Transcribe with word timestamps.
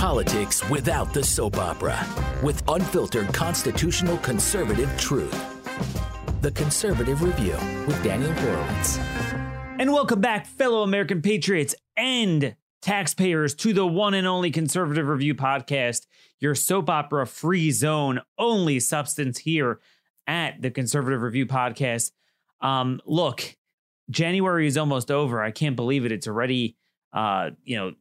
Politics 0.00 0.66
without 0.70 1.12
the 1.12 1.22
soap 1.22 1.58
opera, 1.58 2.06
with 2.42 2.62
unfiltered 2.68 3.34
constitutional 3.34 4.16
conservative 4.16 4.90
truth. 4.98 5.30
The 6.40 6.50
Conservative 6.52 7.22
Review 7.22 7.52
with 7.86 8.02
Daniel 8.02 8.32
Horowitz. 8.32 8.96
And 9.78 9.92
welcome 9.92 10.22
back, 10.22 10.46
fellow 10.46 10.84
American 10.84 11.20
patriots 11.20 11.74
and 11.98 12.56
taxpayers, 12.80 13.54
to 13.56 13.74
the 13.74 13.86
one 13.86 14.14
and 14.14 14.26
only 14.26 14.50
Conservative 14.50 15.06
Review 15.06 15.34
podcast, 15.34 16.06
your 16.38 16.54
soap 16.54 16.88
opera 16.88 17.26
free 17.26 17.70
zone, 17.70 18.22
only 18.38 18.80
substance 18.80 19.36
here 19.36 19.80
at 20.26 20.62
the 20.62 20.70
Conservative 20.70 21.20
Review 21.20 21.44
podcast. 21.44 22.12
Um, 22.62 23.02
look, 23.04 23.54
January 24.08 24.66
is 24.66 24.78
almost 24.78 25.10
over. 25.10 25.42
I 25.42 25.50
can't 25.50 25.76
believe 25.76 26.06
it. 26.06 26.12
It's 26.12 26.26
already, 26.26 26.78
uh, 27.12 27.50
you 27.64 27.76
know, 27.76 27.92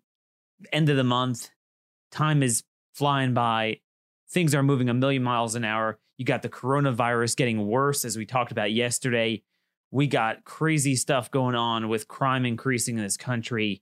end 0.71 0.87
of 0.87 0.95
the 0.95 1.03
month. 1.03 1.49
Time 2.11 2.43
is 2.43 2.63
flying 2.93 3.33
by. 3.33 3.79
Things 4.31 4.53
are 4.53 4.63
moving 4.63 4.89
a 4.89 4.93
million 4.93 5.23
miles 5.23 5.55
an 5.55 5.65
hour. 5.65 5.99
You 6.17 6.25
got 6.25 6.41
the 6.41 6.49
coronavirus 6.49 7.35
getting 7.35 7.65
worse, 7.65 8.05
as 8.05 8.17
we 8.17 8.25
talked 8.25 8.51
about 8.51 8.71
yesterday. 8.71 9.43
We 9.91 10.07
got 10.07 10.43
crazy 10.43 10.95
stuff 10.95 11.31
going 11.31 11.55
on 11.55 11.89
with 11.89 12.07
crime 12.07 12.45
increasing 12.45 12.97
in 12.97 13.03
this 13.03 13.17
country. 13.17 13.81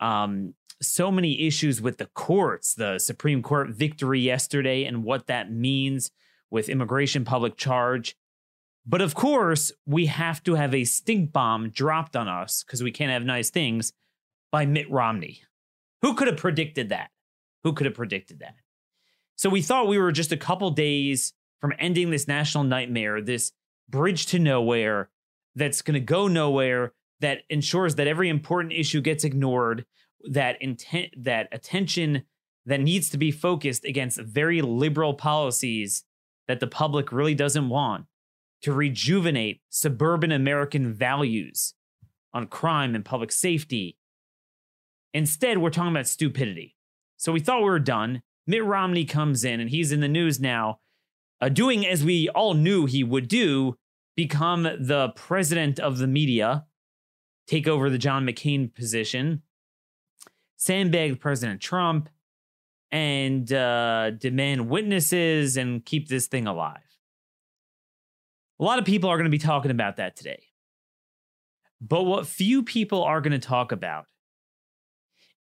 Um, 0.00 0.54
so 0.80 1.10
many 1.10 1.46
issues 1.46 1.80
with 1.80 1.98
the 1.98 2.06
courts, 2.06 2.74
the 2.74 2.98
Supreme 2.98 3.42
Court 3.42 3.70
victory 3.70 4.20
yesterday, 4.20 4.84
and 4.84 5.04
what 5.04 5.26
that 5.26 5.50
means 5.50 6.10
with 6.50 6.68
immigration 6.68 7.24
public 7.24 7.56
charge. 7.56 8.16
But 8.86 9.00
of 9.00 9.14
course, 9.14 9.72
we 9.84 10.06
have 10.06 10.42
to 10.44 10.54
have 10.54 10.72
a 10.72 10.84
stink 10.84 11.32
bomb 11.32 11.70
dropped 11.70 12.14
on 12.14 12.28
us 12.28 12.62
because 12.62 12.82
we 12.82 12.92
can't 12.92 13.10
have 13.10 13.24
nice 13.24 13.50
things 13.50 13.92
by 14.52 14.64
Mitt 14.64 14.90
Romney. 14.90 15.42
Who 16.02 16.14
could 16.14 16.28
have 16.28 16.36
predicted 16.36 16.90
that? 16.90 17.10
Who 17.66 17.72
could 17.72 17.86
have 17.86 17.94
predicted 17.94 18.38
that? 18.38 18.54
So 19.34 19.50
we 19.50 19.60
thought 19.60 19.88
we 19.88 19.98
were 19.98 20.12
just 20.12 20.30
a 20.30 20.36
couple 20.36 20.70
days 20.70 21.32
from 21.60 21.72
ending 21.80 22.10
this 22.10 22.28
national 22.28 22.62
nightmare, 22.62 23.20
this 23.20 23.50
bridge 23.88 24.26
to 24.26 24.38
nowhere 24.38 25.10
that's 25.56 25.82
going 25.82 25.94
to 25.94 26.00
go 26.00 26.28
nowhere, 26.28 26.92
that 27.18 27.40
ensures 27.50 27.96
that 27.96 28.06
every 28.06 28.28
important 28.28 28.72
issue 28.72 29.00
gets 29.00 29.24
ignored, 29.24 29.84
that 30.30 30.62
intent, 30.62 31.08
that 31.16 31.48
attention 31.50 32.22
that 32.66 32.80
needs 32.80 33.10
to 33.10 33.18
be 33.18 33.32
focused 33.32 33.84
against 33.84 34.20
very 34.20 34.62
liberal 34.62 35.14
policies 35.14 36.04
that 36.46 36.60
the 36.60 36.68
public 36.68 37.10
really 37.10 37.34
doesn't 37.34 37.68
want 37.68 38.04
to 38.62 38.72
rejuvenate 38.72 39.60
suburban 39.70 40.30
American 40.30 40.94
values 40.94 41.74
on 42.32 42.46
crime 42.46 42.94
and 42.94 43.04
public 43.04 43.32
safety. 43.32 43.98
Instead, 45.12 45.58
we're 45.58 45.70
talking 45.70 45.90
about 45.90 46.06
stupidity. 46.06 46.75
So 47.16 47.32
we 47.32 47.40
thought 47.40 47.58
we 47.58 47.64
were 47.64 47.78
done. 47.78 48.22
Mitt 48.46 48.64
Romney 48.64 49.04
comes 49.04 49.44
in 49.44 49.60
and 49.60 49.70
he's 49.70 49.92
in 49.92 50.00
the 50.00 50.08
news 50.08 50.38
now, 50.38 50.80
uh, 51.40 51.48
doing 51.48 51.86
as 51.86 52.04
we 52.04 52.28
all 52.28 52.54
knew 52.54 52.86
he 52.86 53.02
would 53.02 53.28
do 53.28 53.76
become 54.16 54.62
the 54.62 55.12
president 55.14 55.78
of 55.78 55.98
the 55.98 56.06
media, 56.06 56.64
take 57.46 57.68
over 57.68 57.90
the 57.90 57.98
John 57.98 58.26
McCain 58.26 58.74
position, 58.74 59.42
sandbag 60.56 61.20
President 61.20 61.60
Trump, 61.60 62.08
and 62.90 63.52
uh, 63.52 64.10
demand 64.10 64.68
witnesses 64.70 65.56
and 65.56 65.84
keep 65.84 66.08
this 66.08 66.28
thing 66.28 66.46
alive. 66.46 66.80
A 68.58 68.64
lot 68.64 68.78
of 68.78 68.84
people 68.84 69.10
are 69.10 69.16
going 69.16 69.30
to 69.30 69.30
be 69.30 69.38
talking 69.38 69.70
about 69.70 69.96
that 69.96 70.16
today. 70.16 70.44
But 71.80 72.04
what 72.04 72.26
few 72.26 72.62
people 72.62 73.02
are 73.02 73.20
going 73.20 73.38
to 73.38 73.38
talk 73.38 73.70
about 73.70 74.06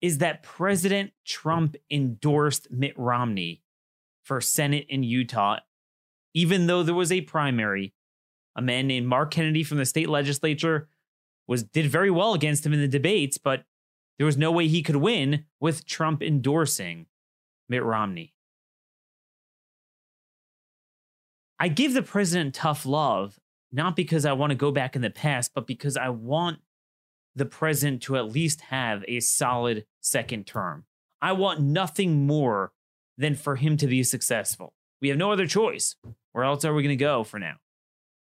is 0.06 0.20
that 0.20 0.44
President 0.44 1.12
Trump 1.26 1.76
endorsed 1.90 2.70
Mitt 2.70 2.94
Romney 2.96 3.64
for 4.22 4.40
Senate 4.40 4.86
in 4.88 5.02
Utah, 5.02 5.58
even 6.36 6.68
though 6.68 6.84
there 6.84 6.94
was 6.94 7.12
a 7.12 7.22
primary. 7.22 7.96
A 8.56 8.62
man 8.62 8.86
named 8.86 9.08
Mark 9.08 9.32
Kennedy 9.32 9.64
from 9.64 9.80
the 9.80 9.86
state 9.86 10.08
legislature 10.08 10.90
was 11.48 11.64
did 11.64 11.88
very 11.88 12.12
well 12.12 12.36
against 12.36 12.64
him 12.64 12.72
in 12.72 12.82
the 12.82 12.88
debates, 12.88 13.40
but 13.40 13.64
there 14.20 14.28
was 14.28 14.38
no 14.38 14.52
way 14.52 14.68
he 14.68 14.84
could 14.84 14.98
win 14.98 15.46
with 15.60 15.88
Trump 15.88 16.22
endorsing 16.22 17.08
Mitt 17.68 17.84
Romney. 17.84 18.36
I 21.60 21.68
give 21.68 21.96
the 21.96 22.04
president 22.04 22.54
tough 22.54 22.86
love, 22.86 23.40
not 23.72 23.96
because 23.96 24.24
I 24.24 24.34
want 24.34 24.52
to 24.52 24.56
go 24.56 24.70
back 24.70 24.96
in 24.96 25.02
the 25.02 25.10
past, 25.10 25.50
but 25.56 25.66
because 25.66 25.98
I 25.98 26.10
want 26.10 26.60
the 27.36 27.46
president 27.46 28.02
to 28.04 28.16
at 28.16 28.32
least 28.32 28.62
have 28.62 29.04
a 29.08 29.20
solid 29.20 29.86
second 30.02 30.48
term. 30.48 30.86
I 31.22 31.34
want 31.34 31.62
nothing 31.62 32.26
more 32.26 32.72
than 33.18 33.36
for 33.36 33.56
him 33.56 33.78
to 33.78 33.88
be 33.88 34.04
successful. 34.04 34.74
We 35.02 35.10
have 35.10 35.18
no 35.18 35.32
other 35.32 35.48
choice. 35.48 35.96
Where 36.32 36.44
else 36.44 36.66
are 36.66 36.74
we 36.74 36.84
going 36.84 36.98
to 36.98 37.04
go 37.04 37.24
for 37.24 37.40
now? 37.40 37.56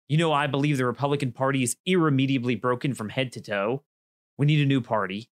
You 0.08 0.18
know, 0.18 0.34
I 0.34 0.48
believe 0.48 0.78
the 0.78 0.86
Republican 0.86 1.32
Party 1.32 1.64
is 1.64 1.78
irremediably 1.86 2.56
broken 2.56 2.94
from 2.94 3.10
head 3.10 3.32
to 3.34 3.42
toe. 3.42 3.84
We 4.38 4.46
need 4.46 4.62
a 4.62 4.66
new 4.66 4.82
party. 4.82 5.30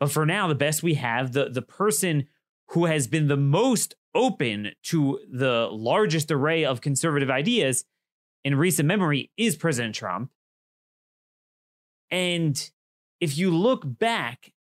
But 0.00 0.10
for 0.10 0.26
now, 0.26 0.48
the 0.48 0.54
best 0.54 0.82
we 0.82 0.94
have, 0.94 1.32
the, 1.32 1.48
the 1.48 1.62
person 1.62 2.26
who 2.68 2.86
has 2.86 3.06
been 3.06 3.28
the 3.28 3.36
most 3.36 3.94
open 4.14 4.72
to 4.84 5.20
the 5.30 5.68
largest 5.70 6.30
array 6.30 6.64
of 6.64 6.80
conservative 6.80 7.30
ideas 7.30 7.84
in 8.44 8.56
recent 8.56 8.86
memory 8.86 9.30
is 9.36 9.56
President 9.56 9.94
Trump. 9.94 10.30
And 12.14 12.70
if 13.18 13.36
you 13.36 13.50
look 13.50 13.82
back 13.84 14.52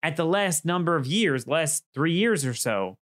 at 0.00 0.14
the 0.14 0.24
last 0.24 0.64
number 0.64 0.94
of 0.94 1.08
years, 1.08 1.44
last 1.44 1.82
three 1.92 2.12
years 2.12 2.46
or 2.46 2.54
so, 2.54 2.98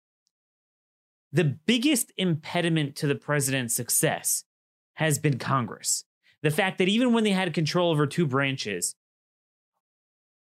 the 1.34 1.44
biggest 1.44 2.14
impediment 2.16 2.96
to 2.96 3.08
the 3.08 3.16
president's 3.16 3.76
success 3.76 4.46
has 4.94 5.20
been 5.20 5.38
Congress. 5.38 6.06
The 6.42 6.52
fact 6.52 6.78
that 6.78 6.88
even 6.88 7.12
when 7.12 7.26
they 7.26 7.32
had 7.32 7.54
control 7.54 7.92
over 7.92 8.08
two 8.08 8.26
branches, 8.26 8.96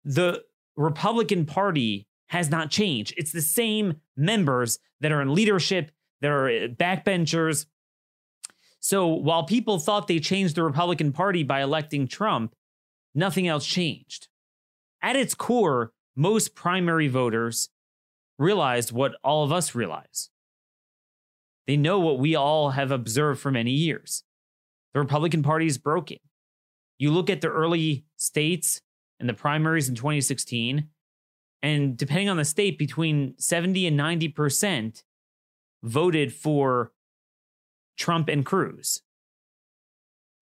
the 0.04 0.42
Republican 0.76 1.46
Party 1.46 2.06
has 2.26 2.50
not 2.50 2.70
changed. 2.70 3.14
It's 3.16 3.32
the 3.32 3.40
same 3.40 4.02
members 4.18 4.78
that 5.00 5.12
are 5.12 5.22
in 5.22 5.34
leadership, 5.34 5.92
that 6.20 6.30
are 6.30 6.68
backbenchers. 6.68 7.64
So 8.80 9.06
while 9.06 9.44
people 9.44 9.78
thought 9.78 10.08
they 10.08 10.20
changed 10.20 10.56
the 10.56 10.62
Republican 10.62 11.12
Party 11.12 11.42
by 11.42 11.62
electing 11.62 12.06
Trump, 12.06 12.54
nothing 13.16 13.48
else 13.48 13.66
changed. 13.66 14.28
At 15.02 15.16
its 15.16 15.34
core, 15.34 15.92
most 16.14 16.54
primary 16.54 17.08
voters 17.08 17.70
realized 18.38 18.92
what 18.92 19.16
all 19.24 19.44
of 19.44 19.52
us 19.52 19.74
realize. 19.74 20.30
They 21.66 21.76
know 21.76 21.98
what 21.98 22.18
we 22.18 22.36
all 22.36 22.70
have 22.70 22.90
observed 22.90 23.40
for 23.40 23.50
many 23.50 23.72
years. 23.72 24.22
The 24.94 25.00
Republican 25.00 25.42
Party 25.42 25.66
is 25.66 25.78
broken. 25.78 26.18
You 26.98 27.10
look 27.10 27.28
at 27.28 27.40
the 27.40 27.48
early 27.48 28.04
states 28.16 28.80
and 29.18 29.28
the 29.28 29.34
primaries 29.34 29.88
in 29.88 29.94
2016, 29.94 30.88
and 31.62 31.96
depending 31.96 32.28
on 32.28 32.36
the 32.36 32.44
state, 32.44 32.78
between 32.78 33.34
70 33.38 33.86
and 33.86 33.98
90% 33.98 35.02
voted 35.82 36.32
for 36.32 36.92
Trump 37.96 38.28
and 38.28 38.44
Cruz. 38.44 39.02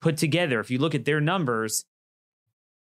Put 0.00 0.16
together, 0.16 0.60
if 0.60 0.70
you 0.70 0.78
look 0.78 0.94
at 0.94 1.04
their 1.04 1.20
numbers, 1.20 1.84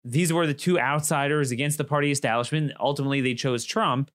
these 0.05 0.33
were 0.33 0.47
the 0.47 0.55
two 0.55 0.79
outsiders 0.79 1.51
against 1.51 1.79
the 1.79 1.85
party 1.85 2.11
establishment. 2.11 2.73
Ultimately, 2.81 3.21
they 3.21 3.35
chose 3.35 3.65
Trump, 3.65 4.11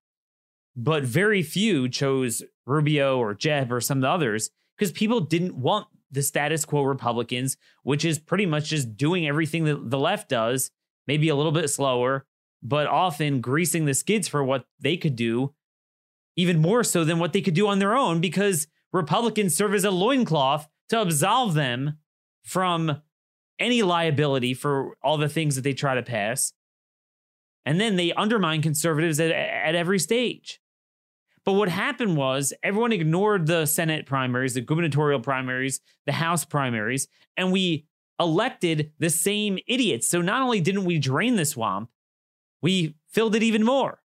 but 0.75 1.03
very 1.03 1.44
few 1.44 1.88
chose 1.88 2.44
Rubio 2.66 3.18
or 3.18 3.34
Jeb 3.34 3.72
or 3.72 3.81
some 3.81 4.00
of 4.00 4.01
the 4.01 4.09
others 4.09 4.50
because 4.78 4.91
people 4.91 5.19
didn't 5.22 5.56
want 5.56 5.88
the 6.12 6.23
status 6.23 6.66
quo 6.66 6.84
Republicans, 6.84 7.57
which 7.84 8.06
is 8.06 8.19
pretty 8.19 8.46
much 8.46 8.69
just 8.69 8.97
doing 8.97 9.28
everything 9.28 9.66
that 9.66 9.90
the 9.90 10.00
left 10.00 10.29
does, 10.29 10.72
maybe 11.07 11.29
a 11.29 11.35
little 11.35 11.51
bit 11.51 11.69
slower, 11.69 12.25
but 12.63 12.88
often 12.88 13.41
greasing 13.41 13.85
the 13.85 13.94
skids 13.94 14.28
for 14.28 14.44
what 14.44 14.66
they 14.79 14.97
could 14.97 15.16
do, 15.16 15.53
even 16.35 16.59
more 16.59 16.84
so 16.84 17.03
than 17.03 17.20
what 17.20 17.34
they 17.34 17.41
could 17.41 17.53
do 17.53 17.67
on 17.67 17.79
their 17.79 17.96
own, 17.96 18.20
because 18.20 18.67
Republicans 18.91 19.55
serve 19.55 19.73
as 19.73 19.84
a 19.84 19.91
loincloth 19.91 20.67
to 20.90 21.02
absolve 21.02 21.53
them 21.53 21.97
from 22.43 23.02
any 23.59 23.81
liability 23.81 24.53
for 24.53 24.96
all 25.03 25.17
the 25.17 25.29
things 25.29 25.55
that 25.55 25.61
they 25.61 25.73
try 25.73 25.96
to 25.96 26.03
pass. 26.03 26.53
And 27.66 27.79
then 27.79 27.96
they 27.96 28.13
undermine 28.13 28.61
conservatives 28.61 29.19
at, 29.19 29.31
at 29.31 29.75
every 29.75 29.99
stage. 29.99 30.59
But 31.46 31.53
what 31.53 31.69
happened 31.69 32.17
was 32.17 32.53
everyone 32.63 32.91
ignored 32.91 33.46
the 33.47 33.66
Senate 33.66 34.05
primaries, 34.05 34.55
the 34.55 34.61
gubernatorial 34.61 35.19
primaries, 35.19 35.79
the 36.05 36.11
House 36.11 36.43
primaries, 36.43 37.07
and 37.37 37.52
we 37.52 37.85
elected 38.19 38.91
the 38.99 39.09
same 39.09 39.59
idiots. 39.67 40.08
So 40.08 40.22
not 40.22 40.41
only 40.41 40.59
didn't 40.59 40.85
we 40.85 40.97
drain 40.97 41.35
the 41.35 41.46
swamp, 41.46 41.90
we 42.61 42.96
filled 43.09 43.35
it 43.35 43.43
even 43.43 43.63
more. 43.63 44.01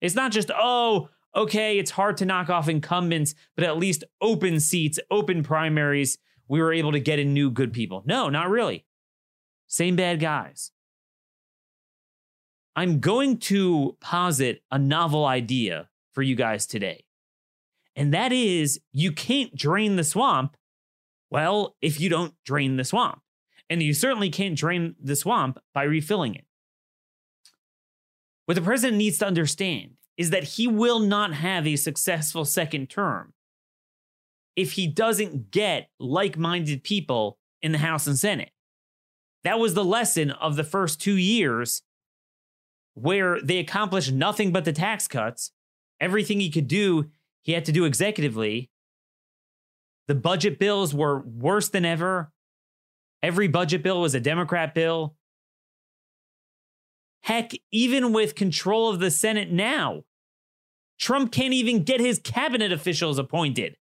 It's 0.00 0.14
not 0.14 0.32
just, 0.32 0.50
oh, 0.52 1.08
okay, 1.36 1.78
it's 1.78 1.92
hard 1.92 2.16
to 2.16 2.24
knock 2.24 2.50
off 2.50 2.68
incumbents, 2.68 3.34
but 3.54 3.64
at 3.64 3.76
least 3.76 4.02
open 4.20 4.58
seats, 4.58 4.98
open 5.10 5.42
primaries, 5.42 6.18
we 6.50 6.60
were 6.60 6.72
able 6.72 6.90
to 6.90 6.98
get 6.98 7.20
in 7.20 7.32
new 7.32 7.48
good 7.48 7.72
people. 7.72 8.02
No, 8.04 8.28
not 8.28 8.50
really. 8.50 8.84
Same 9.68 9.94
bad 9.94 10.18
guys. 10.18 10.72
I'm 12.74 12.98
going 12.98 13.38
to 13.38 13.96
posit 14.00 14.62
a 14.68 14.76
novel 14.76 15.24
idea 15.24 15.88
for 16.12 16.22
you 16.22 16.34
guys 16.34 16.66
today. 16.66 17.04
And 17.94 18.12
that 18.12 18.32
is 18.32 18.80
you 18.92 19.12
can't 19.12 19.54
drain 19.54 19.94
the 19.94 20.02
swamp, 20.02 20.56
well, 21.30 21.76
if 21.80 22.00
you 22.00 22.08
don't 22.08 22.34
drain 22.44 22.76
the 22.76 22.84
swamp. 22.84 23.22
And 23.68 23.80
you 23.80 23.94
certainly 23.94 24.28
can't 24.28 24.56
drain 24.58 24.96
the 25.00 25.14
swamp 25.14 25.60
by 25.72 25.84
refilling 25.84 26.34
it. 26.34 26.46
What 28.46 28.54
the 28.54 28.62
president 28.62 28.98
needs 28.98 29.18
to 29.18 29.26
understand 29.26 29.92
is 30.16 30.30
that 30.30 30.42
he 30.42 30.66
will 30.66 30.98
not 30.98 31.32
have 31.32 31.64
a 31.64 31.76
successful 31.76 32.44
second 32.44 32.90
term 32.90 33.34
if 34.60 34.72
he 34.72 34.86
doesn't 34.86 35.50
get 35.50 35.88
like 35.98 36.36
minded 36.36 36.84
people 36.84 37.38
in 37.62 37.72
the 37.72 37.78
House 37.78 38.06
and 38.06 38.18
Senate. 38.18 38.50
That 39.42 39.58
was 39.58 39.74
the 39.74 39.84
lesson 39.84 40.30
of 40.30 40.56
the 40.56 40.64
first 40.64 41.00
two 41.00 41.16
years 41.16 41.82
where 42.94 43.40
they 43.40 43.58
accomplished 43.58 44.12
nothing 44.12 44.52
but 44.52 44.66
the 44.66 44.72
tax 44.72 45.08
cuts. 45.08 45.52
Everything 45.98 46.40
he 46.40 46.50
could 46.50 46.68
do, 46.68 47.10
he 47.42 47.52
had 47.52 47.64
to 47.64 47.72
do 47.72 47.88
executively. 47.88 48.68
The 50.08 50.14
budget 50.14 50.58
bills 50.58 50.94
were 50.94 51.20
worse 51.20 51.68
than 51.70 51.84
ever. 51.84 52.32
Every 53.22 53.48
budget 53.48 53.82
bill 53.82 54.00
was 54.00 54.14
a 54.14 54.20
Democrat 54.20 54.74
bill. 54.74 55.16
Heck, 57.22 57.52
even 57.70 58.12
with 58.12 58.34
control 58.34 58.90
of 58.90 58.98
the 58.98 59.10
Senate 59.10 59.50
now, 59.50 60.02
Trump 60.98 61.32
can't 61.32 61.54
even 61.54 61.84
get 61.84 62.00
his 62.00 62.18
cabinet 62.18 62.72
officials 62.72 63.18
appointed. 63.18 63.76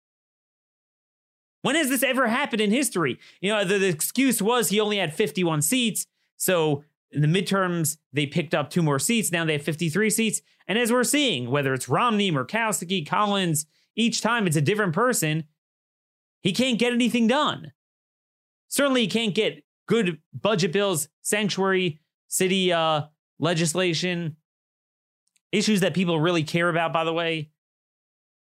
When 1.61 1.75
has 1.75 1.89
this 1.89 2.03
ever 2.03 2.27
happened 2.27 2.61
in 2.61 2.71
history? 2.71 3.19
You 3.41 3.51
know, 3.51 3.65
the, 3.65 3.77
the, 3.77 3.87
excuse 3.87 4.41
was 4.41 4.69
he 4.69 4.79
only 4.79 4.97
had 4.97 5.13
51 5.13 5.61
seats. 5.61 6.05
So 6.37 6.83
in 7.11 7.21
the 7.21 7.27
midterms, 7.27 7.97
they 8.13 8.25
picked 8.25 8.53
up 8.53 8.69
two 8.69 8.83
more 8.83 8.99
seats. 8.99 9.31
Now 9.31 9.45
they 9.45 9.53
have 9.53 9.63
53 9.63 10.09
seats. 10.09 10.41
And 10.67 10.77
as 10.77 10.91
we're 10.91 11.03
seeing, 11.03 11.49
whether 11.49 11.73
it's 11.73 11.89
Romney, 11.89 12.31
Murkowski, 12.31 13.07
Collins, 13.07 13.65
each 13.95 14.21
time 14.21 14.45
it's 14.45 14.55
a 14.55 14.61
different 14.61 14.93
person, 14.93 15.45
he 16.41 16.53
can't 16.53 16.79
get 16.79 16.93
anything 16.93 17.27
done. 17.27 17.71
Certainly, 18.67 19.01
he 19.01 19.07
can't 19.07 19.33
get 19.33 19.63
good 19.87 20.19
budget 20.33 20.73
bills, 20.73 21.07
sanctuary 21.21 21.99
city 22.27 22.71
uh, 22.71 23.03
legislation, 23.39 24.35
issues 25.51 25.79
that 25.79 25.93
people 25.93 26.19
really 26.19 26.43
care 26.43 26.69
about, 26.69 26.93
by 26.93 27.03
the 27.03 27.13
way. 27.13 27.49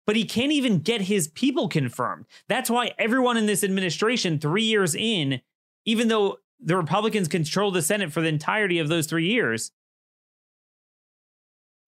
But 0.10 0.16
he 0.16 0.26
can't 0.26 0.52
even 0.52 0.80
get 0.80 1.02
his 1.02 1.28
people 1.28 1.70
confirmed. 1.70 2.26
That's 2.48 2.68
why 2.68 2.94
everyone 2.98 3.38
in 3.38 3.46
this 3.46 3.64
administration, 3.64 4.40
three 4.40 4.64
years 4.64 4.96
in, 4.96 5.42
even 5.86 6.08
though 6.08 6.40
the 6.60 6.76
Republicans 6.76 7.28
control 7.28 7.70
the 7.70 7.84
Senate 7.84 8.12
for 8.12 8.20
the 8.20 8.28
entirety 8.28 8.80
of 8.80 8.88
those 8.88 9.06
three 9.06 9.28
years, 9.28 9.72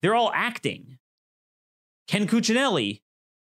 they're 0.02 0.14
all 0.14 0.30
acting. 0.36 0.98
Ken 2.06 2.28
Cuccinelli, 2.28 3.00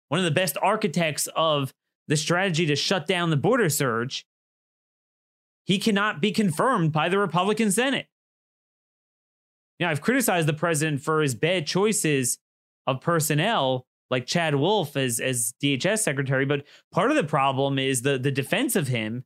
one 0.09 0.21
of 0.21 0.25
the 0.25 0.31
best 0.31 0.57
architects 0.63 1.29
of 1.37 1.75
the 2.09 2.17
strategy 2.17 2.65
to 2.65 2.75
shut 2.75 3.07
down 3.07 3.29
the 3.29 3.37
border 3.37 3.69
surge, 3.69 4.27
he 5.67 5.79
cannot 5.79 6.23
be 6.23 6.33
confirmed 6.33 6.93
by 6.93 7.11
the 7.11 7.19
Republican 7.19 7.71
Senate. 7.71 8.07
Know, 9.79 9.91
I've 9.91 10.01
criticized 10.01 10.49
the 10.49 10.55
president 10.55 11.03
for 11.03 11.21
his 11.21 11.35
bad 11.35 11.67
choices 11.67 12.39
of 12.87 13.03
personnel, 13.03 13.87
like 14.13 14.27
Chad 14.27 14.55
Wolf 14.55 14.95
as, 14.95 15.19
as 15.19 15.55
DHS 15.61 16.01
secretary, 16.01 16.45
but 16.45 16.65
part 16.93 17.11
of 17.11 17.17
the 17.17 17.25
problem 17.25 17.79
is 17.79 18.03
the, 18.03 18.19
the 18.19 18.31
defense 18.31 18.77
of 18.77 18.89
him 18.89 19.25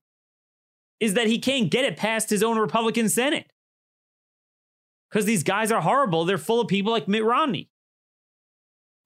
is 1.01 1.15
that 1.15 1.27
he 1.27 1.41
can't 1.41 1.71
get 1.71 1.85
it 1.85 1.97
past 1.97 2.31
his 2.31 2.43
own 2.43 2.57
Republican 2.57 3.09
Senate. 3.09 3.51
Because 5.11 5.27
these 5.27 5.43
guys 5.43 5.73
are 5.73 5.81
horrible. 5.81 6.25
They're 6.25 6.39
full 6.39 6.61
of 6.61 6.69
people 6.69 6.93
like 6.93 7.09
Mitt 7.09 7.25
Romney. 7.25 7.69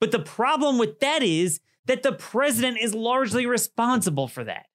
But 0.00 0.12
the 0.12 0.19
problem 0.19 0.79
with 0.79 1.00
that 1.00 1.23
is 1.23 1.61
that 1.87 2.03
the 2.03 2.12
president 2.12 2.79
is 2.79 2.94
largely 2.94 3.47
responsible 3.47 4.29
for 4.29 4.44
that. 4.44 4.67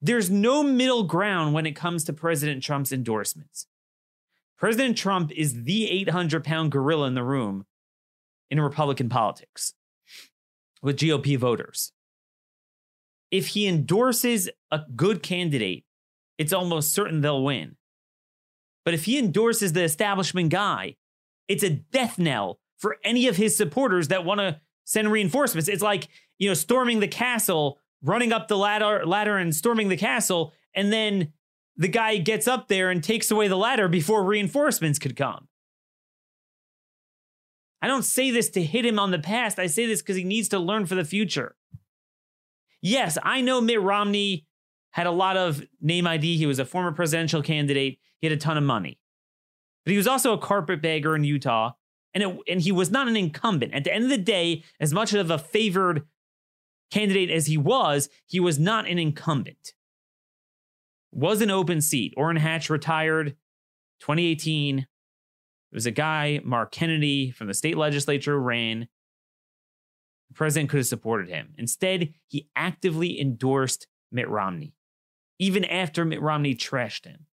There's 0.00 0.30
no 0.30 0.62
middle 0.62 1.02
ground 1.02 1.52
when 1.52 1.66
it 1.66 1.72
comes 1.72 2.04
to 2.04 2.12
President 2.12 2.62
Trump's 2.62 2.92
endorsements. 2.92 3.66
President 4.56 4.96
Trump 4.96 5.32
is 5.32 5.64
the 5.64 5.90
800 5.90 6.44
pound 6.44 6.70
gorilla 6.70 7.08
in 7.08 7.14
the 7.14 7.24
room 7.24 7.66
in 8.54 8.60
Republican 8.60 9.08
politics 9.08 9.74
with 10.80 10.96
GOP 10.96 11.36
voters. 11.36 11.90
If 13.32 13.48
he 13.48 13.66
endorses 13.66 14.48
a 14.70 14.82
good 14.94 15.24
candidate, 15.24 15.84
it's 16.38 16.52
almost 16.52 16.94
certain 16.94 17.20
they'll 17.20 17.42
win. 17.42 17.74
But 18.84 18.94
if 18.94 19.06
he 19.06 19.18
endorses 19.18 19.72
the 19.72 19.82
establishment 19.82 20.50
guy, 20.50 20.94
it's 21.48 21.64
a 21.64 21.70
death 21.70 22.16
knell 22.16 22.60
for 22.78 22.98
any 23.02 23.26
of 23.26 23.36
his 23.36 23.56
supporters 23.56 24.06
that 24.08 24.24
want 24.24 24.38
to 24.38 24.60
send 24.84 25.10
reinforcements. 25.10 25.68
It's 25.68 25.82
like, 25.82 26.06
you 26.38 26.48
know, 26.48 26.54
storming 26.54 27.00
the 27.00 27.08
castle 27.08 27.80
running 28.04 28.32
up 28.32 28.46
the 28.46 28.56
ladder, 28.56 29.04
ladder 29.04 29.36
and 29.36 29.52
storming 29.52 29.88
the 29.88 29.96
castle, 29.96 30.52
and 30.74 30.92
then 30.92 31.32
the 31.76 31.88
guy 31.88 32.18
gets 32.18 32.46
up 32.46 32.68
there 32.68 32.90
and 32.90 33.02
takes 33.02 33.32
away 33.32 33.48
the 33.48 33.56
ladder 33.56 33.88
before 33.88 34.22
reinforcements 34.22 35.00
could 35.00 35.16
come. 35.16 35.48
I 37.84 37.86
don't 37.86 38.02
say 38.02 38.30
this 38.30 38.48
to 38.52 38.62
hit 38.62 38.86
him 38.86 38.98
on 38.98 39.10
the 39.10 39.18
past. 39.18 39.58
I 39.58 39.66
say 39.66 39.84
this 39.84 40.00
because 40.00 40.16
he 40.16 40.24
needs 40.24 40.48
to 40.48 40.58
learn 40.58 40.86
for 40.86 40.94
the 40.94 41.04
future. 41.04 41.54
Yes, 42.80 43.18
I 43.22 43.42
know 43.42 43.60
Mitt 43.60 43.82
Romney 43.82 44.46
had 44.92 45.06
a 45.06 45.10
lot 45.10 45.36
of 45.36 45.62
name 45.82 46.06
ID. 46.06 46.38
He 46.38 46.46
was 46.46 46.58
a 46.58 46.64
former 46.64 46.92
presidential 46.92 47.42
candidate. 47.42 47.98
He 48.22 48.26
had 48.26 48.32
a 48.34 48.40
ton 48.40 48.56
of 48.56 48.64
money. 48.64 48.98
But 49.84 49.90
he 49.90 49.98
was 49.98 50.06
also 50.06 50.32
a 50.32 50.38
carpetbagger 50.38 51.14
in 51.14 51.24
Utah, 51.24 51.72
and, 52.14 52.22
it, 52.22 52.38
and 52.48 52.62
he 52.62 52.72
was 52.72 52.90
not 52.90 53.06
an 53.06 53.18
incumbent. 53.18 53.74
At 53.74 53.84
the 53.84 53.92
end 53.92 54.04
of 54.04 54.10
the 54.10 54.16
day, 54.16 54.64
as 54.80 54.94
much 54.94 55.12
of 55.12 55.30
a 55.30 55.36
favored 55.36 56.04
candidate 56.90 57.30
as 57.30 57.48
he 57.48 57.58
was, 57.58 58.08
he 58.24 58.40
was 58.40 58.58
not 58.58 58.88
an 58.88 58.98
incumbent. 58.98 59.74
Was 61.12 61.42
an 61.42 61.50
open 61.50 61.82
seat. 61.82 62.14
Orrin 62.16 62.36
Hatch 62.36 62.70
retired 62.70 63.36
2018. 64.00 64.86
It 65.74 65.78
was 65.78 65.86
a 65.86 65.90
guy, 65.90 66.40
Mark 66.44 66.70
Kennedy 66.70 67.32
from 67.32 67.48
the 67.48 67.54
state 67.54 67.76
legislature, 67.76 68.40
ran. 68.40 68.86
The 70.28 70.34
president 70.34 70.70
could 70.70 70.76
have 70.76 70.86
supported 70.86 71.28
him. 71.28 71.52
Instead, 71.58 72.14
he 72.28 72.48
actively 72.54 73.20
endorsed 73.20 73.88
Mitt 74.12 74.28
Romney, 74.28 74.76
even 75.40 75.64
after 75.64 76.04
Mitt 76.04 76.22
Romney 76.22 76.54
trashed 76.54 77.06
him. 77.06 77.26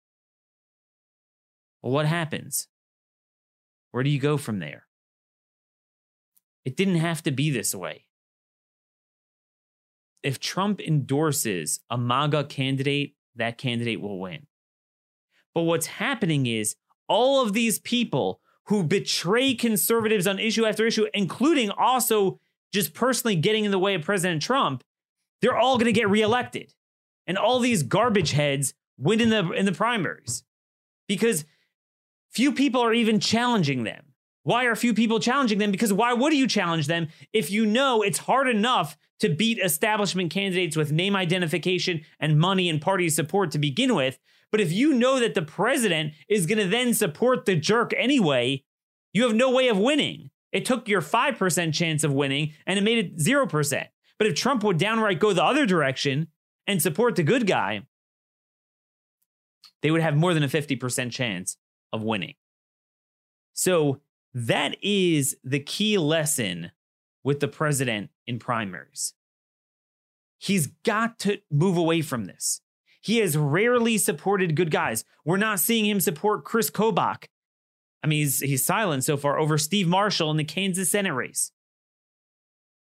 Well, 1.82 1.92
what 1.92 2.06
happens? 2.06 2.68
Where 3.90 4.02
do 4.02 4.08
you 4.08 4.18
go 4.18 4.38
from 4.38 4.58
there? 4.58 4.86
It 6.64 6.76
didn't 6.76 6.96
have 6.96 7.22
to 7.24 7.30
be 7.30 7.50
this 7.50 7.74
way 7.74 8.06
if 10.22 10.40
Trump 10.40 10.80
endorses 10.80 11.80
a 11.90 11.98
MAGA 11.98 12.44
candidate, 12.44 13.16
that 13.36 13.58
candidate 13.58 14.00
will 14.00 14.18
win. 14.18 14.46
But 15.54 15.62
what's 15.62 15.86
happening 15.86 16.46
is 16.46 16.76
all 17.10 17.42
of 17.42 17.52
these 17.52 17.80
people 17.80 18.40
who 18.66 18.84
betray 18.84 19.52
conservatives 19.52 20.28
on 20.28 20.38
issue 20.38 20.64
after 20.64 20.86
issue, 20.86 21.06
including 21.12 21.70
also 21.70 22.38
just 22.72 22.94
personally 22.94 23.34
getting 23.34 23.64
in 23.64 23.72
the 23.72 23.78
way 23.80 23.94
of 23.96 24.02
President 24.02 24.40
Trump, 24.40 24.84
they're 25.42 25.58
all 25.58 25.76
going 25.76 25.92
to 25.92 25.92
get 25.92 26.08
reelected. 26.08 26.72
And 27.26 27.36
all 27.36 27.58
these 27.58 27.82
garbage 27.82 28.30
heads 28.30 28.74
win 28.96 29.20
in 29.20 29.28
the 29.28 29.50
in 29.50 29.66
the 29.66 29.72
primaries 29.72 30.44
because 31.08 31.44
few 32.30 32.52
people 32.52 32.80
are 32.80 32.94
even 32.94 33.18
challenging 33.18 33.82
them. 33.82 34.04
Why 34.44 34.64
are 34.64 34.76
few 34.76 34.94
people 34.94 35.20
challenging 35.20 35.58
them? 35.58 35.70
Because 35.72 35.92
why 35.92 36.12
would 36.12 36.32
you 36.32 36.46
challenge 36.46 36.86
them 36.86 37.08
if 37.32 37.50
you 37.50 37.66
know 37.66 38.02
it's 38.02 38.18
hard 38.18 38.48
enough 38.48 38.96
to 39.18 39.28
beat 39.28 39.58
establishment 39.58 40.30
candidates 40.30 40.76
with 40.76 40.92
name 40.92 41.14
identification 41.16 42.02
and 42.20 42.38
money 42.38 42.68
and 42.68 42.80
party 42.80 43.08
support 43.08 43.50
to 43.50 43.58
begin 43.58 43.94
with? 43.94 44.18
But 44.50 44.60
if 44.60 44.72
you 44.72 44.94
know 44.94 45.20
that 45.20 45.34
the 45.34 45.42
president 45.42 46.14
is 46.28 46.46
going 46.46 46.58
to 46.58 46.68
then 46.68 46.94
support 46.94 47.44
the 47.44 47.56
jerk 47.56 47.92
anyway, 47.96 48.64
you 49.12 49.22
have 49.24 49.34
no 49.34 49.50
way 49.50 49.68
of 49.68 49.78
winning. 49.78 50.30
It 50.52 50.64
took 50.64 50.88
your 50.88 51.00
5% 51.00 51.72
chance 51.72 52.02
of 52.02 52.12
winning 52.12 52.54
and 52.66 52.78
it 52.78 52.82
made 52.82 52.98
it 52.98 53.16
0%. 53.18 53.86
But 54.18 54.26
if 54.26 54.34
Trump 54.34 54.64
would 54.64 54.78
downright 54.78 55.20
go 55.20 55.32
the 55.32 55.44
other 55.44 55.66
direction 55.66 56.28
and 56.66 56.82
support 56.82 57.16
the 57.16 57.22
good 57.22 57.46
guy, 57.46 57.86
they 59.82 59.90
would 59.90 60.02
have 60.02 60.16
more 60.16 60.34
than 60.34 60.42
a 60.42 60.48
50% 60.48 61.10
chance 61.10 61.56
of 61.92 62.02
winning. 62.02 62.34
So 63.52 64.00
that 64.34 64.76
is 64.82 65.36
the 65.42 65.60
key 65.60 65.98
lesson 65.98 66.72
with 67.24 67.40
the 67.40 67.48
president 67.48 68.10
in 68.26 68.38
primaries. 68.38 69.14
He's 70.38 70.68
got 70.84 71.18
to 71.20 71.38
move 71.50 71.76
away 71.76 72.00
from 72.02 72.24
this. 72.24 72.60
He 73.00 73.18
has 73.18 73.36
rarely 73.36 73.98
supported 73.98 74.56
good 74.56 74.70
guys. 74.70 75.04
We're 75.24 75.38
not 75.38 75.60
seeing 75.60 75.86
him 75.86 76.00
support 76.00 76.44
Chris 76.44 76.70
Kobach. 76.70 77.26
I 78.02 78.06
mean, 78.06 78.20
he's, 78.20 78.40
he's 78.40 78.64
silent 78.64 79.04
so 79.04 79.16
far 79.16 79.38
over 79.38 79.58
Steve 79.58 79.88
Marshall 79.88 80.30
in 80.30 80.36
the 80.36 80.44
Kansas 80.44 80.90
Senate 80.90 81.12
race. 81.12 81.52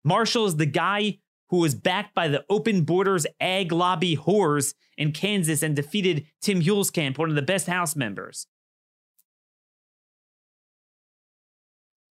Marshall 0.03 0.45
is 0.45 0.57
the 0.57 0.65
guy 0.65 1.19
who 1.49 1.57
was 1.57 1.75
backed 1.75 2.15
by 2.15 2.27
the 2.27 2.45
open 2.49 2.83
borders 2.83 3.27
ag 3.39 3.71
lobby 3.71 4.15
whores 4.15 4.73
in 4.97 5.11
Kansas 5.11 5.61
and 5.61 5.75
defeated 5.75 6.25
Tim 6.41 6.61
Huelskamp, 6.61 7.17
one 7.17 7.29
of 7.29 7.35
the 7.35 7.41
best 7.41 7.67
House 7.67 7.95
members. 7.95 8.47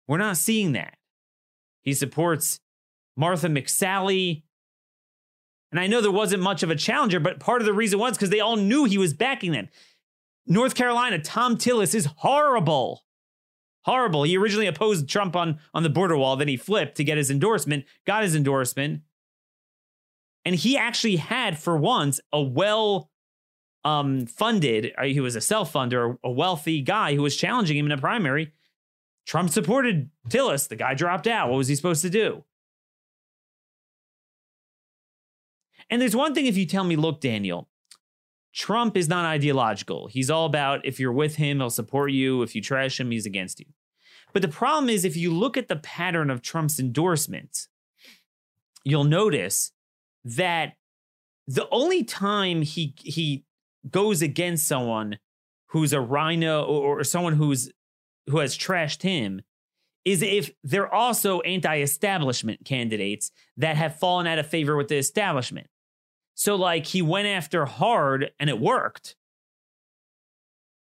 We're 0.07 0.17
not 0.17 0.37
seeing 0.37 0.73
that. 0.73 0.97
He 1.81 1.93
supports 1.93 2.59
Martha 3.15 3.47
McSally. 3.47 4.43
And 5.71 5.79
I 5.79 5.87
know 5.87 6.01
there 6.01 6.11
wasn't 6.11 6.41
much 6.41 6.63
of 6.63 6.71
a 6.71 6.75
challenger, 6.75 7.19
but 7.19 7.39
part 7.39 7.61
of 7.61 7.65
the 7.65 7.73
reason 7.73 7.99
was 7.99 8.13
because 8.13 8.29
they 8.29 8.39
all 8.39 8.55
knew 8.55 8.85
he 8.85 8.97
was 8.97 9.13
backing 9.13 9.51
them. 9.51 9.69
North 10.47 10.73
Carolina, 10.73 11.19
Thom 11.19 11.57
Tillis 11.57 11.93
is 11.93 12.07
horrible. 12.17 13.03
Horrible. 13.83 14.23
He 14.23 14.37
originally 14.37 14.67
opposed 14.67 15.07
Trump 15.07 15.35
on, 15.35 15.59
on 15.73 15.83
the 15.83 15.89
border 15.89 16.17
wall, 16.17 16.35
then 16.35 16.47
he 16.47 16.57
flipped 16.57 16.97
to 16.97 17.03
get 17.03 17.17
his 17.17 17.29
endorsement, 17.29 17.85
got 18.05 18.23
his 18.23 18.35
endorsement. 18.35 19.01
And 20.43 20.55
he 20.55 20.77
actually 20.77 21.17
had, 21.17 21.59
for 21.59 21.77
once, 21.77 22.19
a 22.33 22.41
well 22.41 23.11
um, 23.83 24.25
funded, 24.25 24.93
uh, 24.97 25.03
he 25.03 25.19
was 25.19 25.35
a 25.35 25.41
self 25.41 25.71
funder, 25.71 26.17
a 26.23 26.31
wealthy 26.31 26.81
guy 26.81 27.15
who 27.15 27.21
was 27.21 27.35
challenging 27.35 27.77
him 27.77 27.85
in 27.85 27.91
a 27.91 27.97
primary. 27.97 28.53
Trump 29.25 29.51
supported 29.51 30.09
Tillis. 30.29 30.67
The 30.67 30.75
guy 30.75 30.95
dropped 30.95 31.27
out. 31.27 31.49
What 31.49 31.57
was 31.57 31.67
he 31.67 31.75
supposed 31.75 32.01
to 32.01 32.09
do? 32.09 32.43
And 35.89 36.01
there's 36.01 36.15
one 36.15 36.33
thing 36.33 36.45
if 36.45 36.57
you 36.57 36.65
tell 36.65 36.83
me, 36.83 36.95
look, 36.95 37.19
Daniel, 37.19 37.67
Trump 38.53 38.97
is 38.97 39.07
not 39.07 39.25
ideological. 39.25 40.07
He's 40.07 40.29
all 40.29 40.45
about 40.45 40.85
if 40.85 40.99
you're 40.99 41.11
with 41.11 41.35
him, 41.35 41.59
he'll 41.59 41.69
support 41.69 42.11
you. 42.11 42.41
If 42.41 42.55
you 42.55 42.61
trash 42.61 42.99
him, 42.99 43.11
he's 43.11 43.25
against 43.25 43.59
you. 43.59 43.67
But 44.33 44.41
the 44.41 44.47
problem 44.47 44.89
is, 44.89 45.05
if 45.05 45.17
you 45.17 45.33
look 45.33 45.57
at 45.57 45.67
the 45.67 45.75
pattern 45.75 46.29
of 46.29 46.41
Trump's 46.41 46.79
endorsements, 46.79 47.67
you'll 48.83 49.03
notice 49.03 49.71
that 50.23 50.73
the 51.47 51.67
only 51.71 52.03
time 52.03 52.61
he 52.61 52.93
he 52.97 53.45
goes 53.89 54.21
against 54.21 54.67
someone 54.67 55.17
who's 55.67 55.93
a 55.93 56.01
RINO 56.01 56.63
or, 56.63 56.99
or 56.99 57.03
someone 57.03 57.33
who's 57.33 57.71
who 58.27 58.39
has 58.39 58.57
trashed 58.57 59.01
him 59.01 59.41
is 60.05 60.21
if 60.21 60.51
they're 60.63 60.93
also 60.93 61.41
anti-establishment 61.41 62.65
candidates 62.65 63.31
that 63.57 63.75
have 63.75 63.99
fallen 63.99 64.27
out 64.27 64.39
of 64.39 64.47
favor 64.47 64.75
with 64.75 64.87
the 64.87 64.97
establishment. 64.97 65.67
So, 66.39 66.55
like, 66.55 66.85
he 66.85 67.01
went 67.01 67.27
after 67.27 67.65
hard 67.65 68.31
and 68.39 68.49
it 68.49 68.61
worked. 68.61 69.17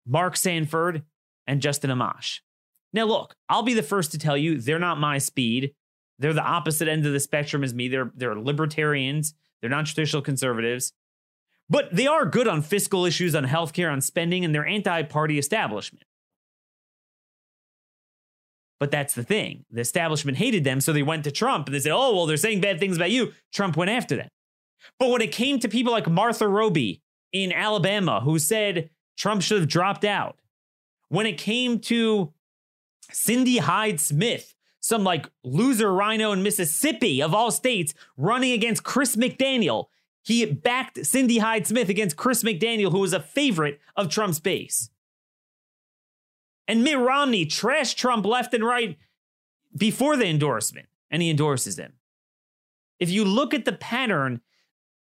Mark 0.04 0.36
Sanford 0.36 1.04
and 1.46 1.62
Justin 1.62 1.88
Amash. 1.88 2.40
Now, 2.92 3.04
look, 3.04 3.36
I'll 3.48 3.62
be 3.62 3.72
the 3.72 3.84
first 3.84 4.10
to 4.10 4.18
tell 4.18 4.36
you 4.36 4.60
they're 4.60 4.80
not 4.80 4.98
my 4.98 5.18
speed. 5.18 5.72
They're 6.18 6.32
the 6.32 6.42
opposite 6.42 6.88
end 6.88 7.06
of 7.06 7.12
the 7.12 7.20
spectrum 7.20 7.62
as 7.62 7.72
me. 7.72 7.86
They're 7.86 8.10
they're 8.16 8.34
libertarians. 8.34 9.34
They're 9.60 9.70
not 9.70 9.86
traditional 9.86 10.20
conservatives. 10.20 10.92
But 11.70 11.94
they 11.94 12.08
are 12.08 12.26
good 12.26 12.48
on 12.48 12.60
fiscal 12.60 13.04
issues, 13.04 13.36
on 13.36 13.44
healthcare, 13.44 13.92
on 13.92 14.00
spending, 14.00 14.44
and 14.44 14.52
they're 14.52 14.66
anti-party 14.66 15.38
establishment. 15.38 16.02
But 18.80 18.90
that's 18.90 19.14
the 19.14 19.22
thing. 19.22 19.64
The 19.70 19.80
establishment 19.80 20.38
hated 20.38 20.64
them, 20.64 20.80
so 20.80 20.92
they 20.92 21.04
went 21.04 21.22
to 21.22 21.30
Trump 21.30 21.68
and 21.68 21.74
they 21.76 21.78
said, 21.78 21.92
oh, 21.92 22.16
well, 22.16 22.26
they're 22.26 22.36
saying 22.36 22.62
bad 22.62 22.80
things 22.80 22.96
about 22.96 23.12
you. 23.12 23.32
Trump 23.52 23.76
went 23.76 23.92
after 23.92 24.16
them. 24.16 24.28
But 24.98 25.10
when 25.10 25.22
it 25.22 25.32
came 25.32 25.58
to 25.60 25.68
people 25.68 25.92
like 25.92 26.08
Martha 26.08 26.48
Roby 26.48 27.02
in 27.32 27.52
Alabama, 27.52 28.20
who 28.20 28.38
said 28.38 28.90
Trump 29.16 29.42
should 29.42 29.60
have 29.60 29.68
dropped 29.68 30.04
out, 30.04 30.38
when 31.08 31.26
it 31.26 31.38
came 31.38 31.78
to 31.80 32.32
Cindy 33.10 33.58
Hyde 33.58 34.00
Smith, 34.00 34.54
some 34.80 35.04
like 35.04 35.28
loser 35.42 35.92
RINO 35.92 36.32
in 36.32 36.42
Mississippi 36.42 37.20
of 37.22 37.34
all 37.34 37.50
states 37.50 37.94
running 38.16 38.52
against 38.52 38.84
Chris 38.84 39.16
McDaniel, 39.16 39.86
he 40.22 40.44
backed 40.44 41.04
Cindy 41.06 41.38
Hyde 41.38 41.66
Smith 41.66 41.88
against 41.88 42.16
Chris 42.16 42.42
McDaniel, 42.42 42.90
who 42.90 42.98
was 42.98 43.12
a 43.12 43.20
favorite 43.20 43.80
of 43.96 44.08
Trump's 44.08 44.40
base. 44.40 44.90
And 46.68 46.82
Mitt 46.82 46.98
Romney 46.98 47.46
trashed 47.46 47.94
Trump 47.96 48.26
left 48.26 48.52
and 48.52 48.64
right 48.64 48.98
before 49.76 50.16
the 50.16 50.26
endorsement, 50.26 50.86
and 51.10 51.22
he 51.22 51.30
endorses 51.30 51.78
him. 51.78 51.92
If 52.98 53.10
you 53.10 53.24
look 53.24 53.54
at 53.54 53.64
the 53.64 53.72
pattern, 53.72 54.40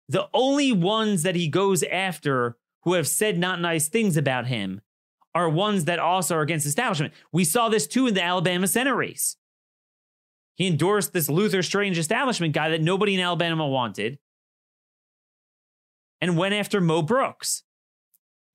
the 0.10 0.27
only 0.33 0.72
ones 0.72 1.24
that 1.24 1.36
he 1.36 1.48
goes 1.48 1.83
after 1.83 2.57
who 2.83 2.93
have 2.93 3.07
said 3.07 3.38
not 3.38 3.62
nice 3.62 3.88
things 3.88 4.17
about 4.17 4.48
him 4.48 4.81
are 5.36 5.50
ones 5.50 5.86
that 5.86 6.00
also 6.00 6.36
are 6.36 6.41
against 6.41 6.65
establishment. 6.65 7.13
We 7.31 7.43
saw 7.43 7.69
this 7.69 7.88
too 7.88 8.07
in 8.07 8.13
the 8.13 8.24
Alabama 8.24 8.67
Senate 8.67 8.95
race. 8.95 9.38
He 10.55 10.67
endorsed 10.67 11.13
this 11.13 11.29
Luther 11.29 11.63
Strange 11.63 11.98
establishment 11.98 12.53
guy 12.53 12.69
that 12.69 12.81
nobody 12.81 13.15
in 13.15 13.19
Alabama 13.19 13.67
wanted 13.67 14.19
and 16.22 16.38
went 16.38 16.53
after 16.53 16.79
Mo 16.79 17.01
Brooks. 17.01 17.63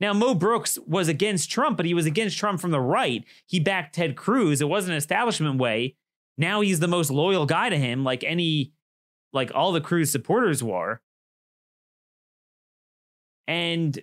Now, 0.00 0.12
Mo 0.12 0.35
Brooks 0.35 0.78
was 0.87 1.09
against 1.09 1.50
Trump, 1.50 1.76
but 1.76 1.87
he 1.87 1.95
was 1.95 2.07
against 2.07 2.38
Trump 2.38 2.61
from 2.61 2.71
the 2.71 2.81
right. 2.81 3.25
He 3.47 3.59
backed 3.59 3.97
Ted 3.97 4.14
Cruz. 4.14 4.61
It 4.61 4.69
wasn't 4.69 4.93
an 4.93 4.99
establishment 4.99 5.59
way. 5.59 5.97
Now 6.37 6.61
he's 6.61 6.78
the 6.78 6.87
most 6.87 7.11
loyal 7.11 7.47
guy 7.47 7.69
to 7.69 7.76
him, 7.76 8.05
like 8.05 8.23
any, 8.23 8.73
like 9.33 9.50
all 9.55 9.73
the 9.73 9.81
Cruz 9.81 10.12
supporters 10.12 10.62
were. 10.62 11.00
And 13.49 13.99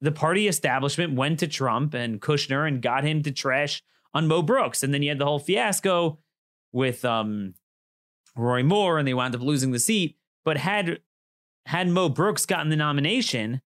the 0.00 0.10
party 0.10 0.48
establishment 0.48 1.14
went 1.14 1.38
to 1.40 1.46
Trump 1.46 1.94
and 1.94 2.20
Kushner 2.20 2.66
and 2.66 2.82
got 2.82 3.04
him 3.04 3.22
to 3.22 3.30
trash 3.30 3.82
on 4.14 4.26
Mo 4.26 4.42
Brooks. 4.42 4.82
And 4.82 4.92
then 4.92 5.02
you 5.02 5.10
had 5.10 5.18
the 5.18 5.26
whole 5.26 5.38
fiasco 5.38 6.18
with 6.72 7.04
um, 7.04 7.54
Roy 8.34 8.64
Moore, 8.64 8.98
and 8.98 9.06
they 9.06 9.14
wound 9.14 9.34
up 9.34 9.42
losing 9.42 9.70
the 9.70 9.78
seat. 9.78 10.16
But 10.44 10.56
had 10.56 10.98
had 11.66 11.88
Mo 11.88 12.08
Brooks 12.08 12.46
gotten 12.46 12.70
the 12.70 12.76
nomination, 12.76 13.60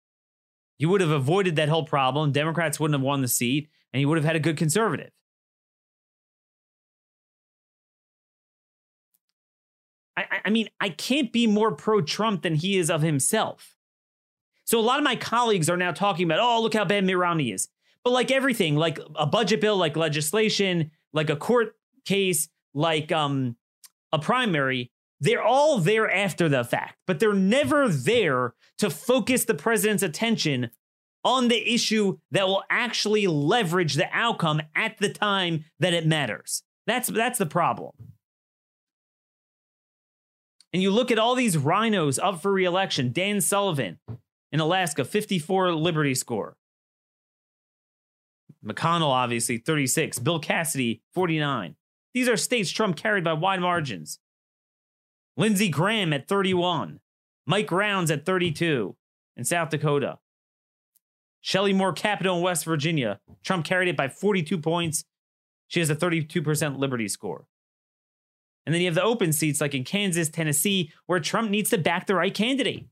you 0.79 0.89
would 0.89 1.03
have 1.03 1.11
avoided 1.11 1.57
that 1.57 1.69
whole 1.69 1.85
problem. 1.85 2.33
Democrats 2.33 2.81
wouldn't 2.81 2.99
have 2.99 3.05
won 3.05 3.21
the 3.21 3.29
seat, 3.29 3.69
and 3.93 4.01
you 4.01 4.09
would 4.09 4.17
have 4.17 4.25
had 4.25 4.37
a 4.37 4.41
good 4.41 4.57
conservative. 4.57 5.11
I, 10.17 10.41
I 10.45 10.51
mean, 10.51 10.69
I 10.81 10.89
can't 10.89 11.33
be 11.33 11.47
more 11.47 11.73
pro 11.73 12.01
Trump 12.01 12.43
than 12.43 12.55
he 12.55 12.79
is 12.79 12.91
of 12.91 13.03
himself. 13.03 13.77
So 14.73 14.79
a 14.79 14.81
lot 14.81 14.97
of 14.97 15.05
my 15.05 15.17
colleagues 15.17 15.69
are 15.69 15.77
now 15.77 15.93
talking 15.93 16.25
about, 16.25 16.41
oh, 16.41 16.63
look 16.63 16.73
how 16.73 16.87
bad 16.87 17.05
Mitt 17.05 17.19
Romney 17.19 17.53
is. 17.53 17.69
But 18.05 18.15
like 18.15 18.31
everything, 18.31 18.75
like 18.75 18.99
a 19.17 19.27
budget 19.27 19.61
bill, 19.61 19.77
like 19.77 19.99
legislation, 19.99 20.93
like 21.13 21.29
a 21.29 21.37
court 21.37 21.77
case, 22.07 22.49
like 22.73 23.13
um, 23.13 23.57
a 24.15 24.19
primary, 24.19 24.91
they're 25.21 25.43
all 25.43 25.77
there 25.77 26.11
after 26.11 26.49
the 26.49 26.65
fact, 26.65 26.97
but 27.07 27.21
they're 27.21 27.35
never 27.35 27.87
there 27.87 28.55
to 28.79 28.89
focus 28.89 29.45
the 29.45 29.53
president's 29.53 30.03
attention 30.03 30.71
on 31.23 31.49
the 31.49 31.75
issue 31.75 32.17
that 32.31 32.49
will 32.49 32.65
actually 32.71 33.27
leverage 33.27 33.97
the 33.97 34.09
outcome 34.11 34.63
at 34.75 34.97
the 34.97 35.11
time 35.11 35.67
that 35.81 35.93
it 35.93 36.07
matters. 36.07 36.63
That's 36.87 37.11
that's 37.11 37.39
the 37.39 37.45
problem. 37.45 37.93
And 40.73 40.83
you 40.83 40.91
look 40.91 41.11
at 41.11 41.19
all 41.19 41.35
these 41.35 41.59
RINOs 41.59 42.19
up 42.23 42.41
for 42.41 42.51
reelection, 42.51 43.13
Dan 43.13 43.43
Sullivan, 43.43 43.99
in 44.53 44.61
Alaska, 44.61 45.05
54 45.05 45.73
Liberty 45.73 46.15
score. 46.15 46.57
McConnell, 48.65 49.09
obviously, 49.09 49.59
36. 49.59 50.19
Bill 50.21 50.39
Cassidy, 50.39 51.03
49. 51.15 51.75
These 52.15 52.29
are 52.29 52.37
states 52.37 52.71
Trump 52.71 52.97
carried 52.97 53.25
by 53.25 53.33
wide 53.33 53.61
margins. 53.61 54.21
Lindsey 55.37 55.69
Graham 55.69 56.13
at 56.13 56.29
31. 56.29 57.01
Mike 57.47 57.73
Rounds 57.73 58.11
at 58.11 58.25
32 58.25 58.95
in 59.37 59.45
South 59.45 59.71
Dakota. 59.71 60.19
Shelley 61.41 61.73
Moore 61.73 61.93
Capito 61.93 62.37
in 62.37 62.43
West 62.43 62.65
Virginia. 62.65 63.19
Trump 63.43 63.65
carried 63.65 63.89
it 63.89 63.97
by 63.97 64.09
42 64.09 64.59
points. 64.59 65.05
She 65.67 65.81
has 65.81 65.91
a 65.91 65.97
32% 65.97 66.79
Liberty 66.79 67.09
score. 67.09 67.47
And 68.65 68.73
then 68.73 68.81
you 68.81 68.87
have 68.87 68.95
the 68.95 69.03
open 69.03 69.33
seats 69.33 69.61
like 69.61 69.75
in 69.75 69.83
Kansas, 69.83 70.29
Tennessee, 70.29 70.93
where 71.07 71.19
Trump 71.19 71.51
needs 71.51 71.71
to 71.71 71.79
back 71.79 72.07
the 72.07 72.15
right 72.15 72.33
candidate. 72.33 72.87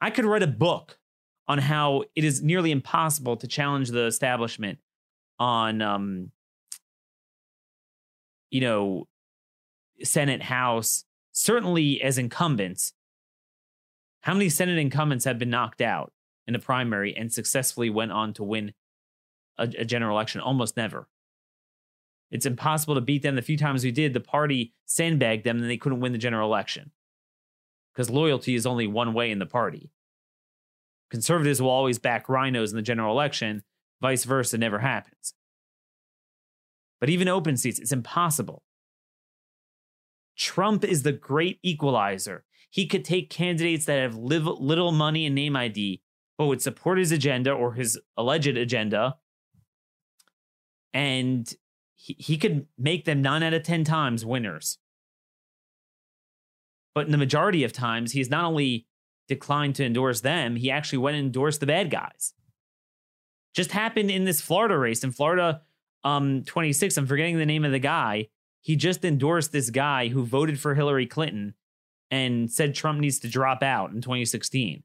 I 0.00 0.10
could 0.10 0.24
write 0.24 0.42
a 0.42 0.46
book 0.46 0.98
on 1.46 1.58
how 1.58 2.04
it 2.14 2.24
is 2.24 2.42
nearly 2.42 2.70
impossible 2.70 3.36
to 3.36 3.46
challenge 3.46 3.88
the 3.88 4.06
establishment 4.06 4.78
on, 5.38 5.82
um, 5.82 6.30
you 8.50 8.60
know, 8.60 9.08
Senate, 10.02 10.42
House, 10.42 11.04
certainly 11.32 12.00
as 12.02 12.18
incumbents. 12.18 12.92
How 14.22 14.32
many 14.32 14.48
Senate 14.48 14.78
incumbents 14.78 15.24
have 15.24 15.38
been 15.38 15.50
knocked 15.50 15.80
out 15.80 16.12
in 16.46 16.54
a 16.54 16.58
primary 16.58 17.16
and 17.16 17.32
successfully 17.32 17.90
went 17.90 18.12
on 18.12 18.32
to 18.34 18.44
win 18.44 18.72
a, 19.58 19.64
a 19.64 19.84
general 19.84 20.16
election? 20.16 20.40
Almost 20.40 20.76
never. 20.76 21.08
It's 22.30 22.46
impossible 22.46 22.94
to 22.94 23.00
beat 23.00 23.22
them. 23.22 23.34
The 23.34 23.42
few 23.42 23.56
times 23.56 23.82
we 23.82 23.90
did, 23.90 24.14
the 24.14 24.20
party 24.20 24.72
sandbagged 24.86 25.44
them 25.44 25.60
and 25.60 25.68
they 25.68 25.76
couldn't 25.76 26.00
win 26.00 26.12
the 26.12 26.18
general 26.18 26.48
election 26.48 26.92
because 27.92 28.10
loyalty 28.10 28.54
is 28.54 28.66
only 28.66 28.86
one 28.86 29.12
way 29.14 29.30
in 29.30 29.38
the 29.38 29.46
party. 29.46 29.90
Conservatives 31.10 31.60
will 31.60 31.70
always 31.70 31.98
back 31.98 32.26
RINOs 32.28 32.70
in 32.70 32.76
the 32.76 32.82
general 32.82 33.12
election, 33.12 33.62
vice 34.00 34.24
versa 34.24 34.56
never 34.58 34.78
happens. 34.78 35.34
But 37.00 37.10
even 37.10 37.28
open 37.28 37.56
seats, 37.56 37.78
it's 37.78 37.92
impossible. 37.92 38.62
Trump 40.36 40.84
is 40.84 41.02
the 41.02 41.12
great 41.12 41.58
equalizer. 41.62 42.44
He 42.70 42.86
could 42.86 43.04
take 43.04 43.30
candidates 43.30 43.86
that 43.86 44.00
have 44.00 44.16
little 44.16 44.92
money 44.92 45.26
and 45.26 45.34
name 45.34 45.56
ID, 45.56 46.02
but 46.38 46.46
would 46.46 46.62
support 46.62 46.98
his 46.98 47.10
agenda 47.10 47.52
or 47.52 47.74
his 47.74 47.98
alleged 48.16 48.56
agenda, 48.56 49.16
and 50.94 51.52
he, 51.94 52.14
he 52.18 52.38
could 52.38 52.66
make 52.78 53.04
them 53.04 53.20
nine 53.20 53.42
out 53.42 53.54
of 53.54 53.62
10 53.62 53.84
times 53.84 54.24
winners. 54.24 54.78
But 56.94 57.06
in 57.06 57.12
the 57.12 57.18
majority 57.18 57.64
of 57.64 57.72
times, 57.72 58.12
he's 58.12 58.30
not 58.30 58.44
only 58.44 58.86
declined 59.28 59.76
to 59.76 59.84
endorse 59.84 60.20
them, 60.20 60.56
he 60.56 60.70
actually 60.70 60.98
went 60.98 61.16
and 61.16 61.26
endorsed 61.26 61.60
the 61.60 61.66
bad 61.66 61.90
guys. 61.90 62.34
Just 63.54 63.72
happened 63.72 64.10
in 64.10 64.24
this 64.24 64.40
Florida 64.40 64.76
race. 64.76 65.04
In 65.04 65.12
Florida 65.12 65.62
um, 66.04 66.42
26, 66.44 66.96
I'm 66.96 67.06
forgetting 67.06 67.38
the 67.38 67.46
name 67.46 67.64
of 67.64 67.72
the 67.72 67.78
guy. 67.78 68.28
He 68.60 68.76
just 68.76 69.04
endorsed 69.04 69.52
this 69.52 69.70
guy 69.70 70.08
who 70.08 70.24
voted 70.24 70.58
for 70.58 70.74
Hillary 70.74 71.06
Clinton 71.06 71.54
and 72.10 72.50
said 72.50 72.74
Trump 72.74 73.00
needs 73.00 73.20
to 73.20 73.28
drop 73.28 73.62
out 73.62 73.92
in 73.92 74.00
2016 74.00 74.82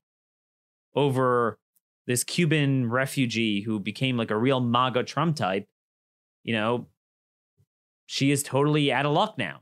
over 0.96 1.60
this 2.08 2.24
Cuban 2.24 2.90
refugee 2.90 3.62
who 3.62 3.80
became 3.80 4.16
like 4.16 4.32
a 4.32 4.38
real 4.38 4.60
MAGA 4.60 5.04
Trump 5.04 5.36
type. 5.36 5.68
You 6.44 6.54
know, 6.54 6.88
she 8.06 8.32
is 8.32 8.44
totally 8.44 8.94
out 8.94 9.06
of 9.06 9.14
luck 9.14 9.38
now. 9.38 9.62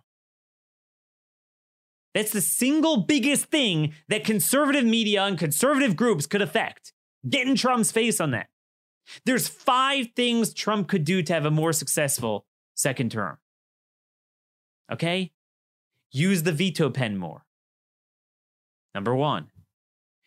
That's 2.14 2.32
the 2.32 2.42
single 2.42 2.98
biggest 2.98 3.46
thing 3.46 3.94
that 4.08 4.24
conservative 4.24 4.86
media 4.86 5.24
and 5.24 5.38
conservative 5.38 5.96
groups 5.96 6.28
could 6.28 6.42
affect. 6.42 6.94
Getting 7.28 7.56
Trump's 7.56 7.92
face 7.92 8.22
on 8.22 8.32
that. 8.32 8.48
There's 9.26 9.48
five 9.48 10.08
things 10.16 10.54
Trump 10.54 10.88
could 10.88 11.06
do 11.06 11.22
to 11.24 11.34
have 11.34 11.46
a 11.46 11.52
more 11.52 11.74
successful 11.74 12.46
second 12.76 13.12
term. 13.12 13.38
Okay? 14.92 15.32
Use 16.12 16.44
the 16.44 16.52
veto 16.52 16.90
pen 16.90 17.18
more. 17.18 17.46
Number 18.94 19.16
one, 19.16 19.48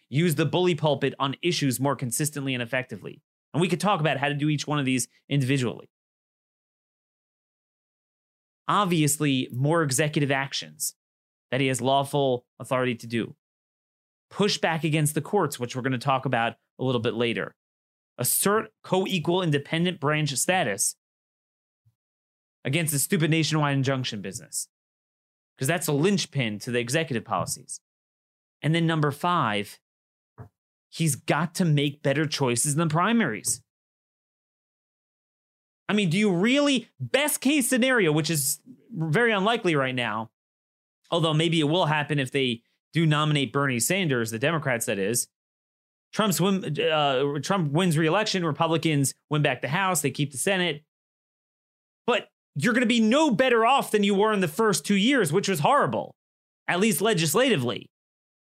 use 0.09 0.35
the 0.35 0.45
bully 0.45 0.75
pulpit 0.75 1.15
on 1.21 1.37
issues 1.41 1.79
more 1.79 1.95
consistently 1.95 2.53
and 2.53 2.63
effectively. 2.63 3.23
And 3.55 3.61
we 3.61 3.69
could 3.69 3.81
talk 3.81 4.01
about 4.01 4.19
how 4.19 4.29
to 4.29 4.35
do 4.35 4.49
each 4.49 4.67
one 4.67 4.81
of 4.81 4.85
these 4.85 5.07
individually. 5.29 5.89
Obviously, 8.69 9.49
more 9.53 9.83
executive 9.83 10.33
actions 10.33 10.95
that 11.51 11.61
he 11.61 11.69
has 11.69 11.81
lawful 11.81 12.45
authority 12.59 12.95
to 12.95 13.07
do. 13.07 13.35
Push 14.31 14.59
back 14.59 14.85
against 14.85 15.15
the 15.15 15.21
courts, 15.21 15.59
which 15.59 15.77
we're 15.77 15.83
going 15.83 15.93
to 15.93 15.99
talk 15.99 16.27
about 16.27 16.55
a 16.79 16.85
little 16.85 17.01
bit 17.01 17.15
later. 17.15 17.55
Assert 18.19 18.71
co 18.83 19.07
equal 19.07 19.43
independent 19.43 20.01
branch 20.01 20.33
status 20.35 20.97
against 22.65 22.93
the 22.93 22.99
stupid 22.99 23.31
nationwide 23.31 23.77
injunction 23.77 24.21
business, 24.21 24.69
because 25.57 25.69
that's 25.69 25.87
a 25.87 25.93
linchpin 25.93 26.59
to 26.59 26.71
the 26.71 26.81
executive 26.81 27.25
policies. 27.25 27.81
And 28.63 28.75
then 28.75 28.87
number 28.87 29.13
five, 29.13 29.79
he's 30.89 31.15
got 31.15 31.55
to 31.57 31.65
make 31.65 32.03
better 32.03 32.27
choices 32.27 32.73
in 32.73 32.81
the 32.81 32.87
primaries. 32.89 33.63
I 35.89 35.93
mean, 35.93 36.11
do 36.11 36.19
you 36.19 36.33
really, 36.33 36.89
best 36.99 37.41
case 37.41 37.69
scenario, 37.69 38.11
which 38.11 38.31
is 38.31 38.61
very 38.93 39.31
unlikely 39.31 39.77
right 39.77 39.95
now, 39.95 40.31
although 41.11 41.35
maybe 41.35 41.61
it 41.61 41.65
will 41.65 41.87
happen 41.87 42.19
if 42.19 42.31
they 42.31 42.63
do 42.93 43.07
nominate 43.07 43.53
Bernie 43.53 43.81
Sanders, 43.81 44.31
the 44.31 44.39
Democrats, 44.39 44.87
that 44.87 44.99
is. 44.99 45.29
Trump's 46.13 46.41
uh, 46.41 47.39
Trump 47.43 47.73
wins 47.73 47.99
reelection, 47.99 48.45
Republicans 48.45 49.13
win 49.29 49.43
back 49.43 49.61
the 49.61 49.69
House, 49.69 50.01
they 50.01 50.11
keep 50.11 50.33
the 50.33 50.39
Senate. 50.39 50.83
But 52.07 52.29
you're 52.55 52.73
going 52.73 52.81
to 52.81 52.87
be 52.87 53.01
no 53.01 53.31
better 53.31 53.67
off 53.67 53.91
than 53.91 54.03
you 54.03 54.15
were 54.15 54.33
in 54.33 54.41
the 54.41 54.49
first 54.49 54.87
two 54.87 54.95
years, 54.95 55.33
which 55.33 55.49
was 55.49 55.61
horrible, 55.61 56.15
at 56.69 56.81
least 56.81 57.03
legislatively. 57.03 57.91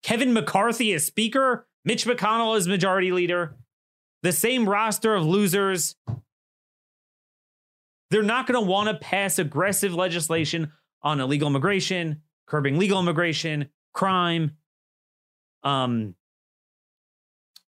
Kevin 0.03 0.33
McCarthy 0.33 0.93
as 0.93 1.05
Speaker, 1.05 1.67
Mitch 1.85 2.07
McConnell 2.07 2.57
as 2.57 2.69
Majority 2.69 3.11
Leader, 3.11 3.57
the 4.23 4.33
same 4.33 4.69
roster 4.69 5.15
of 5.15 5.25
losers. 5.25 5.97
They're 8.11 8.23
not 8.23 8.47
going 8.47 8.63
to 8.63 8.71
want 8.71 8.89
to 8.89 8.95
pass 8.95 9.39
aggressive 9.39 9.95
legislation 9.95 10.73
on 11.03 11.21
illegal 11.21 11.49
immigration, 11.49 12.23
curbing 12.49 12.79
legal 12.79 12.99
immigration, 12.99 13.69
crime, 13.93 14.57
um, 15.63 16.15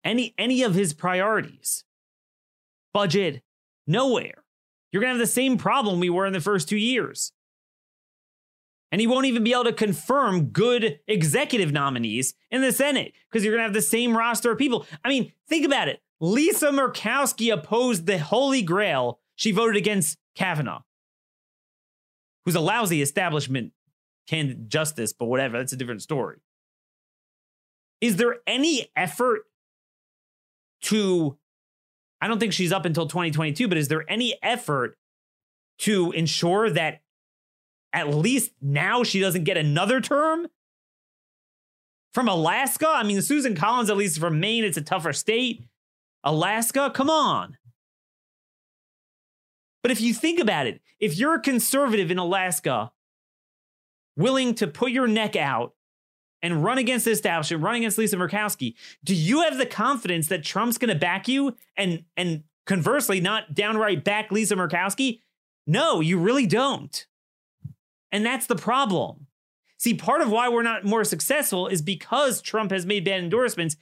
any 0.04 0.34
any 0.38 0.62
of 0.62 0.74
his 0.74 0.92
priorities. 0.92 1.84
Budget, 2.92 3.42
nowhere. 3.86 4.44
You're 4.92 5.00
gonna 5.00 5.14
have 5.14 5.18
the 5.18 5.26
same 5.26 5.58
problem 5.58 5.98
we 5.98 6.10
were 6.10 6.26
in 6.26 6.32
the 6.32 6.40
first 6.40 6.68
two 6.68 6.76
years. 6.76 7.32
And 8.92 9.00
he 9.00 9.06
won't 9.06 9.26
even 9.26 9.42
be 9.42 9.52
able 9.52 9.64
to 9.64 9.72
confirm 9.72 10.46
good 10.46 11.00
executive 11.08 11.72
nominees 11.72 12.34
in 12.50 12.62
the 12.62 12.72
Senate 12.72 13.12
because 13.28 13.44
you're 13.44 13.52
gonna 13.52 13.64
have 13.64 13.74
the 13.74 13.82
same 13.82 14.16
roster 14.16 14.52
of 14.52 14.58
people. 14.58 14.86
I 15.04 15.08
mean, 15.08 15.32
think 15.48 15.66
about 15.66 15.88
it. 15.88 16.00
Lisa 16.20 16.68
Murkowski 16.68 17.52
opposed 17.52 18.06
the 18.06 18.18
Holy 18.18 18.62
Grail. 18.62 19.18
She 19.34 19.52
voted 19.52 19.76
against 19.76 20.16
Kavanaugh, 20.34 20.82
who's 22.44 22.54
a 22.54 22.60
lousy 22.60 23.02
establishment 23.02 23.72
candidate 24.26 24.68
justice, 24.68 25.12
but 25.12 25.26
whatever, 25.26 25.58
that's 25.58 25.72
a 25.72 25.76
different 25.76 26.02
story. 26.02 26.38
Is 28.00 28.16
there 28.16 28.36
any 28.46 28.90
effort 28.96 29.42
to, 30.82 31.38
I 32.20 32.28
don't 32.28 32.38
think 32.38 32.52
she's 32.52 32.72
up 32.72 32.84
until 32.84 33.06
2022, 33.06 33.68
but 33.68 33.78
is 33.78 33.88
there 33.88 34.04
any 34.10 34.38
effort 34.42 34.96
to 35.78 36.12
ensure 36.12 36.70
that 36.70 37.00
at 37.92 38.08
least 38.14 38.52
now 38.60 39.02
she 39.02 39.20
doesn't 39.20 39.44
get 39.44 39.56
another 39.56 40.00
term? 40.00 40.48
From 42.12 42.28
Alaska? 42.28 42.88
I 42.88 43.02
mean, 43.02 43.20
Susan 43.20 43.54
Collins, 43.54 43.90
at 43.90 43.96
least 43.96 44.18
from 44.18 44.40
Maine, 44.40 44.64
it's 44.64 44.78
a 44.78 44.82
tougher 44.82 45.12
state. 45.12 45.64
Alaska? 46.24 46.90
Come 46.94 47.10
on. 47.10 47.58
But 49.82 49.90
if 49.92 50.00
you 50.00 50.14
think 50.14 50.40
about 50.40 50.66
it, 50.66 50.80
if 50.98 51.16
you're 51.16 51.34
a 51.34 51.40
conservative 51.40 52.10
in 52.10 52.18
Alaska 52.18 52.90
willing 54.16 54.55
to 54.57 54.66
put 54.66 54.92
your 54.92 55.07
neck 55.07 55.37
out 55.37 55.74
and 56.42 56.62
run 56.62 56.79
against 56.79 57.05
the 57.05 57.11
establishment, 57.11 57.62
run 57.62 57.76
against 57.76 57.98
Lisa 57.98 58.16
Murkowski, 58.16 58.74
do 59.02 59.14
you 59.14 59.42
have 59.42 59.59
the 59.59 59.66
confidence 59.66 60.29
that 60.29 60.44
Trump's 60.44 60.79
going 60.79 60.92
to 60.92 60.98
back 60.98 61.29
you 61.29 61.57
and 61.76 62.05
and 62.16 62.44
conversely 62.66 63.20
not 63.20 63.55
downright 63.55 64.05
back 64.05 64.31
Lisa 64.31 64.55
Murkowski? 64.55 65.20
No, 65.66 66.00
you 66.00 66.18
really 66.18 66.46
don't. 66.46 67.07
And 68.12 68.24
that's 68.24 68.46
the 68.46 68.57
problem. 68.57 69.26
See, 69.79 69.94
part 69.94 70.22
of 70.22 70.31
why 70.31 70.48
we're 70.48 70.62
not 70.62 70.85
more 70.85 71.05
successful 71.05 71.66
is 71.66 71.83
because 71.83 72.40
Trump 72.40 72.70
has 72.70 72.87
made 72.87 73.05
bad 73.05 73.22
endorsements. 73.22 73.76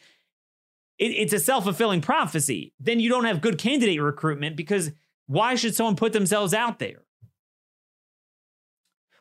It, 0.99 1.13
it's 1.13 1.33
a 1.33 1.39
self 1.39 1.65
fulfilling 1.65 2.01
prophecy. 2.01 2.73
Then 2.81 3.01
you 3.01 3.09
don't 3.09 3.25
have 3.25 3.41
good 3.41 3.59
candidate 3.59 4.01
recruitment 4.01 4.57
because 4.57 4.93
why 5.27 5.55
should 5.55 5.75
someone 5.75 5.97
put 5.97 6.13
themselves 6.13 6.53
out 6.53 6.79
there? 6.79 7.04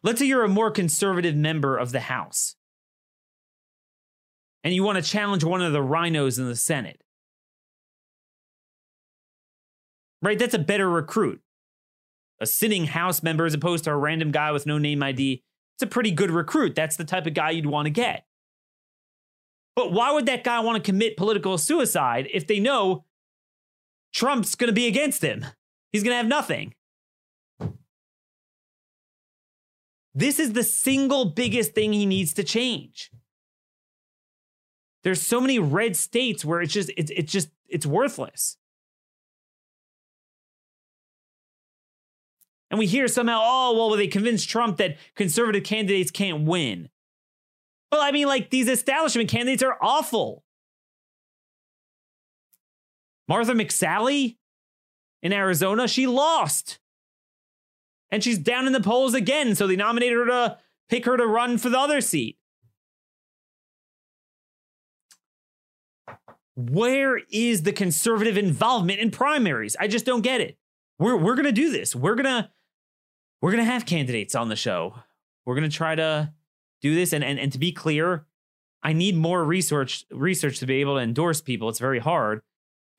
Let's 0.03 0.19
say 0.19 0.25
you're 0.25 0.43
a 0.43 0.49
more 0.49 0.69
conservative 0.69 1.35
member 1.35 1.77
of 1.77 1.91
the 1.91 2.01
House 2.01 2.55
and 4.63 4.73
you 4.73 4.83
want 4.83 5.03
to 5.03 5.09
challenge 5.09 5.43
one 5.43 5.61
of 5.61 5.73
the 5.73 5.79
RINOs 5.79 6.37
in 6.37 6.47
the 6.47 6.55
Senate. 6.55 7.01
Right? 10.21 10.39
That's 10.39 10.53
a 10.53 10.59
better 10.59 10.89
recruit. 10.89 11.41
A 12.39 12.45
sitting 12.45 12.85
House 12.85 13.23
member 13.23 13.45
as 13.45 13.53
opposed 13.53 13.83
to 13.85 13.91
a 13.91 13.97
random 13.97 14.31
guy 14.31 14.51
with 14.51 14.65
no 14.65 14.77
name 14.77 15.03
ID. 15.03 15.43
It's 15.75 15.83
a 15.83 15.87
pretty 15.87 16.11
good 16.11 16.31
recruit. 16.31 16.75
That's 16.75 16.95
the 16.95 17.03
type 17.03 17.25
of 17.25 17.33
guy 17.33 17.51
you'd 17.51 17.65
want 17.65 17.85
to 17.87 17.89
get. 17.89 18.25
But 19.75 19.91
why 19.91 20.11
would 20.11 20.27
that 20.27 20.43
guy 20.43 20.59
want 20.59 20.83
to 20.83 20.91
commit 20.91 21.17
political 21.17 21.57
suicide 21.57 22.27
if 22.31 22.45
they 22.45 22.59
know 22.59 23.05
Trump's 24.13 24.55
going 24.55 24.67
to 24.67 24.73
be 24.73 24.87
against 24.87 25.23
him? 25.23 25.45
He's 25.91 26.03
going 26.03 26.13
to 26.13 26.17
have 26.17 26.27
nothing. 26.27 26.73
This 30.15 30.39
is 30.39 30.54
the 30.54 30.63
single 30.63 31.26
biggest 31.26 31.73
thing 31.73 31.93
he 31.93 32.06
needs 32.06 32.34
to 32.36 32.43
change. 32.43 33.12
There's 35.04 35.21
so 35.21 35.41
many 35.41 35.60
red 35.60 35.95
states 35.95 36.45
where 36.45 36.62
it's 36.62 36.73
just 36.73 36.91
it's 36.95 37.12
it's 37.12 37.32
just 37.32 37.49
it's 37.67 37.86
worthless. 37.86 38.58
And 42.69 42.80
we 42.80 42.88
hear 42.88 43.08
somehow, 43.08 43.39
oh, 43.43 43.76
well, 43.78 43.95
they 43.95 44.08
convinced 44.08 44.49
Trump 44.49 44.78
that 44.78 44.97
conservative 45.15 45.63
candidates 45.63 46.10
can't 46.10 46.43
win. 46.43 46.89
Well, 47.91 48.02
I 48.02 48.12
mean, 48.12 48.28
like 48.28 48.49
these 48.49 48.67
establishment 48.67 49.30
candidates 49.30 49.62
are 49.62 49.78
awful. 49.80 50.43
Martha 53.28 53.54
McSally 53.54 54.38
in 55.21 55.32
Arizona, 55.32 55.88
she 55.88 56.08
lost 56.08 56.80
and 58.13 58.23
she's 58.23 58.38
down 58.38 58.67
in 58.67 58.73
the 58.73 58.80
polls 58.80 59.15
again. 59.15 59.56
So 59.56 59.65
they 59.65 59.76
nominated 59.76 60.15
her 60.15 60.26
to 60.28 60.58
pick 60.88 61.06
her 61.06 61.17
to 61.17 61.26
run 61.26 61.58
for 61.58 61.69
the 61.69 61.80
other 61.80 61.99
seat. 61.99 62.38
Where 66.56 67.21
is 67.32 67.63
the 67.63 67.73
conservative 67.73 68.38
involvement 68.38 68.99
in 68.99 69.10
primaries? 69.10 69.76
I 69.80 69.88
just 69.88 70.06
don't 70.06 70.21
get 70.21 70.41
it. 70.41 70.60
We're 70.99 71.17
we're 71.17 71.34
gonna 71.34 71.52
do 71.52 71.71
this. 71.71 71.95
We're 71.95 72.13
gonna 72.13 72.52
we're 73.41 73.49
gonna 73.49 73.63
have 73.63 73.88
candidates 73.88 74.36
on 74.36 74.47
the 74.47 74.56
show. 74.56 74.93
We're 75.47 75.56
gonna 75.56 75.69
try 75.69 75.95
to 75.95 76.32
do 76.84 76.93
this. 76.93 77.13
And 77.13 77.23
and, 77.23 77.39
and 77.39 77.52
to 77.52 77.58
be 77.58 77.71
clear, 77.71 78.28
I 78.84 78.93
need 78.93 79.17
more 79.17 79.43
research 79.43 80.06
research 80.12 80.60
to 80.60 80.67
be 80.67 80.82
able 80.82 80.97
to 80.97 81.02
endorse 81.02 81.41
people. 81.41 81.67
It's 81.67 81.80
very 81.80 81.97
hard. 81.97 82.43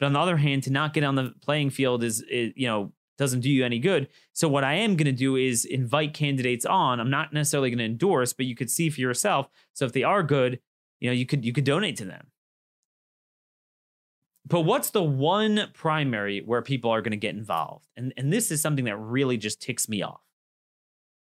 But 0.00 0.07
on 0.07 0.12
the 0.12 0.18
other 0.18 0.38
hand, 0.38 0.64
to 0.64 0.72
not 0.72 0.92
get 0.92 1.05
on 1.05 1.14
the 1.14 1.35
playing 1.40 1.70
field 1.70 2.03
is, 2.03 2.20
is 2.22 2.53
you 2.57 2.66
know 2.66 2.92
doesn't 3.16 3.40
do 3.40 3.50
you 3.50 3.64
any 3.64 3.79
good. 3.79 4.09
So 4.33 4.48
what 4.48 4.64
I 4.64 4.74
am 4.74 4.96
going 4.96 5.07
to 5.07 5.12
do 5.12 5.37
is 5.37 5.64
invite 5.64 6.14
candidates 6.14 6.66
on. 6.66 7.00
I'm 7.00 7.11
not 7.11 7.33
necessarily 7.33 7.70
going 7.70 7.79
to 7.79 7.85
endorse, 7.85 8.33
but 8.33 8.46
you 8.46 8.57
could 8.57 8.70
see 8.70 8.90
for 8.90 9.00
yourself. 9.00 9.48
So 9.72 9.85
if 9.85 9.92
they 9.92 10.03
are 10.03 10.22
good, 10.22 10.61
you 11.00 11.11
know, 11.11 11.14
you 11.14 11.27
could 11.27 11.44
you 11.44 11.53
could 11.53 11.64
donate 11.64 11.96
to 11.98 12.05
them. 12.05 12.29
But 14.46 14.62
what's 14.62 14.90
the 14.90 15.03
one 15.03 15.68
primary 15.72 16.40
where 16.40 16.62
people 16.62 16.90
are 16.90 17.00
going 17.00 17.12
to 17.12 17.16
get 17.16 17.35
involved? 17.35 17.87
And 17.96 18.12
and 18.16 18.33
this 18.33 18.50
is 18.50 18.61
something 18.61 18.85
that 18.87 18.96
really 18.96 19.37
just 19.37 19.62
ticks 19.62 19.88
me 19.88 20.03
off. 20.03 20.20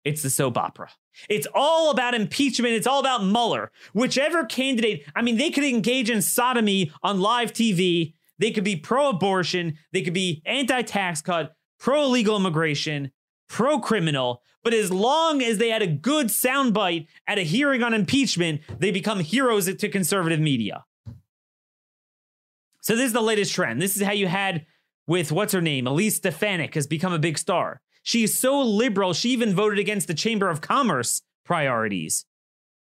It's 0.05 0.22
the 0.22 0.31
soap 0.31 0.57
opera. 0.57 0.90
It's 1.29 1.46
all 1.55 1.90
about 1.90 2.14
impeachment. 2.14 2.74
It's 2.74 2.87
all 2.87 3.01
about 3.01 3.24
Mueller. 3.24 3.70
Whichever 3.92 4.44
candidate, 4.44 5.05
I 5.14 5.22
mean, 5.22 5.37
they 5.37 5.51
could 5.51 5.64
engage 5.64 6.09
in 6.09 6.22
sodomy 6.22 6.92
on 7.03 7.20
live 7.20 7.53
TV. 7.53 8.14
They 8.38 8.53
could 8.53 8.64
be 8.64 8.77
pro 8.77 9.11
abortion. 9.11 9.77
They 9.92 10.03
could 10.03 10.14
be 10.14 10.42
anti 10.46 10.83
tax 10.83 11.20
cut, 11.20 11.55
pro 11.78 12.04
illegal 12.04 12.36
immigration, 12.36 13.10
pro 13.48 13.78
criminal. 13.78 14.42
But 14.62 14.74
as 14.74 14.90
long 14.90 15.42
as 15.42 15.58
they 15.58 15.70
had 15.70 15.82
a 15.82 15.86
good 15.86 16.26
soundbite 16.26 17.06
at 17.26 17.38
a 17.38 17.42
hearing 17.42 17.82
on 17.82 17.94
impeachment, 17.94 18.60
they 18.78 18.90
become 18.90 19.20
heroes 19.20 19.72
to 19.72 19.88
conservative 19.88 20.40
media. 20.40 20.84
So 22.82 22.96
this 22.96 23.06
is 23.06 23.12
the 23.12 23.20
latest 23.20 23.54
trend. 23.54 23.80
This 23.80 23.96
is 23.96 24.02
how 24.02 24.12
you 24.12 24.26
had 24.26 24.66
with 25.06 25.32
what's 25.32 25.52
her 25.52 25.60
name? 25.60 25.86
Elise 25.86 26.16
Stefanik 26.16 26.74
has 26.74 26.86
become 26.86 27.12
a 27.12 27.18
big 27.18 27.38
star. 27.38 27.80
She 28.02 28.22
is 28.22 28.38
so 28.38 28.60
liberal, 28.60 29.12
she 29.12 29.30
even 29.30 29.54
voted 29.54 29.78
against 29.78 30.06
the 30.06 30.14
Chamber 30.14 30.48
of 30.48 30.60
Commerce 30.60 31.22
priorities, 31.44 32.24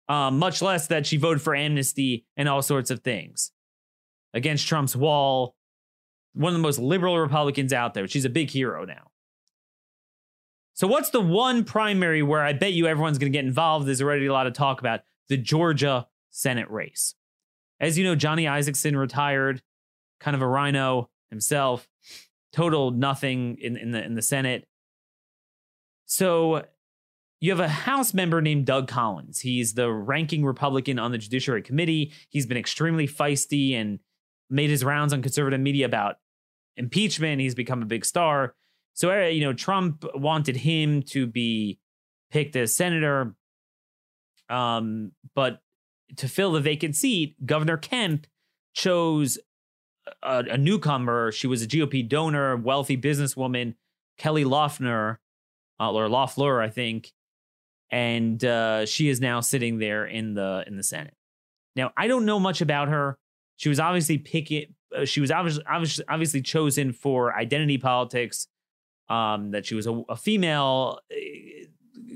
um, 0.09 0.39
much 0.39 0.61
less 0.61 0.87
that 0.89 1.07
she 1.07 1.17
voted 1.17 1.43
for 1.43 1.55
amnesty 1.55 2.27
and 2.37 2.49
all 2.49 2.63
sorts 2.63 2.91
of 2.91 3.01
things 3.01 3.53
against 4.35 4.67
Trump's 4.67 4.97
wall. 4.97 5.55
One 6.39 6.53
of 6.53 6.59
the 6.59 6.63
most 6.63 6.79
liberal 6.79 7.19
Republicans 7.19 7.73
out 7.73 7.95
there. 7.95 8.07
She's 8.07 8.25
a 8.25 8.31
big 8.31 8.49
hero 8.49 8.85
now. 8.85 9.11
So, 10.75 10.87
what's 10.87 11.11
the 11.11 11.21
one 11.21 11.65
primary 11.65 12.23
where 12.23 12.45
I 12.45 12.53
bet 12.53 12.73
you 12.73 12.87
everyone's 12.87 13.19
going 13.19 13.33
to 13.33 13.37
get 13.37 13.45
involved? 13.45 13.87
There's 13.87 14.01
already 14.01 14.27
a 14.27 14.33
lot 14.33 14.47
of 14.47 14.53
talk 14.53 14.79
about 14.79 15.01
the 15.29 15.37
Georgia 15.37 16.07
Senate 16.31 16.71
race. 16.71 17.17
As 17.81 17.99
you 17.99 18.05
know, 18.05 18.15
Johnny 18.15 18.45
Isakson 18.45 18.97
retired 18.97 19.63
kind 20.21 20.37
of 20.37 20.41
a 20.41 20.47
rhino 20.47 21.11
himself, 21.31 21.89
total 22.53 22.93
nothing 22.93 23.57
in, 23.61 23.77
in 23.77 23.91
the 23.91 24.05
in 24.05 24.15
the 24.15 24.23
Senate. 24.23 24.69
So 26.07 26.63
you 27.41 27.51
have 27.51 27.59
a 27.59 27.69
House 27.69 28.15
member 28.15 28.41
named 28.41 28.65
Doug 28.65 28.87
Collins. 28.87 29.41
He's 29.41 29.75
the 29.75 29.91
ranking 29.91 30.45
Republican 30.45 31.01
on 31.01 31.11
the 31.11 31.19
Judiciary 31.19 31.63
Committee. 31.63 32.13
He's 32.29 32.47
been 32.47 32.57
extremely 32.57 33.09
feisty 33.09 33.75
and 33.75 33.99
made 34.49 34.71
his 34.71 34.85
rounds 34.85 35.13
on 35.13 35.23
conservative 35.23 35.59
media 35.59 35.85
about 35.85 36.19
impeachment. 36.79 37.41
He's 37.41 37.55
become 37.55 37.83
a 37.83 37.87
big 37.87 38.05
star. 38.05 38.55
So, 38.95 39.11
uh, 39.11 39.27
you 39.27 39.43
know, 39.43 39.53
Trump 39.53 40.05
wanted 40.15 40.57
him 40.57 41.03
to 41.05 41.27
be 41.27 41.79
picked 42.31 42.57
as 42.57 42.75
senator. 42.75 43.35
Um, 44.49 45.13
but 45.35 45.61
to 46.17 46.29
fill 46.29 46.53
the 46.53 46.61
vacant 46.61 46.97
seat, 46.97 47.37
Governor 47.45 47.77
Kemp 47.77 48.27
chose 48.75 49.39
a, 50.23 50.39
a, 50.51 50.59
newcomer. 50.59 51.33
She 51.33 51.47
was 51.47 51.63
a 51.63 51.67
GOP 51.67 52.09
donor, 52.09 52.57
wealthy 52.57 52.97
businesswoman, 52.97 53.75
Kelly 54.17 54.45
Loeffler, 54.45 55.21
uh, 55.79 55.93
or 55.93 56.09
Loeffler, 56.09 56.61
I 56.63 56.71
think, 56.71 57.13
and 57.91 58.43
uh, 58.45 58.87
she 58.87 59.09
is 59.09 59.21
now 59.21 59.41
sitting 59.41 59.79
there 59.79 60.07
in 60.07 60.35
the 60.35 60.65
in 60.67 60.77
the 60.77 60.83
Senate. 60.83 61.15
Now, 61.77 61.93
I 61.97 62.09
don't 62.09 62.25
know 62.25 62.41
much 62.41 62.61
about 62.61 62.89
her. 62.89 63.19
She 63.57 63.69
was 63.69 63.79
obviously 63.79 64.19
picking. 64.19 64.75
Uh, 64.97 65.05
she 65.05 65.21
was 65.21 65.31
obviously, 65.31 65.65
obviously 66.09 66.43
chosen 66.43 66.93
for 66.93 67.35
identity 67.35 67.79
politics. 67.79 68.49
Um, 69.11 69.53
that 69.53 69.65
she 69.65 69.75
was 69.75 69.87
a, 69.87 70.03
a 70.11 70.17
female 70.17 71.01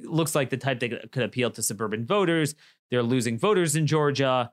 looks 0.04 0.34
like 0.34 0.50
the 0.50 0.58
type 0.58 0.80
that 0.80 1.10
could 1.10 1.22
appeal 1.22 1.50
to 1.50 1.62
suburban 1.62 2.04
voters. 2.04 2.54
They're 2.90 3.02
losing 3.02 3.38
voters 3.38 3.76
in 3.76 3.86
Georgia. 3.86 4.52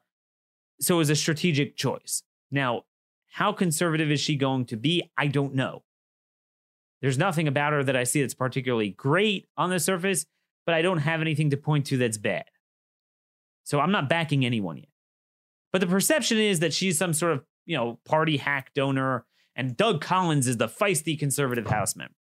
So 0.79 0.95
it 0.95 0.99
was 0.99 1.09
a 1.09 1.15
strategic 1.15 1.75
choice. 1.75 2.23
Now, 2.49 2.83
how 3.29 3.51
conservative 3.51 4.09
is 4.09 4.21
she 4.21 4.35
going 4.37 4.65
to 4.67 4.77
be? 4.77 5.11
I 5.17 5.27
don't 5.27 5.53
know. 5.53 5.83
There's 7.01 7.17
nothing 7.17 7.47
about 7.47 7.73
her 7.73 7.83
that 7.83 7.95
I 7.95 8.05
see 8.05 8.21
that's 8.21 8.33
particularly 8.33 8.89
great 8.89 9.47
on 9.57 9.69
the 9.69 9.79
surface, 9.79 10.25
but 10.65 10.75
I 10.75 10.81
don't 10.81 10.99
have 10.99 11.21
anything 11.21 11.49
to 11.49 11.57
point 11.57 11.87
to 11.87 11.97
that's 11.97 12.17
bad. 12.17 12.45
So 13.63 13.79
I'm 13.79 13.91
not 13.91 14.09
backing 14.09 14.45
anyone 14.45 14.77
yet. 14.77 14.87
But 15.71 15.81
the 15.81 15.87
perception 15.87 16.37
is 16.37 16.59
that 16.59 16.73
she's 16.73 16.97
some 16.97 17.13
sort 17.13 17.33
of, 17.33 17.43
you 17.69 17.77
know, 17.77 17.99
party 18.03 18.37
hack 18.37 18.71
donor, 18.73 19.25
and 19.55 19.77
Doug 19.77 20.01
Collins 20.01 20.47
is 20.47 20.57
the 20.57 20.67
feisty 20.67 21.17
conservative 21.17 21.67
House 21.67 21.95
member. 21.95 22.15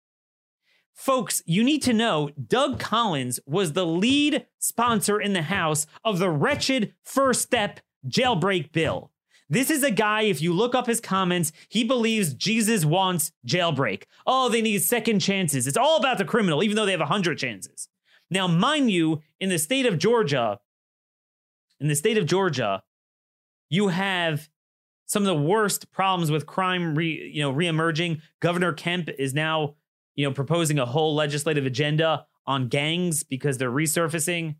Folks, 0.93 1.41
you 1.47 1.63
need 1.63 1.81
to 1.83 1.93
know 1.93 2.29
Doug 2.47 2.79
Collins 2.79 3.39
was 3.47 3.73
the 3.73 3.85
lead 3.85 4.45
sponsor 4.59 5.19
in 5.19 5.33
the 5.33 5.41
House 5.41 5.87
of 6.05 6.19
the 6.19 6.29
wretched 6.29 6.93
First 7.03 7.41
Step 7.41 7.79
jailbreak 8.07 8.71
bill. 8.71 9.11
This 9.49 9.71
is 9.71 9.83
a 9.83 9.89
guy, 9.89 10.21
if 10.21 10.39
you 10.39 10.53
look 10.53 10.75
up 10.75 10.85
his 10.85 11.01
comments, 11.01 11.51
he 11.67 11.83
believes 11.83 12.35
Jesus 12.35 12.85
wants 12.85 13.31
jailbreak. 13.47 14.03
Oh, 14.27 14.49
they 14.49 14.61
need 14.61 14.83
second 14.83 15.19
chances. 15.19 15.65
It's 15.65 15.77
all 15.77 15.97
about 15.97 16.19
the 16.19 16.25
criminal, 16.25 16.61
even 16.61 16.75
though 16.75 16.85
they 16.85 16.91
have 16.91 16.99
100 16.99 17.39
chances. 17.39 17.89
Now, 18.29 18.47
mind 18.47 18.91
you, 18.91 19.23
in 19.39 19.49
the 19.49 19.57
state 19.57 19.87
of 19.87 19.97
Georgia, 19.97 20.59
in 21.79 21.87
the 21.87 21.95
state 21.95 22.19
of 22.19 22.27
Georgia, 22.27 22.83
you 23.69 23.87
have 23.87 24.47
some 25.09 25.23
of 25.23 25.27
the 25.27 25.43
worst 25.43 25.91
problems 25.91 26.29
with 26.29 26.45
crime 26.45 26.93
re, 26.93 27.31
you 27.33 27.41
know 27.41 27.51
reemerging. 27.51 28.21
Governor 28.39 28.73
Kemp 28.73 29.09
is 29.17 29.33
now, 29.33 29.75
you 30.15 30.23
know, 30.25 30.33
proposing 30.33 30.77
a 30.77 30.85
whole 30.85 31.15
legislative 31.15 31.65
agenda 31.65 32.27
on 32.45 32.67
gangs 32.67 33.23
because 33.23 33.57
they're 33.57 33.71
resurfacing. 33.71 34.55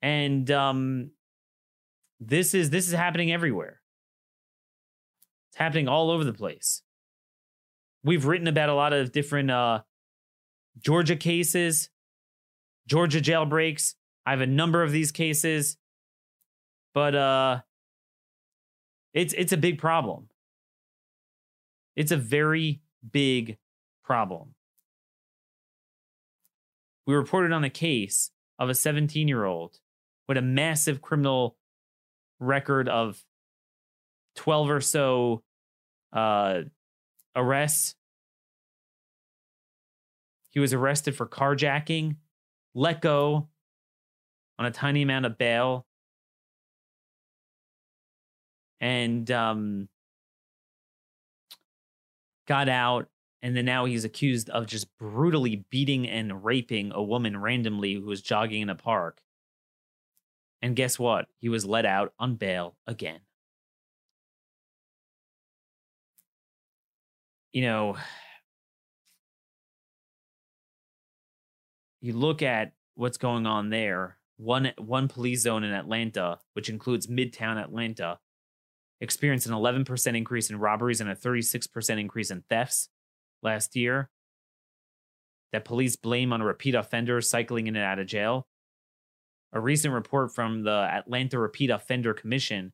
And 0.00 0.50
um 0.50 1.10
this 2.18 2.54
is 2.54 2.70
this 2.70 2.88
is 2.88 2.94
happening 2.94 3.30
everywhere. 3.30 3.82
It's 5.50 5.58
happening 5.58 5.86
all 5.86 6.10
over 6.10 6.24
the 6.24 6.32
place. 6.32 6.82
We've 8.02 8.24
written 8.24 8.48
about 8.48 8.70
a 8.70 8.74
lot 8.74 8.94
of 8.94 9.12
different 9.12 9.50
uh, 9.50 9.82
Georgia 10.80 11.16
cases, 11.16 11.90
Georgia 12.86 13.20
jailbreaks. 13.20 13.94
I 14.24 14.30
have 14.30 14.40
a 14.40 14.46
number 14.46 14.82
of 14.82 14.92
these 14.92 15.10
cases, 15.10 15.76
but 16.94 17.14
uh, 17.14 17.60
it's 19.18 19.34
it's 19.36 19.52
a 19.52 19.56
big 19.56 19.78
problem. 19.78 20.28
It's 21.96 22.12
a 22.12 22.16
very 22.16 22.82
big 23.10 23.58
problem. 24.04 24.54
We 27.04 27.14
reported 27.14 27.50
on 27.50 27.64
a 27.64 27.70
case 27.70 28.30
of 28.60 28.68
a 28.68 28.74
17 28.74 29.26
year 29.26 29.44
old 29.44 29.80
with 30.28 30.36
a 30.36 30.42
massive 30.42 31.02
criminal 31.02 31.56
record 32.38 32.88
of 32.88 33.24
12 34.36 34.70
or 34.70 34.80
so 34.80 35.42
uh, 36.12 36.60
arrests. 37.34 37.96
He 40.50 40.60
was 40.60 40.72
arrested 40.72 41.16
for 41.16 41.26
carjacking, 41.26 42.16
let 42.72 43.00
go 43.00 43.48
on 44.60 44.66
a 44.66 44.70
tiny 44.70 45.02
amount 45.02 45.26
of 45.26 45.36
bail, 45.38 45.87
and 48.80 49.30
um, 49.30 49.88
got 52.46 52.68
out. 52.68 53.08
And 53.40 53.56
then 53.56 53.66
now 53.66 53.84
he's 53.84 54.04
accused 54.04 54.50
of 54.50 54.66
just 54.66 54.88
brutally 54.98 55.64
beating 55.70 56.08
and 56.08 56.44
raping 56.44 56.90
a 56.92 57.02
woman 57.02 57.40
randomly 57.40 57.94
who 57.94 58.06
was 58.06 58.20
jogging 58.20 58.62
in 58.62 58.68
a 58.70 58.74
park. 58.74 59.20
And 60.60 60.74
guess 60.74 60.98
what? 60.98 61.26
He 61.38 61.48
was 61.48 61.64
let 61.64 61.86
out 61.86 62.12
on 62.18 62.34
bail 62.34 62.76
again. 62.86 63.20
You 67.52 67.62
know, 67.62 67.96
you 72.00 72.12
look 72.12 72.42
at 72.42 72.72
what's 72.94 73.18
going 73.18 73.46
on 73.46 73.70
there. 73.70 74.16
One 74.36 74.72
one 74.78 75.08
police 75.08 75.42
zone 75.42 75.64
in 75.64 75.72
Atlanta, 75.72 76.38
which 76.54 76.68
includes 76.68 77.06
Midtown 77.06 77.60
Atlanta, 77.60 78.18
experienced 79.00 79.46
an 79.46 79.52
11% 79.52 80.16
increase 80.16 80.50
in 80.50 80.58
robberies 80.58 81.00
and 81.00 81.10
a 81.10 81.14
36% 81.14 82.00
increase 82.00 82.30
in 82.30 82.42
thefts 82.48 82.88
last 83.42 83.76
year. 83.76 84.10
That 85.52 85.64
police 85.64 85.96
blame 85.96 86.32
on 86.32 86.42
repeat 86.42 86.74
offenders 86.74 87.30
cycling 87.30 87.66
in 87.68 87.76
and 87.76 87.84
out 87.84 87.98
of 87.98 88.06
jail. 88.06 88.46
A 89.52 89.60
recent 89.60 89.94
report 89.94 90.34
from 90.34 90.62
the 90.62 90.88
Atlanta 90.92 91.38
Repeat 91.38 91.70
Offender 91.70 92.12
Commission 92.12 92.72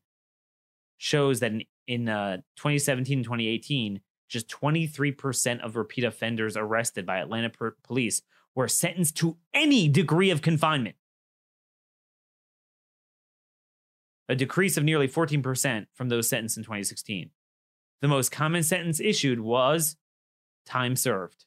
shows 0.97 1.39
that 1.39 1.51
in, 1.51 1.63
in 1.87 2.09
uh, 2.09 2.37
2017 2.57 3.19
and 3.19 3.23
2018, 3.23 4.01
just 4.27 4.49
23% 4.49 5.63
of 5.63 5.75
repeat 5.75 6.03
offenders 6.03 6.57
arrested 6.57 7.05
by 7.05 7.17
Atlanta 7.17 7.49
per- 7.49 7.75
police 7.83 8.21
were 8.55 8.67
sentenced 8.67 9.15
to 9.17 9.37
any 9.53 9.87
degree 9.87 10.31
of 10.31 10.41
confinement. 10.41 10.95
A 14.27 14.35
decrease 14.35 14.77
of 14.77 14.83
nearly 14.83 15.07
14% 15.07 15.87
from 15.93 16.09
those 16.09 16.27
sentenced 16.27 16.57
in 16.57 16.63
2016. 16.63 17.29
The 18.01 18.07
most 18.07 18.31
common 18.31 18.63
sentence 18.63 18.99
issued 18.99 19.39
was 19.39 19.97
time 20.65 20.95
served. 20.95 21.45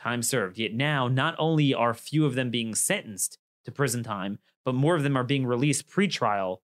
Time 0.00 0.22
served. 0.22 0.58
Yet 0.58 0.74
now, 0.74 1.08
not 1.08 1.34
only 1.38 1.74
are 1.74 1.94
few 1.94 2.26
of 2.26 2.34
them 2.34 2.50
being 2.50 2.74
sentenced 2.74 3.38
to 3.64 3.72
prison 3.72 4.02
time, 4.02 4.38
but 4.64 4.74
more 4.74 4.94
of 4.94 5.02
them 5.02 5.16
are 5.16 5.24
being 5.24 5.46
released 5.46 5.88
pretrial 5.88 6.58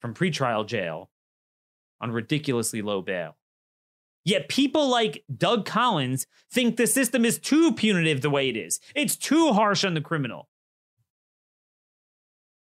from 0.00 0.14
pretrial 0.14 0.66
jail 0.66 1.10
on 2.00 2.12
ridiculously 2.12 2.82
low 2.82 3.02
bail. 3.02 3.36
Yet 4.24 4.48
people 4.48 4.88
like 4.88 5.24
Doug 5.34 5.64
Collins 5.64 6.26
think 6.50 6.76
the 6.76 6.86
system 6.86 7.24
is 7.24 7.38
too 7.38 7.72
punitive 7.72 8.20
the 8.20 8.30
way 8.30 8.48
it 8.48 8.56
is. 8.56 8.80
It's 8.94 9.16
too 9.16 9.52
harsh 9.52 9.84
on 9.84 9.94
the 9.94 10.00
criminal. 10.00 10.47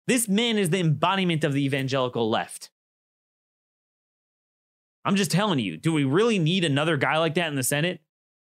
This 0.09 0.27
man 0.27 0.57
is 0.57 0.71
the 0.71 0.79
embodiment 0.79 1.43
of 1.43 1.53
the 1.53 1.63
evangelical 1.63 2.31
left. 2.31 2.71
I'm 5.05 5.15
just 5.15 5.29
telling 5.29 5.59
you, 5.59 5.77
do 5.77 5.93
we 5.93 6.03
really 6.03 6.39
need 6.39 6.65
another 6.65 6.97
guy 6.97 7.19
like 7.19 7.35
that 7.35 7.47
in 7.47 7.53
the 7.53 7.61
Senate? 7.61 8.01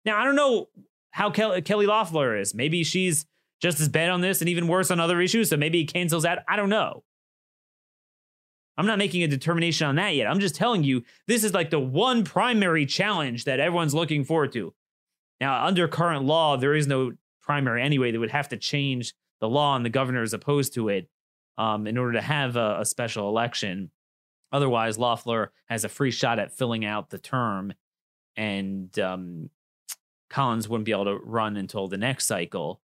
Now, 0.04 0.19
I 0.19 0.24
don't 0.24 0.36
know 0.36 0.69
how 1.12 1.30
Kelly, 1.30 1.62
Kelly 1.62 1.86
Loeffler 1.86 2.36
is. 2.36 2.56
Maybe 2.56 2.84
she's 2.84 3.28
just 3.62 3.80
as 3.80 3.89
bad 3.89 4.10
on 4.10 4.21
this 4.21 4.41
and 4.41 4.50
even 4.50 4.67
worse 4.67 4.89
on 4.89 5.00
other 5.00 5.21
issues, 5.21 5.52
so 5.52 5.56
maybe 5.56 5.78
he 5.78 5.86
cancels 5.86 6.26
out. 6.26 6.39
I 6.47 6.56
don't 6.56 6.69
know. 6.69 7.04
I'm 8.76 8.88
not 8.88 8.97
making 8.97 9.21
a 9.21 9.28
determination 9.28 9.86
on 9.86 9.97
that 9.97 10.15
yet. 10.15 10.26
I'm 10.26 10.39
just 10.39 10.56
telling 10.56 10.84
you, 10.84 11.04
this 11.28 11.43
is 11.43 11.54
like 11.54 11.69
the 11.69 11.80
one 11.80 12.24
primary 12.24 12.88
challenge 12.88 13.43
that 13.43 13.60
everyone's 13.60 13.93
looking 13.93 14.24
forward 14.24 14.52
to. 14.54 14.74
Now, 15.39 15.63
under 15.63 15.88
current 15.88 16.26
law, 16.26 16.58
there 16.58 16.74
is 16.74 16.88
no 16.88 17.12
primary 17.39 17.84
anyway. 17.84 18.10
They 18.10 18.17
would 18.17 18.32
have 18.32 18.50
to 18.50 18.58
change 18.58 19.13
the 19.39 19.47
law, 19.47 19.76
and 19.76 19.86
the 19.86 19.91
governor 19.91 20.24
is 20.24 20.34
opposed 20.34 20.74
to 20.74 20.89
it 20.89 21.08
um, 21.57 21.87
in 21.87 21.97
order 21.97 22.13
to 22.13 22.21
have 22.21 22.55
a, 22.55 22.77
a 22.79 22.85
special 22.85 23.27
election. 23.29 23.91
Otherwise, 24.51 24.97
Loeffler 24.97 25.51
has 25.67 25.83
a 25.83 25.89
free 25.89 26.11
shot 26.11 26.39
at 26.39 26.51
filling 26.51 26.83
out 26.83 27.09
the 27.09 27.17
term, 27.17 27.73
and 28.35 28.97
um, 28.99 29.49
Collins 30.29 30.67
wouldn't 30.67 30.85
be 30.85 30.91
able 30.91 31.05
to 31.05 31.15
run 31.15 31.57
until 31.57 31.87
the 31.87 31.97
next 31.97 32.25
cycle. 32.25 32.81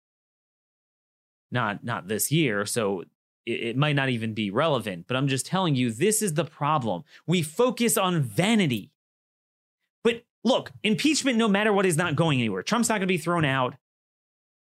Not 1.51 1.85
not 1.85 2.09
this 2.09 2.33
year, 2.33 2.64
so 2.64 3.05
it, 3.46 3.53
it 3.53 3.77
might 3.77 3.96
not 3.96 4.09
even 4.09 4.35
be 4.35 4.51
relevant. 4.51 5.07
But 5.07 5.16
I'm 5.16 5.29
just 5.29 5.46
telling 5.46 5.75
you, 5.75 5.92
this 5.92 6.22
is 6.22 6.35
the 6.35 6.44
problem. 6.44 7.05
We 7.27 7.42
focus 7.42 7.96
on 7.96 8.22
vanity. 8.22 8.90
But 10.03 10.25
look, 10.44 10.72
impeachment, 10.83 11.38
no 11.38 11.48
matter 11.48 11.72
what, 11.72 11.87
is 11.87 11.96
not 11.96 12.16
going 12.16 12.40
anywhere. 12.40 12.62
Trump's 12.62 12.88
not 12.88 12.94
going 12.94 13.03
to 13.03 13.07
be 13.07 13.18
thrown 13.18 13.44
out. 13.44 13.75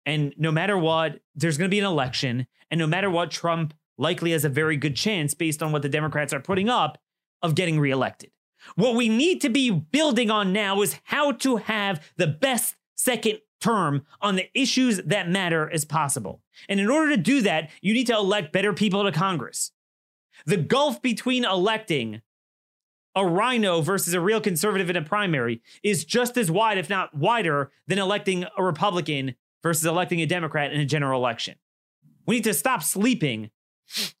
And 0.05 0.33
no 0.37 0.51
matter 0.51 0.77
what, 0.77 1.19
there's 1.33 1.57
going 1.57 1.69
to 1.69 1.73
be 1.73 1.79
an 1.79 1.85
election. 1.85 2.47
And 2.69 2.79
no 2.79 2.87
matter 2.87 3.09
what, 3.09 3.31
Trump 3.31 3.73
likely 3.97 4.31
has 4.31 4.45
a 4.45 4.49
very 4.49 4.77
good 4.77 4.95
chance, 4.95 5.33
based 5.33 5.63
on 5.63 5.71
what 5.71 5.81
the 5.81 5.89
Democrats 5.89 6.33
are 6.33 6.39
putting 6.39 6.69
up, 6.69 6.97
of 7.41 7.55
getting 7.55 7.79
reelected. 7.79 8.31
What 8.75 8.95
we 8.95 9.09
need 9.09 9.41
to 9.41 9.49
be 9.49 9.69
building 9.69 10.31
on 10.31 10.51
now 10.51 10.81
is 10.81 10.99
how 11.03 11.31
to 11.33 11.57
have 11.57 12.03
the 12.17 12.27
best 12.27 12.75
second 12.95 13.39
term 13.61 14.05
on 14.21 14.35
the 14.35 14.49
issues 14.53 14.97
that 15.03 15.29
matter 15.29 15.69
as 15.71 15.85
possible. 15.85 16.41
And 16.67 16.79
in 16.79 16.89
order 16.89 17.15
to 17.15 17.21
do 17.21 17.41
that, 17.41 17.69
you 17.81 17.93
need 17.93 18.07
to 18.07 18.15
elect 18.15 18.53
better 18.53 18.73
people 18.73 19.03
to 19.03 19.11
Congress. 19.11 19.71
The 20.45 20.57
gulf 20.57 21.01
between 21.01 21.45
electing 21.45 22.21
a 23.15 23.25
RINO 23.25 23.81
versus 23.81 24.13
a 24.13 24.19
real 24.19 24.41
conservative 24.41 24.89
in 24.89 24.97
a 24.97 25.01
primary 25.01 25.61
is 25.83 26.03
just 26.03 26.37
as 26.37 26.51
wide, 26.51 26.77
if 26.77 26.89
not 26.89 27.15
wider, 27.15 27.71
than 27.87 27.97
electing 27.97 28.45
a 28.57 28.63
Republican 28.63 29.35
versus 29.65 29.87
electing 29.87 30.21
a 30.21 30.27
Democrat 30.27 30.71
in 30.71 30.79
a 30.79 30.85
general 30.85 31.19
election. 31.19 31.55
We 32.27 32.35
need 32.35 32.43
to 32.43 32.53
stop 32.53 32.83
sleeping 32.83 33.49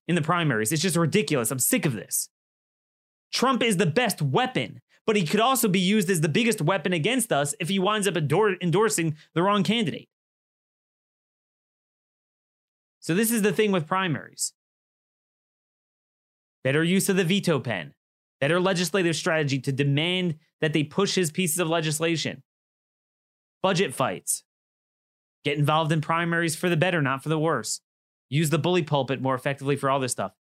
in 0.07 0.15
the 0.15 0.21
primaries. 0.23 0.71
It's 0.71 0.81
just 0.81 0.95
ridiculous. 0.95 1.51
I'm 1.51 1.59
sick 1.59 1.85
of 1.85 1.93
this. 1.93 2.29
Trump 3.31 3.61
is 3.61 3.77
the 3.77 3.85
best 3.85 4.23
weapon, 4.23 4.81
but 5.05 5.15
he 5.15 5.23
could 5.23 5.39
also 5.39 5.67
be 5.67 5.79
used 5.79 6.09
as 6.09 6.21
the 6.21 6.29
biggest 6.29 6.63
weapon 6.63 6.93
against 6.93 7.31
us 7.31 7.53
if 7.59 7.69
he 7.69 7.77
winds 7.77 8.07
up 8.07 8.17
endorsing 8.17 9.17
the 9.35 9.43
wrong 9.43 9.61
candidate. 9.61 10.09
So, 12.99 13.13
this 13.13 13.29
is 13.29 13.43
the 13.43 13.53
thing 13.53 13.71
with 13.71 13.85
primaries 13.85 14.51
better 16.63 16.83
use 16.83 17.07
of 17.07 17.17
the 17.17 17.23
veto 17.23 17.59
pen, 17.59 17.93
better 18.41 18.59
legislative 18.59 19.15
strategy 19.15 19.59
to 19.59 19.71
demand 19.71 20.37
that 20.61 20.73
they 20.73 20.83
push 20.83 21.13
his 21.13 21.29
pieces 21.29 21.59
of 21.59 21.69
legislation, 21.69 22.41
budget 23.61 23.93
fights, 23.93 24.44
get 25.45 25.57
involved 25.57 25.91
in 25.91 26.01
primaries 26.01 26.55
for 26.55 26.67
the 26.67 26.75
better, 26.75 27.01
not 27.01 27.23
for 27.23 27.29
the 27.29 27.39
worse. 27.39 27.79
Use 28.29 28.49
the 28.49 28.57
bully 28.57 28.83
pulpit 28.83 29.21
more 29.21 29.35
effectively 29.35 29.77
for 29.77 29.89
all 29.89 29.99
this 29.99 30.11
stuff 30.11 30.33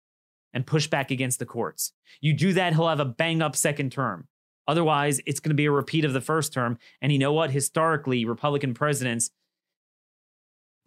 and 0.54 0.66
push 0.66 0.88
back 0.88 1.12
against 1.12 1.40
the 1.40 1.46
courts. 1.46 1.92
You 2.22 2.34
do 2.34 2.54
that, 2.54 2.74
he'll 2.74 2.88
have 2.88 3.02
a 3.02 3.06
bang 3.06 3.42
up 3.42 3.56
second 3.56 3.92
term. 3.92 4.28
Otherwise, 4.66 5.20
it's 5.26 5.42
going 5.42 5.50
to 5.50 5.56
be 5.56 5.66
a 5.66 5.72
repeat 5.72 6.06
of 6.06 6.14
the 6.14 6.22
first 6.22 6.54
term. 6.54 6.78
And 7.02 7.12
you 7.12 7.20
know 7.20 7.34
what? 7.34 7.52
Historically, 7.52 8.24
Republican 8.24 8.74
presidents, 8.74 9.30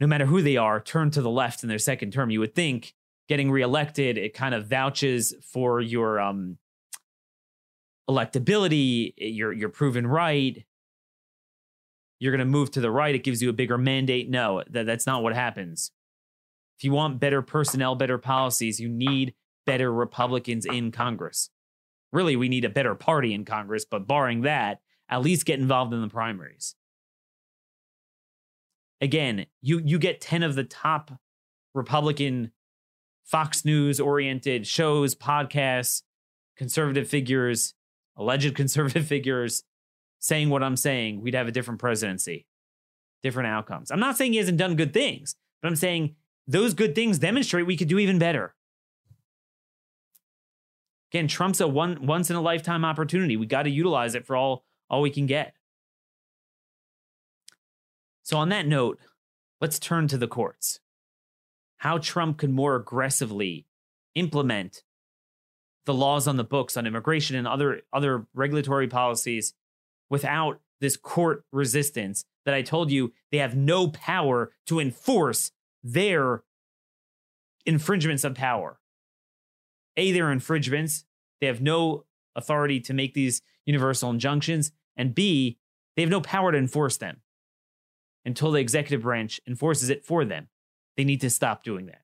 no 0.01 0.07
matter 0.07 0.25
who 0.25 0.41
they 0.41 0.57
are, 0.57 0.81
turn 0.81 1.11
to 1.11 1.21
the 1.21 1.31
left 1.31 1.63
in 1.63 1.69
their 1.69 1.79
second 1.79 2.13
term. 2.13 2.31
You 2.31 2.41
would 2.41 2.55
think 2.55 2.95
getting 3.29 3.51
reelected, 3.51 4.17
it 4.17 4.33
kind 4.33 4.55
of 4.55 4.67
vouches 4.67 5.35
for 5.43 5.81
your 5.81 6.19
um, 6.21 6.57
electability, 8.09 9.13
you're, 9.19 9.53
you're 9.53 9.69
proven 9.69 10.07
right. 10.07 10.65
You're 12.19 12.33
going 12.33 12.39
to 12.39 12.45
move 12.45 12.71
to 12.73 12.81
the 12.81 12.91
right. 12.91 13.15
It 13.15 13.25
gives 13.25 13.43
you 13.43 13.51
a 13.51 13.55
bigger 13.55 13.79
mandate. 13.79 14.31
No, 14.31 14.63
that, 14.71 14.87
that's 14.87 15.07
not 15.07 15.23
what 15.23 15.35
happens. 15.35 15.91
If 16.79 16.85
you 16.85 16.93
want 16.93 17.21
better 17.21 17.43
personnel, 17.43 17.95
better 17.95 18.19
policies, 18.19 18.81
you 18.81 18.89
need 18.89 19.35
better 19.65 19.93
Republicans 19.93 20.65
in 20.65 20.93
Congress. 20.93 21.51
Really, 22.13 22.37
we 22.37 22.49
need 22.49 22.65
a 22.65 22.71
better 22.71 22.95
party 22.95 23.35
in 23.35 23.45
Congress, 23.45 23.85
but 23.85 24.07
barring 24.07 24.43
that, 24.43 24.81
at 25.09 25.23
least 25.23 25.47
get 25.47 25.59
involved 25.59 25.93
in 25.93 26.01
the 26.01 26.09
primaries. 26.09 26.75
Again, 29.01 29.47
you 29.61 29.81
you 29.85 29.99
get 29.99 30.21
10 30.21 30.43
of 30.43 30.55
the 30.55 30.65
top 30.65 31.13
Republican 31.75 32.53
Fox 33.25 33.65
News 33.65 34.01
oriented 34.01 34.67
shows, 34.67 35.15
podcasts, 35.15 36.03
conservative 36.57 37.09
figures, 37.09 37.75
alleged 38.17 38.55
conservative 38.57 39.07
figures 39.07 39.65
saying 40.19 40.51
what 40.51 40.63
I'm 40.63 40.77
saying, 40.77 41.21
we'd 41.21 41.35
have 41.35 41.49
a 41.49 41.53
different 41.53 41.81
presidency, 41.81 42.47
different 43.23 43.49
outcomes. 43.49 43.91
I'm 43.91 44.01
not 44.01 44.17
saying 44.17 44.33
he 44.33 44.39
hasn't 44.39 44.59
done 44.59 44.77
good 44.77 44.93
things, 44.93 45.37
but 45.63 45.69
I'm 45.69 45.77
saying 45.77 46.17
those 46.47 46.75
good 46.75 46.95
things 46.95 47.19
demonstrate 47.19 47.67
we 47.67 47.77
could 47.77 47.89
do 47.89 47.99
even 47.99 48.19
better. 48.19 48.55
Again, 51.13 51.29
Trump's 51.29 51.61
a 51.61 51.69
one 51.69 52.07
once 52.07 52.31
in 52.31 52.37
a 52.37 52.41
lifetime 52.41 52.85
opportunity. 52.85 53.37
We 53.37 53.47
got 53.47 53.63
to 53.63 53.71
utilize 53.71 54.15
it 54.15 54.27
for 54.27 54.37
all 54.37 54.65
all 54.91 55.03
we 55.03 55.11
can 55.11 55.27
get. 55.27 55.55
So 58.23 58.37
on 58.39 58.49
that 58.49 58.67
note, 58.67 58.99
let's 59.61 59.79
turn 59.79 60.09
to 60.09 60.19
the 60.19 60.29
courts. 60.29 60.81
How 61.79 61.99
Trump 61.99 62.39
could 62.39 62.51
more 62.51 62.75
aggressively 62.75 63.67
implement 64.15 64.83
the 65.85 65.95
laws 65.95 66.27
on 66.27 66.37
the 66.37 66.45
books 66.45 66.77
on 66.77 66.87
immigration 66.87 67.37
and 67.37 67.47
other 67.47 67.83
other 67.93 68.27
regulatory 68.35 68.89
policies 68.89 69.55
without 70.11 70.61
this 70.81 70.97
court 70.97 71.45
resistance 71.53 72.25
that 72.45 72.55
I 72.55 72.63
told 72.63 72.91
you 72.91 73.13
they 73.31 73.39
have 73.39 73.57
no 73.57 73.89
power 73.89 74.53
to 74.67 74.81
enforce 74.81 75.53
their 75.83 76.43
infringements 77.65 78.25
of 78.25 78.35
power. 78.35 78.79
A, 79.97 80.13
they're 80.13 80.31
infringements. 80.31 81.05
They 81.41 81.47
have 81.47 81.61
no 81.61 82.05
authority 82.35 82.81
to 82.81 82.95
make 82.95 83.15
these 83.15 83.43
universal 83.65 84.11
injunctions. 84.11 84.73
And 84.97 85.15
B, 85.15 85.59
they 85.97 86.03
have 86.03 86.11
no 86.11 86.21
power 86.21 86.53
to 86.53 86.59
enforce 86.59 86.99
them 86.99 87.23
until 88.25 88.51
the 88.51 88.61
executive 88.61 89.03
branch 89.03 89.41
enforces 89.47 89.89
it 89.91 90.05
for 90.05 90.25
them. 90.25 90.49
They 90.97 91.05
need 91.05 91.21
to 91.23 91.31
stop 91.31 91.65
doing 91.65 91.87
that. 91.87 92.03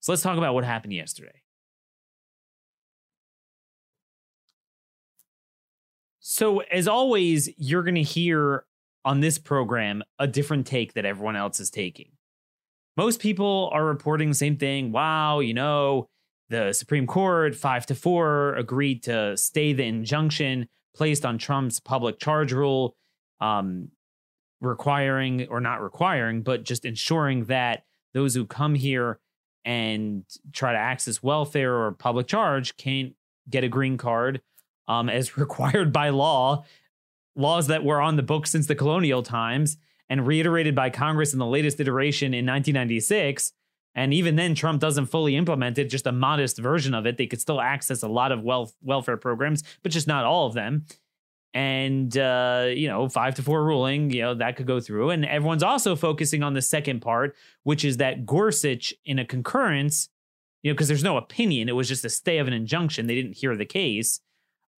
So 0.00 0.12
let's 0.12 0.22
talk 0.22 0.38
about 0.38 0.54
what 0.54 0.64
happened 0.64 0.92
yesterday. 0.92 1.39
So, 6.20 6.60
as 6.60 6.86
always, 6.86 7.48
you're 7.56 7.82
going 7.82 7.94
to 7.94 8.02
hear 8.02 8.64
on 9.06 9.20
this 9.20 9.38
program 9.38 10.02
a 10.18 10.26
different 10.26 10.66
take 10.66 10.92
that 10.92 11.06
everyone 11.06 11.34
else 11.34 11.58
is 11.60 11.70
taking. 11.70 12.12
Most 12.98 13.20
people 13.20 13.70
are 13.72 13.84
reporting 13.84 14.28
the 14.28 14.34
same 14.34 14.58
thing. 14.58 14.92
Wow, 14.92 15.40
you 15.40 15.54
know, 15.54 16.08
the 16.50 16.74
Supreme 16.74 17.06
Court, 17.06 17.54
five 17.54 17.86
to 17.86 17.94
four, 17.94 18.54
agreed 18.56 19.02
to 19.04 19.34
stay 19.38 19.72
the 19.72 19.84
injunction 19.84 20.68
placed 20.94 21.24
on 21.24 21.38
Trump's 21.38 21.80
public 21.80 22.18
charge 22.18 22.52
rule, 22.52 22.94
um, 23.40 23.88
requiring 24.60 25.48
or 25.48 25.60
not 25.60 25.80
requiring, 25.80 26.42
but 26.42 26.64
just 26.64 26.84
ensuring 26.84 27.44
that 27.46 27.84
those 28.12 28.34
who 28.34 28.44
come 28.44 28.74
here 28.74 29.18
and 29.64 30.24
try 30.52 30.72
to 30.72 30.78
access 30.78 31.22
welfare 31.22 31.74
or 31.74 31.92
public 31.92 32.26
charge 32.26 32.76
can't 32.76 33.14
get 33.48 33.64
a 33.64 33.68
green 33.68 33.96
card 33.96 34.42
um, 34.88 35.08
as 35.08 35.36
required 35.36 35.92
by 35.92 36.10
law, 36.10 36.64
laws 37.36 37.68
that 37.68 37.84
were 37.84 38.00
on 38.00 38.16
the 38.16 38.22
books 38.22 38.50
since 38.50 38.66
the 38.66 38.74
colonial 38.74 39.22
times 39.22 39.76
and 40.08 40.26
reiterated 40.26 40.74
by 40.74 40.90
Congress 40.90 41.32
in 41.32 41.38
the 41.38 41.46
latest 41.46 41.80
iteration 41.80 42.34
in 42.34 42.44
1996 42.44 43.52
and 43.94 44.14
even 44.14 44.36
then, 44.36 44.54
Trump 44.54 44.80
doesn't 44.80 45.06
fully 45.06 45.36
implement 45.36 45.76
it, 45.78 45.90
just 45.90 46.06
a 46.06 46.12
modest 46.12 46.58
version 46.58 46.94
of 46.94 47.06
it. 47.06 47.16
They 47.16 47.26
could 47.26 47.40
still 47.40 47.60
access 47.60 48.02
a 48.02 48.08
lot 48.08 48.30
of 48.32 48.42
wealth 48.42 48.74
welfare 48.82 49.16
programs, 49.16 49.64
but 49.82 49.90
just 49.90 50.06
not 50.06 50.24
all 50.24 50.46
of 50.46 50.54
them. 50.54 50.86
and 51.52 52.16
uh, 52.16 52.68
you 52.72 52.86
know 52.86 53.08
five 53.08 53.34
to 53.34 53.42
four 53.42 53.64
ruling 53.64 54.10
you 54.10 54.22
know 54.22 54.34
that 54.34 54.54
could 54.54 54.68
go 54.68 54.78
through 54.78 55.10
and 55.10 55.24
everyone's 55.26 55.64
also 55.64 55.96
focusing 55.96 56.44
on 56.44 56.54
the 56.54 56.62
second 56.62 57.00
part 57.00 57.34
which 57.64 57.84
is 57.84 57.96
that 57.96 58.24
gorsuch 58.24 58.94
in 59.04 59.18
a 59.18 59.24
concurrence 59.24 60.08
you 60.62 60.70
know 60.70 60.74
because 60.74 60.86
there's 60.86 61.02
no 61.02 61.16
opinion 61.16 61.68
it 61.68 61.74
was 61.74 61.88
just 61.88 62.04
a 62.04 62.08
stay 62.08 62.38
of 62.38 62.46
an 62.46 62.52
injunction 62.52 63.08
they 63.08 63.16
didn't 63.16 63.36
hear 63.36 63.56
the 63.56 63.66
case 63.66 64.20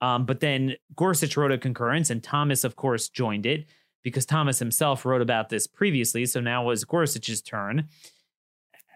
um, 0.02 0.26
but 0.26 0.40
then 0.40 0.74
gorsuch 0.94 1.36
wrote 1.36 1.52
a 1.52 1.56
concurrence 1.56 2.10
and 2.10 2.22
thomas 2.22 2.64
of 2.64 2.76
course 2.76 3.08
joined 3.08 3.46
it 3.46 3.64
because 4.02 4.26
thomas 4.26 4.58
himself 4.58 5.06
wrote 5.06 5.22
about 5.22 5.48
this 5.48 5.66
previously. 5.66 6.26
So 6.26 6.40
now 6.40 6.64
was 6.64 6.84
gorsuch's 6.84 7.40
turn. 7.40 7.88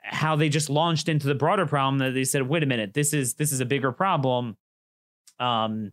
How 0.03 0.37
they 0.37 0.49
just 0.49 0.69
launched 0.69 1.09
into 1.09 1.27
the 1.27 1.35
broader 1.35 1.64
problem 1.66 1.99
that 1.99 2.12
they 2.12 2.25
said 2.25 2.42
wait 2.42 2.62
a 2.62 2.66
minute 2.66 2.92
this 2.92 3.14
is 3.14 3.35
this 3.35 3.53
is 3.53 3.61
a 3.61 3.64
bigger 3.64 3.92
problem 3.92 4.57
um 5.40 5.92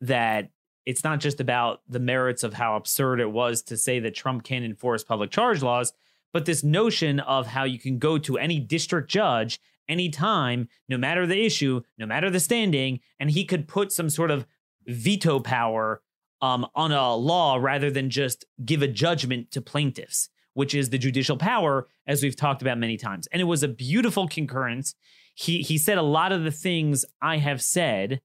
that 0.00 0.50
it's 0.88 1.04
not 1.04 1.20
just 1.20 1.38
about 1.38 1.82
the 1.86 1.98
merits 1.98 2.42
of 2.42 2.54
how 2.54 2.74
absurd 2.74 3.20
it 3.20 3.30
was 3.30 3.60
to 3.60 3.76
say 3.76 4.00
that 4.00 4.14
Trump 4.14 4.42
can 4.42 4.64
enforce 4.64 5.04
public 5.04 5.30
charge 5.30 5.60
laws, 5.62 5.92
but 6.32 6.44
this 6.44 6.62
notion 6.62 7.20
of 7.20 7.46
how 7.46 7.64
you 7.64 7.78
can 7.78 7.98
go 7.98 8.18
to 8.18 8.38
any 8.38 8.58
district 8.58 9.10
judge 9.10 9.60
anytime, 9.88 10.68
no 10.88 10.98
matter 10.98 11.26
the 11.26 11.44
issue, 11.44 11.80
no 11.96 12.06
matter 12.06 12.30
the 12.30 12.40
standing, 12.40 13.00
and 13.18 13.30
he 13.30 13.44
could 13.44 13.66
put 13.66 13.92
some 13.92 14.10
sort 14.10 14.30
of 14.30 14.46
veto 14.86 15.40
power 15.40 16.02
um, 16.40 16.66
on 16.74 16.92
a 16.92 17.14
law 17.14 17.56
rather 17.56 17.90
than 17.90 18.10
just 18.10 18.44
give 18.64 18.82
a 18.82 18.88
judgment 18.88 19.50
to 19.50 19.60
plaintiffs, 19.60 20.28
which 20.54 20.74
is 20.74 20.90
the 20.90 20.98
judicial 20.98 21.36
power, 21.36 21.88
as 22.06 22.22
we've 22.22 22.36
talked 22.36 22.62
about 22.62 22.78
many 22.78 22.96
times. 22.96 23.26
And 23.32 23.40
it 23.40 23.46
was 23.46 23.62
a 23.62 23.68
beautiful 23.68 24.28
concurrence. 24.28 24.94
He 25.34 25.62
he 25.62 25.78
said 25.78 25.98
a 25.98 26.02
lot 26.02 26.32
of 26.32 26.44
the 26.44 26.50
things 26.50 27.04
I 27.22 27.38
have 27.38 27.62
said 27.62 28.20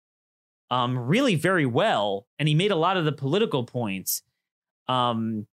um, 0.70 0.98
really 0.98 1.36
very 1.36 1.66
well, 1.66 2.28
and 2.40 2.48
he 2.48 2.56
made 2.56 2.72
a 2.72 2.76
lot 2.76 2.98
of 2.98 3.06
the 3.06 3.12
political 3.12 3.64
points. 3.64 4.24
Um, 4.88 5.48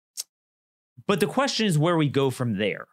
but 1.07 1.19
the 1.19 1.27
question 1.27 1.65
is 1.65 1.77
where 1.77 1.97
we 1.97 2.09
go 2.09 2.29
from 2.29 2.57
there. 2.57 2.87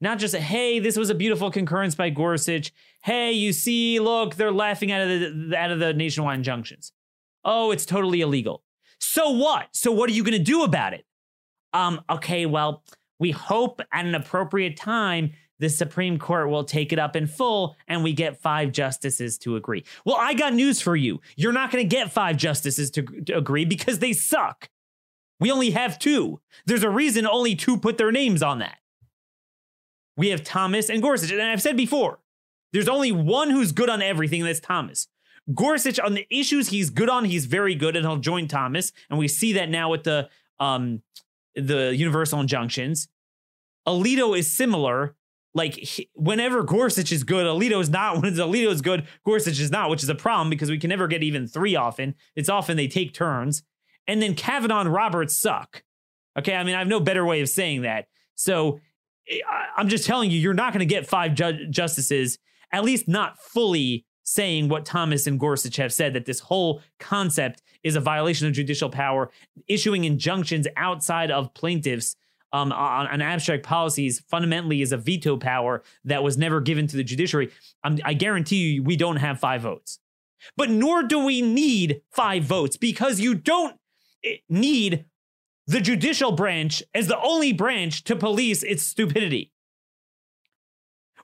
Not 0.00 0.18
just, 0.18 0.34
hey, 0.34 0.78
this 0.78 0.96
was 0.96 1.08
a 1.08 1.14
beautiful 1.14 1.50
concurrence 1.50 1.94
by 1.94 2.10
Gorsuch. 2.10 2.72
Hey, 3.02 3.32
you 3.32 3.52
see, 3.52 3.98
look, 3.98 4.34
they're 4.34 4.52
laughing 4.52 4.92
out 4.92 5.02
of 5.02 5.08
the 5.08 5.56
out 5.56 5.70
of 5.70 5.78
the 5.78 5.94
nationwide 5.94 6.38
injunctions. 6.38 6.92
Oh, 7.44 7.70
it's 7.70 7.86
totally 7.86 8.20
illegal. 8.20 8.62
So 8.98 9.30
what? 9.30 9.68
So 9.72 9.92
what 9.92 10.10
are 10.10 10.12
you 10.12 10.22
going 10.22 10.36
to 10.36 10.38
do 10.38 10.64
about 10.64 10.92
it? 10.92 11.06
Um, 11.72 12.00
okay, 12.10 12.46
well, 12.46 12.82
we 13.18 13.30
hope 13.30 13.80
at 13.92 14.04
an 14.04 14.14
appropriate 14.14 14.76
time 14.76 15.32
the 15.58 15.68
Supreme 15.70 16.18
Court 16.18 16.50
will 16.50 16.64
take 16.64 16.92
it 16.92 16.98
up 16.98 17.16
in 17.16 17.26
full 17.26 17.76
and 17.88 18.02
we 18.02 18.12
get 18.12 18.40
five 18.40 18.72
justices 18.72 19.38
to 19.38 19.56
agree. 19.56 19.84
Well, 20.04 20.16
I 20.18 20.34
got 20.34 20.52
news 20.52 20.80
for 20.80 20.96
you. 20.96 21.20
You're 21.36 21.52
not 21.52 21.70
going 21.70 21.82
to 21.82 21.88
get 21.88 22.12
five 22.12 22.36
justices 22.36 22.90
to, 22.92 23.02
to, 23.02 23.38
agree 23.38 23.64
because 23.64 23.98
they 23.98 24.12
suck. 24.12 24.68
We 25.38 25.50
only 25.50 25.70
have 25.70 25.98
two. 25.98 26.40
There's 26.64 26.82
a 26.82 26.90
reason 26.90 27.26
only 27.26 27.54
two 27.54 27.76
put 27.76 27.98
their 27.98 28.12
names 28.12 28.42
on 28.42 28.58
that. 28.60 28.78
We 30.16 30.28
have 30.28 30.42
Thomas 30.42 30.88
and 30.88 31.02
Gorsuch. 31.02 31.30
And 31.30 31.42
I've 31.42 31.60
said 31.60 31.76
before, 31.76 32.20
there's 32.72 32.88
only 32.88 33.12
one 33.12 33.50
who's 33.50 33.72
good 33.72 33.90
on 33.90 34.00
everything, 34.02 34.44
that's 34.44 34.60
Thomas. 34.60 35.08
Gorsuch, 35.54 36.00
on 36.00 36.14
the 36.14 36.26
issues 36.30 36.70
he's 36.70 36.90
good 36.90 37.08
on, 37.08 37.24
he's 37.24 37.46
very 37.46 37.74
good, 37.74 37.96
and 37.96 38.04
he'll 38.04 38.16
join 38.16 38.48
Thomas. 38.48 38.92
And 39.10 39.18
we 39.18 39.28
see 39.28 39.52
that 39.54 39.68
now 39.68 39.90
with 39.90 40.04
the 40.04 40.28
um 40.58 41.02
the 41.54 41.94
universal 41.94 42.40
injunctions. 42.40 43.08
Alito 43.86 44.36
is 44.36 44.52
similar, 44.52 45.14
like 45.54 45.74
he, 45.74 46.10
whenever 46.14 46.62
Gorsuch 46.62 47.12
is 47.12 47.24
good, 47.24 47.46
Alito 47.46 47.80
is 47.80 47.88
not. 47.88 48.16
When 48.22 48.34
Alito 48.34 48.70
is 48.70 48.82
good, 48.82 49.06
Gorsuch 49.24 49.60
is 49.60 49.70
not, 49.70 49.88
which 49.90 50.02
is 50.02 50.08
a 50.08 50.14
problem 50.14 50.50
because 50.50 50.70
we 50.70 50.78
can 50.78 50.88
never 50.88 51.06
get 51.06 51.22
even 51.22 51.46
three 51.46 51.76
often. 51.76 52.14
It's 52.34 52.48
often 52.48 52.76
they 52.76 52.88
take 52.88 53.14
turns. 53.14 53.62
And 54.08 54.22
then 54.22 54.34
Kavanaugh 54.34 54.80
and 54.80 54.92
Roberts 54.92 55.36
suck. 55.36 55.82
Okay, 56.38 56.54
I 56.54 56.64
mean 56.64 56.74
I 56.74 56.78
have 56.78 56.88
no 56.88 57.00
better 57.00 57.24
way 57.24 57.40
of 57.40 57.48
saying 57.48 57.82
that. 57.82 58.06
So 58.34 58.80
I'm 59.76 59.88
just 59.88 60.06
telling 60.06 60.30
you, 60.30 60.38
you're 60.38 60.54
not 60.54 60.72
going 60.72 60.80
to 60.80 60.86
get 60.86 61.06
five 61.06 61.34
ju- 61.34 61.66
justices, 61.68 62.38
at 62.72 62.84
least 62.84 63.08
not 63.08 63.38
fully 63.38 64.04
saying 64.22 64.68
what 64.68 64.84
Thomas 64.84 65.26
and 65.26 65.38
Gorsuch 65.38 65.76
have 65.76 65.92
said 65.92 66.12
that 66.14 66.26
this 66.26 66.40
whole 66.40 66.82
concept 66.98 67.62
is 67.82 67.96
a 67.96 68.00
violation 68.00 68.46
of 68.46 68.52
judicial 68.52 68.90
power, 68.90 69.30
issuing 69.68 70.04
injunctions 70.04 70.66
outside 70.76 71.30
of 71.30 71.54
plaintiffs 71.54 72.16
um, 72.52 72.72
on, 72.72 73.06
on, 73.06 73.22
abstract 73.22 73.64
policies 73.64 74.20
fundamentally 74.28 74.80
is 74.80 74.92
a 74.92 74.96
veto 74.96 75.36
power 75.36 75.82
that 76.04 76.22
was 76.22 76.38
never 76.38 76.60
given 76.60 76.86
to 76.86 76.96
the 76.96 77.04
judiciary. 77.04 77.50
Um, 77.84 77.98
I 78.04 78.14
guarantee 78.14 78.72
you, 78.72 78.82
we 78.82 78.96
don't 78.96 79.16
have 79.16 79.40
five 79.40 79.62
votes. 79.62 79.98
But 80.56 80.70
nor 80.70 81.02
do 81.02 81.24
we 81.24 81.42
need 81.42 82.02
five 82.12 82.44
votes 82.44 82.76
because 82.76 83.20
you 83.20 83.34
don't 83.34 83.72
eh, 83.72 83.76
need 84.48 85.04
the 85.66 85.80
judicial 85.80 86.32
branch 86.32 86.82
as 86.94 87.08
the 87.08 87.20
only 87.20 87.52
branch 87.52 88.04
to 88.04 88.16
police 88.16 88.62
its 88.62 88.82
stupidity. 88.82 89.52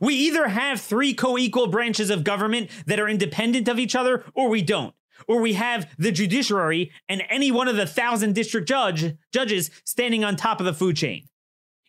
We 0.00 0.14
either 0.14 0.48
have 0.48 0.80
three 0.80 1.14
co 1.14 1.38
equal 1.38 1.68
branches 1.68 2.10
of 2.10 2.24
government 2.24 2.70
that 2.86 2.98
are 2.98 3.08
independent 3.08 3.68
of 3.68 3.78
each 3.78 3.94
other, 3.94 4.24
or 4.34 4.48
we 4.48 4.62
don't 4.62 4.94
or 5.28 5.40
we 5.40 5.54
have 5.54 5.88
the 5.98 6.12
judiciary 6.12 6.90
and 7.08 7.22
any 7.28 7.50
one 7.50 7.68
of 7.68 7.76
the 7.76 7.86
thousand 7.86 8.34
district 8.34 8.68
judge 8.68 9.16
judges 9.32 9.70
standing 9.84 10.24
on 10.24 10.36
top 10.36 10.60
of 10.60 10.66
the 10.66 10.74
food 10.74 10.96
chain. 10.96 11.28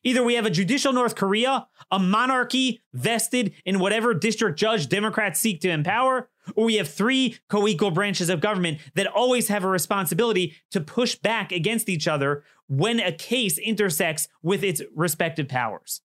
Either 0.04 0.24
we 0.24 0.36
have 0.36 0.46
a 0.46 0.52
judicial 0.52 0.92
North 0.92 1.16
Korea, 1.16 1.68
a 1.90 1.98
monarchy 1.98 2.82
vested 2.94 3.54
in 3.66 3.80
whatever 3.80 4.14
district 4.14 4.60
judge 4.60 4.90
Democrats 4.90 5.40
seek 5.40 5.62
to 5.62 5.70
empower, 5.70 6.30
or 6.56 6.66
we 6.66 6.76
have 6.76 6.88
three 6.88 7.38
co 7.50 7.68
equal 7.68 7.92
branches 7.92 8.30
of 8.30 8.42
government 8.42 8.80
that 8.96 9.08
always 9.08 9.48
have 9.48 9.64
a 9.64 9.70
responsibility 9.70 10.56
to 10.72 10.82
push 10.82 11.16
back 11.16 11.52
against 11.52 11.90
each 11.90 12.08
other 12.08 12.44
when 12.68 13.00
a 13.00 13.12
case 13.12 13.58
intersects 13.58 14.28
with 14.42 14.64
its 14.64 14.82
respective 14.96 15.48
powers. 15.48 16.02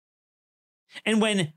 And 1.04 1.20
when 1.20 1.52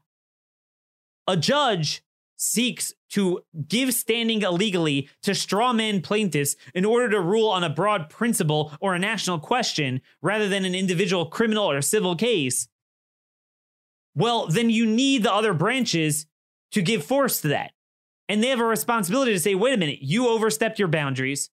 a 1.27 1.37
judge 1.37 2.03
seeks 2.37 2.93
to 3.09 3.41
give 3.67 3.93
standing 3.93 4.41
illegally 4.41 5.09
to 5.23 5.31
strawman 5.31 6.03
plaintiffs 6.03 6.55
in 6.75 6.85
order 6.85 7.09
to 7.09 7.19
rule 7.19 7.49
on 7.49 7.63
a 7.63 7.69
broad 7.69 8.09
principle 8.09 8.73
or 8.79 8.93
a 8.93 8.99
national 8.99 9.39
question 9.39 10.01
rather 10.21 10.47
than 10.47 10.65
an 10.65 10.75
individual 10.75 11.25
criminal 11.25 11.69
or 11.69 11.81
civil 11.81 12.15
case, 12.15 12.67
well, 14.15 14.47
then 14.47 14.69
you 14.69 14.85
need 14.85 15.23
the 15.23 15.33
other 15.33 15.53
branches 15.53 16.25
to 16.71 16.81
give 16.81 17.03
force 17.03 17.41
to 17.41 17.49
that. 17.49 17.71
And 18.29 18.43
they 18.43 18.49
have 18.49 18.59
a 18.59 18.65
responsibility 18.65 19.31
to 19.33 19.39
say, 19.39 19.55
wait 19.55 19.73
a 19.73 19.77
minute, 19.77 19.99
you 20.01 20.27
overstepped 20.27 20.79
your 20.79 20.89
boundaries, 20.89 21.49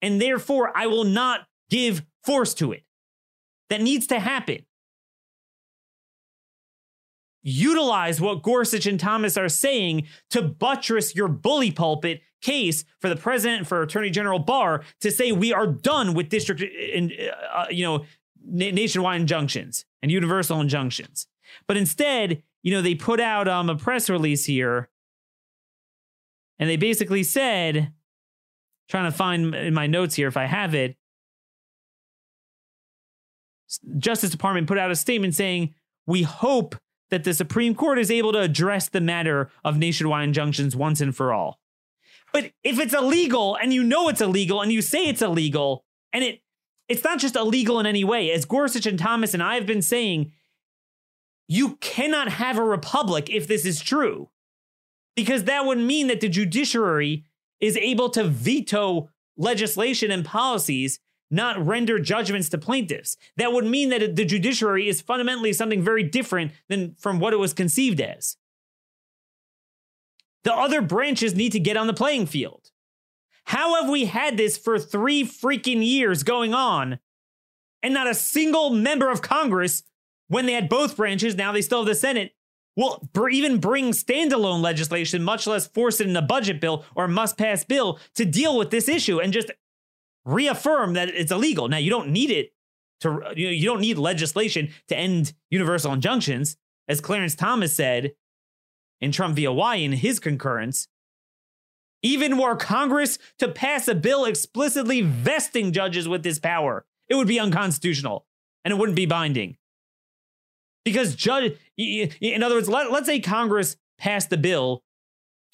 and 0.00 0.20
therefore 0.20 0.72
I 0.76 0.86
will 0.86 1.04
not 1.04 1.48
give 1.70 2.04
force 2.24 2.54
to 2.54 2.72
it. 2.72 2.84
That 3.68 3.82
needs 3.82 4.06
to 4.08 4.20
happen 4.20 4.64
utilize 7.46 8.20
what 8.20 8.42
Gorsuch 8.42 8.86
and 8.86 8.98
Thomas 8.98 9.36
are 9.36 9.48
saying 9.48 10.08
to 10.30 10.42
buttress 10.42 11.14
your 11.14 11.28
bully 11.28 11.70
pulpit 11.70 12.20
case 12.42 12.84
for 13.00 13.08
the 13.08 13.14
president 13.16 13.58
and 13.58 13.68
for 13.68 13.82
Attorney 13.82 14.10
General 14.10 14.40
Barr 14.40 14.82
to 15.00 15.12
say 15.12 15.30
we 15.30 15.52
are 15.52 15.66
done 15.66 16.12
with 16.12 16.28
district 16.28 16.60
and 16.60 17.12
uh, 17.12 17.56
uh, 17.56 17.66
you 17.70 17.84
know 17.84 17.98
na- 18.44 18.72
nationwide 18.72 19.20
injunctions 19.20 19.84
and 20.02 20.10
universal 20.10 20.60
injunctions. 20.60 21.28
But 21.68 21.76
instead, 21.76 22.42
you 22.64 22.72
know, 22.72 22.82
they 22.82 22.96
put 22.96 23.20
out 23.20 23.46
um, 23.46 23.70
a 23.70 23.76
press 23.76 24.10
release 24.10 24.44
here 24.44 24.88
and 26.58 26.68
they 26.68 26.76
basically 26.76 27.22
said 27.22 27.92
trying 28.88 29.10
to 29.10 29.16
find 29.16 29.54
in 29.54 29.74
my 29.74 29.86
notes 29.86 30.14
here 30.14 30.28
if 30.28 30.36
I 30.36 30.44
have 30.44 30.74
it 30.74 30.96
Justice 33.98 34.30
Department 34.30 34.68
put 34.68 34.78
out 34.78 34.92
a 34.92 34.96
statement 34.96 35.34
saying, 35.34 35.74
"We 36.06 36.22
hope 36.22 36.76
that 37.10 37.24
the 37.24 37.34
Supreme 37.34 37.74
Court 37.74 37.98
is 37.98 38.10
able 38.10 38.32
to 38.32 38.40
address 38.40 38.88
the 38.88 39.00
matter 39.00 39.50
of 39.64 39.78
nationwide 39.78 40.24
injunctions 40.24 40.74
once 40.74 41.00
and 41.00 41.14
for 41.14 41.32
all. 41.32 41.60
But 42.32 42.52
if 42.64 42.78
it's 42.78 42.94
illegal 42.94 43.56
and 43.56 43.72
you 43.72 43.82
know 43.82 44.08
it's 44.08 44.20
illegal 44.20 44.60
and 44.60 44.72
you 44.72 44.82
say 44.82 45.06
it's 45.06 45.22
illegal 45.22 45.84
and 46.12 46.24
it 46.24 46.40
it's 46.88 47.04
not 47.04 47.18
just 47.18 47.34
illegal 47.34 47.80
in 47.80 47.86
any 47.86 48.04
way. 48.04 48.30
As 48.30 48.44
Gorsuch 48.44 48.86
and 48.86 48.98
Thomas 48.98 49.34
and 49.34 49.42
I 49.42 49.56
have 49.56 49.66
been 49.66 49.82
saying, 49.82 50.32
you 51.48 51.76
cannot 51.76 52.28
have 52.28 52.58
a 52.58 52.62
republic 52.62 53.28
if 53.28 53.48
this 53.48 53.66
is 53.66 53.80
true. 53.80 54.28
Because 55.16 55.44
that 55.44 55.64
would 55.64 55.78
mean 55.78 56.06
that 56.06 56.20
the 56.20 56.28
judiciary 56.28 57.24
is 57.58 57.76
able 57.78 58.10
to 58.10 58.24
veto 58.24 59.08
legislation 59.36 60.10
and 60.10 60.24
policies 60.24 61.00
not 61.30 61.64
render 61.64 61.98
judgments 61.98 62.48
to 62.50 62.58
plaintiffs. 62.58 63.16
That 63.36 63.52
would 63.52 63.64
mean 63.64 63.88
that 63.88 64.14
the 64.14 64.24
judiciary 64.24 64.88
is 64.88 65.00
fundamentally 65.00 65.52
something 65.52 65.82
very 65.82 66.04
different 66.04 66.52
than 66.68 66.94
from 66.98 67.18
what 67.18 67.32
it 67.32 67.38
was 67.38 67.52
conceived 67.52 68.00
as. 68.00 68.36
The 70.44 70.54
other 70.54 70.80
branches 70.80 71.34
need 71.34 71.50
to 71.52 71.58
get 71.58 71.76
on 71.76 71.88
the 71.88 71.92
playing 71.92 72.26
field. 72.26 72.70
How 73.46 73.80
have 73.80 73.90
we 73.90 74.04
had 74.04 74.36
this 74.36 74.56
for 74.56 74.78
three 74.78 75.24
freaking 75.24 75.84
years 75.84 76.22
going 76.22 76.54
on 76.54 77.00
and 77.82 77.92
not 77.92 78.06
a 78.06 78.14
single 78.14 78.70
member 78.70 79.10
of 79.10 79.22
Congress, 79.22 79.82
when 80.28 80.46
they 80.46 80.52
had 80.52 80.68
both 80.68 80.96
branches, 80.96 81.34
now 81.34 81.50
they 81.50 81.62
still 81.62 81.80
have 81.80 81.88
the 81.88 81.94
Senate, 81.96 82.35
will 82.76 83.08
even 83.30 83.58
bring 83.58 83.92
standalone 83.92 84.60
legislation, 84.60 85.22
much 85.22 85.46
less 85.46 85.66
force 85.66 86.00
it 86.00 86.08
in 86.08 86.16
a 86.16 86.22
budget 86.22 86.60
bill 86.60 86.84
or 86.94 87.08
must 87.08 87.38
pass 87.38 87.64
bill 87.64 87.98
to 88.14 88.24
deal 88.24 88.56
with 88.56 88.70
this 88.70 88.88
issue 88.88 89.18
and 89.18 89.32
just 89.32 89.50
reaffirm 90.24 90.92
that 90.92 91.08
it's 91.08 91.32
illegal. 91.32 91.68
Now, 91.68 91.78
you 91.78 91.90
don't 91.90 92.10
need 92.10 92.30
it 92.30 92.52
to, 93.00 93.32
you, 93.34 93.46
know, 93.46 93.52
you 93.52 93.64
don't 93.64 93.80
need 93.80 93.98
legislation 93.98 94.68
to 94.88 94.96
end 94.96 95.32
universal 95.50 95.92
injunctions. 95.92 96.56
As 96.88 97.00
Clarence 97.00 97.34
Thomas 97.34 97.72
said 97.72 98.12
in 99.00 99.10
Trump 99.10 99.36
v. 99.36 99.44
Hawaii 99.44 99.84
in 99.84 99.92
his 99.92 100.20
concurrence, 100.20 100.88
even 102.02 102.38
were 102.38 102.56
Congress 102.56 103.18
to 103.38 103.48
pass 103.48 103.88
a 103.88 103.94
bill 103.94 104.24
explicitly 104.24 105.00
vesting 105.00 105.72
judges 105.72 106.06
with 106.06 106.22
this 106.22 106.38
power, 106.38 106.84
it 107.08 107.14
would 107.14 107.26
be 107.26 107.40
unconstitutional 107.40 108.26
and 108.64 108.72
it 108.72 108.76
wouldn't 108.76 108.96
be 108.96 109.06
binding. 109.06 109.56
Because 110.86 111.16
judge, 111.16 111.58
in 111.76 112.44
other 112.44 112.54
words, 112.54 112.68
let, 112.68 112.92
let's 112.92 113.06
say 113.06 113.18
Congress 113.18 113.76
passed 113.98 114.30
the 114.30 114.36
bill 114.36 114.84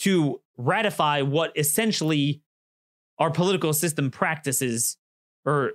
to 0.01 0.43
ratify 0.59 1.22
what 1.22 1.57
essentially 1.57 2.43
our 3.18 3.30
political 3.30 3.72
system 3.72 4.11
practices 4.11 4.99
or 5.47 5.72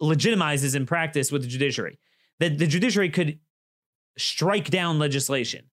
legitimizes 0.00 0.74
in 0.74 0.86
practice 0.86 1.30
with 1.30 1.42
the 1.42 1.48
judiciary. 1.48 1.98
That 2.40 2.56
the 2.56 2.66
judiciary 2.66 3.10
could 3.10 3.38
strike 4.16 4.70
down 4.70 4.98
legislation. 4.98 5.66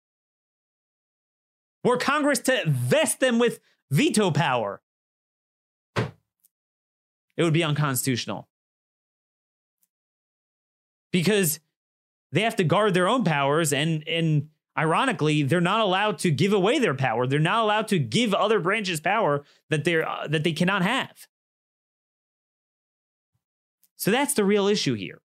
Were 1.86 1.96
Congress 1.96 2.40
to 2.40 2.64
vest 2.68 3.22
them 3.22 3.40
with 3.40 3.62
veto 3.90 4.32
power, 4.32 4.82
it 5.96 7.44
would 7.44 7.54
be 7.54 7.64
unconstitutional. 7.64 8.50
Because 11.14 11.62
they 12.34 12.42
have 12.42 12.58
to 12.58 12.64
guard 12.64 12.94
their 12.94 13.08
own 13.08 13.24
powers 13.24 13.72
and 13.72 14.06
and 14.08 14.50
ironically 14.78 15.44
they're 15.44 15.62
not 15.62 15.80
allowed 15.80 16.18
to 16.20 16.32
give 16.32 16.52
away 16.52 16.80
their 16.80 16.96
power. 16.96 17.26
They're 17.28 17.40
not 17.40 17.64
allowed 17.64 17.88
to 17.90 18.00
give 18.00 18.34
other 18.34 18.60
branches 18.60 19.00
power 19.00 19.46
that 19.70 19.86
they're 19.86 20.08
uh, 20.08 20.28
that 20.28 20.44
they 20.44 20.52
cannot 20.52 20.82
have. 20.82 21.28
So 23.96 24.12
that's 24.12 24.34
the 24.34 24.44
real 24.44 24.68
issue 24.68 24.96
here. 24.96 25.22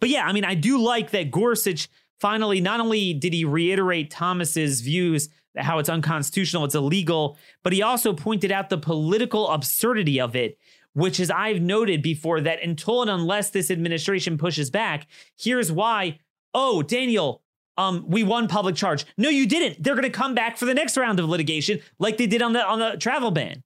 But 0.00 0.08
yeah 0.08 0.24
i 0.24 0.32
mean 0.32 0.46
i 0.46 0.54
do 0.54 0.78
like 0.78 1.10
that 1.10 1.30
gorsuch 1.30 1.88
finally 2.18 2.60
not 2.60 2.80
only 2.80 3.12
did 3.12 3.34
he 3.34 3.44
reiterate 3.44 4.10
thomas's 4.10 4.80
views 4.80 5.28
how 5.56 5.78
it's 5.78 5.90
unconstitutional 5.90 6.64
it's 6.64 6.74
illegal 6.74 7.36
but 7.62 7.74
he 7.74 7.82
also 7.82 8.14
pointed 8.14 8.50
out 8.50 8.70
the 8.70 8.78
political 8.78 9.50
absurdity 9.50 10.18
of 10.18 10.34
it 10.34 10.56
which 10.94 11.20
is 11.20 11.30
I've 11.30 11.60
noted 11.60 12.02
before 12.02 12.40
that 12.40 12.62
until 12.62 13.02
and 13.02 13.10
unless 13.10 13.50
this 13.50 13.70
administration 13.70 14.38
pushes 14.38 14.70
back, 14.70 15.06
here's 15.38 15.70
why. 15.70 16.18
Oh, 16.52 16.82
Daniel, 16.82 17.42
um, 17.76 18.04
we 18.08 18.22
won 18.22 18.48
public 18.48 18.74
charge. 18.76 19.06
No, 19.16 19.28
you 19.28 19.46
didn't. 19.46 19.82
They're 19.82 19.94
going 19.94 20.02
to 20.02 20.10
come 20.10 20.34
back 20.34 20.56
for 20.56 20.64
the 20.64 20.74
next 20.74 20.96
round 20.96 21.20
of 21.20 21.28
litigation, 21.28 21.80
like 21.98 22.18
they 22.18 22.26
did 22.26 22.42
on 22.42 22.52
the 22.52 22.64
on 22.66 22.78
the 22.78 22.96
travel 22.96 23.30
ban. 23.30 23.62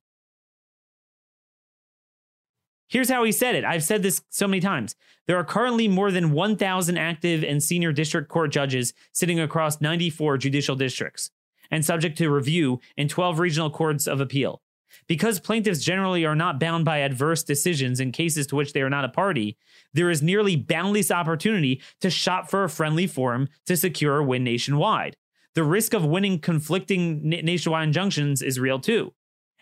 Here's 2.87 3.09
how 3.09 3.23
he 3.23 3.31
said 3.31 3.55
it. 3.55 3.65
I've 3.65 3.83
said 3.83 4.03
this 4.03 4.21
so 4.29 4.47
many 4.47 4.59
times. 4.59 4.95
There 5.27 5.37
are 5.37 5.43
currently 5.43 5.87
more 5.87 6.11
than 6.11 6.31
1,000 6.31 6.97
active 6.97 7.43
and 7.43 7.61
senior 7.61 7.91
district 7.91 8.29
court 8.29 8.51
judges 8.51 8.93
sitting 9.11 9.39
across 9.39 9.81
94 9.81 10.37
judicial 10.37 10.75
districts 10.75 11.31
and 11.71 11.83
subject 11.83 12.17
to 12.19 12.29
review 12.29 12.79
in 12.95 13.07
12 13.07 13.39
regional 13.39 13.71
courts 13.71 14.07
of 14.07 14.21
appeal. 14.21 14.61
Because 15.07 15.39
plaintiffs 15.39 15.83
generally 15.83 16.25
are 16.25 16.35
not 16.35 16.59
bound 16.59 16.85
by 16.85 16.99
adverse 16.99 17.43
decisions 17.43 17.99
in 17.99 18.11
cases 18.11 18.47
to 18.47 18.55
which 18.55 18.73
they 18.73 18.81
are 18.81 18.89
not 18.89 19.05
a 19.05 19.09
party, 19.09 19.57
there 19.93 20.09
is 20.09 20.21
nearly 20.21 20.55
boundless 20.55 21.11
opportunity 21.11 21.81
to 22.01 22.09
shop 22.09 22.49
for 22.49 22.63
a 22.63 22.69
friendly 22.69 23.07
forum 23.07 23.47
to 23.65 23.77
secure 23.77 24.17
a 24.17 24.23
win 24.23 24.43
nationwide. 24.43 25.15
The 25.53 25.63
risk 25.63 25.93
of 25.93 26.05
winning 26.05 26.39
conflicting 26.39 27.29
nationwide 27.29 27.87
injunctions 27.87 28.41
is 28.41 28.59
real 28.59 28.79
too. 28.79 29.13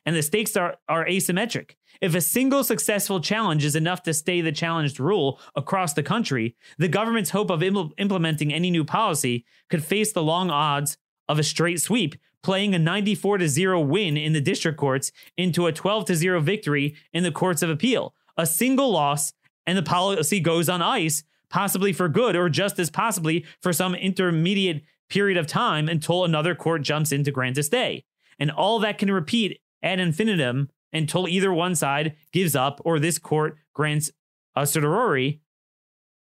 And 0.06 0.16
the 0.16 0.24
stakes 0.24 0.58
are, 0.58 0.76
are 0.90 1.06
asymmetric. 1.06 1.76
If 2.02 2.16
a 2.16 2.22
single 2.22 2.64
successful 2.64 3.22
challenge 3.22 3.64
is 3.64 3.76
enough 3.76 4.04
to 4.04 4.14
stay 4.14 4.42
the 4.42 4.52
challenged 4.52 5.00
rule 5.00 5.40
across 5.56 5.94
the 5.94 6.04
country, 6.04 6.56
the 6.78 6.90
government's 6.90 7.30
hope 7.30 7.50
of 7.50 7.64
Im- 7.64 7.92
implementing 7.98 8.54
any 8.54 8.70
new 8.72 8.84
policy 8.84 9.46
could 9.70 9.86
face 9.86 10.12
the 10.12 10.24
long 10.24 10.50
odds 10.50 10.98
of 11.30 11.40
a 11.40 11.44
straight 11.44 11.80
sweep, 11.80 12.16
playing 12.44 12.76
a 12.76 12.80
94 12.80 13.40
to 13.40 13.48
0 13.48 13.80
win 13.82 14.18
in 14.18 14.34
the 14.34 14.42
district 14.42 14.78
courts 14.78 15.12
into 15.38 15.66
a 15.66 15.72
12 15.72 16.06
to 16.06 16.16
0 16.16 16.42
victory 16.42 16.96
in 17.14 17.24
the 17.24 17.32
courts 17.32 17.62
of 17.62 17.70
appeal. 17.70 18.14
A 18.38 18.46
single 18.46 18.92
loss 18.92 19.34
and 19.66 19.78
the 19.78 19.84
policy 19.84 20.40
goes 20.40 20.70
on 20.70 20.82
ice, 20.82 21.24
possibly 21.50 21.94
for 21.94 22.10
good 22.10 22.36
or 22.36 22.50
just 22.50 22.78
as 22.80 22.90
possibly 22.90 23.46
for 23.62 23.72
some 23.72 23.96
intermediate 23.96 24.84
period 25.10 25.38
of 25.38 25.48
time 25.48 25.88
until 25.88 26.26
another 26.26 26.56
court 26.56 26.82
jumps 26.82 27.12
in 27.12 27.24
to 27.24 27.32
grant 27.32 27.58
a 27.58 27.64
stay. 27.64 28.04
And 28.40 28.52
all 28.52 28.80
that 28.80 28.98
can 28.98 29.12
repeat 29.12 29.62
ad 29.82 30.00
infinitum 30.00 30.70
until 30.92 31.28
either 31.28 31.54
one 31.54 31.76
side 31.76 32.16
gives 32.32 32.56
up 32.56 32.82
or 32.84 33.00
this 33.00 33.20
court 33.20 33.58
grants 33.74 34.12
a 34.56 34.66
certiorari. 34.66 35.42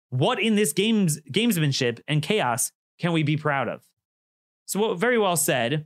What 0.10 0.42
in 0.42 0.56
this 0.56 0.74
games 0.74 1.20
gamesmanship 1.32 2.02
and 2.08 2.22
chaos 2.22 2.72
can 3.00 3.14
we 3.14 3.24
be 3.24 3.38
proud 3.38 3.68
of? 3.68 3.84
So, 4.66 4.94
very 4.94 5.18
well 5.18 5.38
said. 5.38 5.86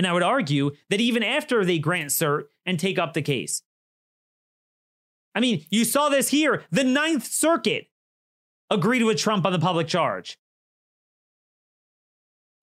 And 0.00 0.06
I 0.06 0.14
would 0.14 0.22
argue 0.22 0.70
that 0.88 0.98
even 0.98 1.22
after 1.22 1.62
they 1.62 1.78
grant 1.78 2.08
cert 2.08 2.44
and 2.64 2.80
take 2.80 2.98
up 2.98 3.12
the 3.12 3.20
case, 3.20 3.62
I 5.34 5.40
mean, 5.40 5.66
you 5.68 5.84
saw 5.84 6.08
this 6.08 6.30
here. 6.30 6.64
The 6.70 6.84
Ninth 6.84 7.26
Circuit 7.26 7.90
agreed 8.70 9.02
with 9.02 9.18
Trump 9.18 9.44
on 9.44 9.52
the 9.52 9.58
public 9.58 9.88
charge. 9.88 10.38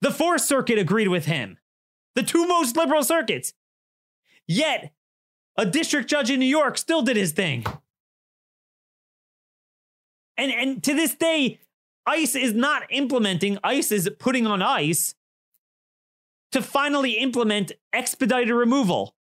The 0.02 0.10
Fourth 0.10 0.42
Circuit 0.42 0.80
agreed 0.80 1.10
with 1.10 1.26
him. 1.26 1.60
The 2.16 2.24
two 2.24 2.48
most 2.48 2.76
liberal 2.76 3.04
circuits. 3.04 3.54
Yet, 4.48 4.92
a 5.58 5.66
district 5.68 6.10
judge 6.10 6.32
in 6.32 6.40
New 6.40 6.48
York 6.48 6.76
still 6.76 7.04
did 7.04 7.18
his 7.18 7.34
thing. 7.34 7.68
And, 10.38 10.52
and 10.52 10.84
to 10.84 10.96
this 10.96 11.14
day, 11.14 11.60
ICE 12.08 12.36
is 12.36 12.56
not 12.56 12.82
implementing, 12.90 13.60
ICE 13.64 13.92
is 13.92 14.10
putting 14.18 14.48
on 14.48 14.64
ice 14.64 15.14
to 16.52 16.62
finally 16.62 17.14
implement 17.14 17.72
expedited 17.94 18.54
removal. 18.54 19.16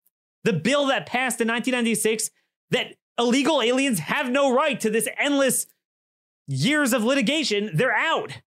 The 0.44 0.54
bill 0.54 0.88
that 0.88 1.06
passed 1.06 1.42
in 1.42 1.48
1996 1.48 2.30
that 2.72 2.96
illegal 3.18 3.62
aliens 3.62 4.00
have 4.00 4.30
no 4.30 4.54
right 4.54 4.80
to 4.82 4.90
this 4.90 5.08
endless 5.18 5.66
years 6.48 6.94
of 6.94 7.04
litigation, 7.04 7.72
they're 7.74 7.96
out. 7.96 8.42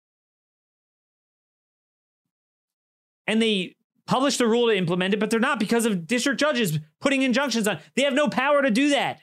And 3.25 3.41
they 3.41 3.75
published 4.05 4.39
a 4.39 4.47
rule 4.47 4.67
to 4.67 4.75
implement 4.75 5.13
it, 5.13 5.19
but 5.19 5.29
they're 5.29 5.39
not 5.39 5.59
because 5.59 5.85
of 5.85 6.07
district 6.07 6.39
judges 6.39 6.79
putting 7.01 7.23
injunctions 7.23 7.67
on. 7.67 7.79
They 7.95 8.03
have 8.03 8.13
no 8.13 8.29
power 8.29 8.61
to 8.61 8.71
do 8.71 8.89
that. 8.89 9.21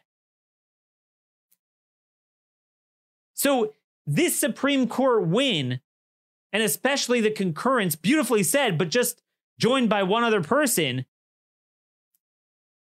So 3.34 3.72
this 4.06 4.38
Supreme 4.38 4.86
Court 4.86 5.26
win, 5.26 5.80
and 6.52 6.62
especially 6.62 7.20
the 7.20 7.30
concurrence, 7.30 7.96
beautifully 7.96 8.42
said, 8.42 8.78
but 8.78 8.90
just 8.90 9.22
joined 9.58 9.88
by 9.88 10.02
one 10.02 10.24
other 10.24 10.42
person. 10.42 11.04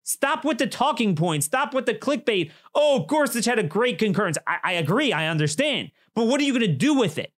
Stop 0.03 0.43
with 0.43 0.57
the 0.57 0.67
talking 0.67 1.15
points. 1.15 1.45
Stop 1.45 1.73
with 1.73 1.85
the 1.85 1.93
clickbait. 1.93 2.51
Oh, 2.75 3.05
Gorsuch 3.05 3.45
had 3.45 3.59
a 3.59 3.63
great 3.63 3.97
concurrence. 3.97 4.37
I, 4.45 4.57
I 4.63 4.71
agree. 4.73 5.13
I 5.13 5.27
understand. 5.27 5.91
But 6.13 6.27
what 6.27 6.41
are 6.41 6.43
you 6.43 6.51
going 6.51 6.61
to 6.61 6.67
do 6.67 6.93
with 6.93 7.17
it? 7.17 7.31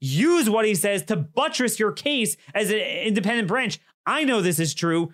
Use 0.00 0.48
what 0.48 0.64
he 0.64 0.74
says 0.74 1.02
to 1.04 1.16
buttress 1.16 1.78
your 1.78 1.92
case 1.92 2.36
as 2.54 2.70
an 2.70 2.78
independent 2.78 3.48
branch. 3.48 3.78
I 4.06 4.24
know 4.24 4.40
this 4.40 4.58
is 4.58 4.74
true. 4.74 5.12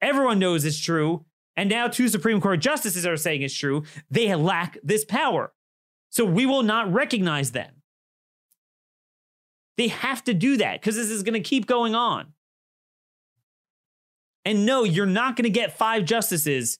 Everyone 0.00 0.38
knows 0.38 0.64
it's 0.64 0.78
true. 0.78 1.24
And 1.56 1.68
now 1.68 1.88
two 1.88 2.08
Supreme 2.08 2.40
Court 2.40 2.60
justices 2.60 3.04
are 3.04 3.16
saying 3.16 3.42
it's 3.42 3.54
true. 3.54 3.84
They 4.10 4.32
lack 4.34 4.78
this 4.82 5.04
power. 5.04 5.52
So 6.10 6.24
we 6.24 6.46
will 6.46 6.62
not 6.62 6.92
recognize 6.92 7.52
them. 7.52 7.82
They 9.76 9.88
have 9.88 10.24
to 10.24 10.34
do 10.34 10.56
that 10.56 10.80
because 10.80 10.96
this 10.96 11.10
is 11.10 11.22
going 11.22 11.34
to 11.34 11.40
keep 11.40 11.66
going 11.66 11.94
on. 11.94 12.32
And 14.48 14.64
no, 14.64 14.82
you're 14.82 15.04
not 15.04 15.36
going 15.36 15.44
to 15.44 15.50
get 15.50 15.76
five 15.76 16.06
justices 16.06 16.78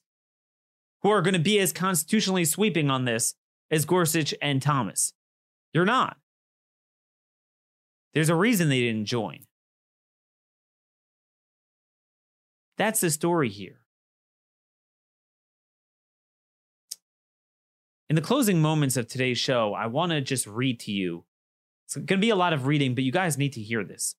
who 1.03 1.11
are 1.11 1.21
going 1.21 1.35
to 1.35 1.39
be 1.39 1.59
as 1.59 1.71
constitutionally 1.71 2.43
sweeping 2.43 2.89
on 2.89 3.05
this 3.05 3.35
as 3.69 3.85
Gorsuch 3.85 4.33
and 4.41 4.59
Thomas. 4.59 5.13
You're 5.71 5.85
not. 5.85 6.17
There's 8.15 8.29
a 8.29 8.35
reason 8.35 8.69
they 8.69 8.79
didn't 8.79 9.05
join. 9.05 9.41
That's 12.75 13.01
the 13.01 13.11
story 13.11 13.49
here. 13.49 13.81
In 18.09 18.15
the 18.15 18.23
closing 18.23 18.63
moments 18.63 18.97
of 18.97 19.07
today's 19.07 19.37
show, 19.37 19.75
I 19.75 19.85
want 19.85 20.11
to 20.11 20.21
just 20.21 20.47
read 20.47 20.79
to 20.79 20.91
you. 20.91 21.23
It's 21.85 21.97
going 21.97 22.07
to 22.07 22.17
be 22.17 22.31
a 22.31 22.35
lot 22.35 22.53
of 22.53 22.65
reading, 22.65 22.95
but 22.95 23.03
you 23.03 23.11
guys 23.11 23.37
need 23.37 23.53
to 23.53 23.61
hear 23.61 23.83
this. 23.83 24.15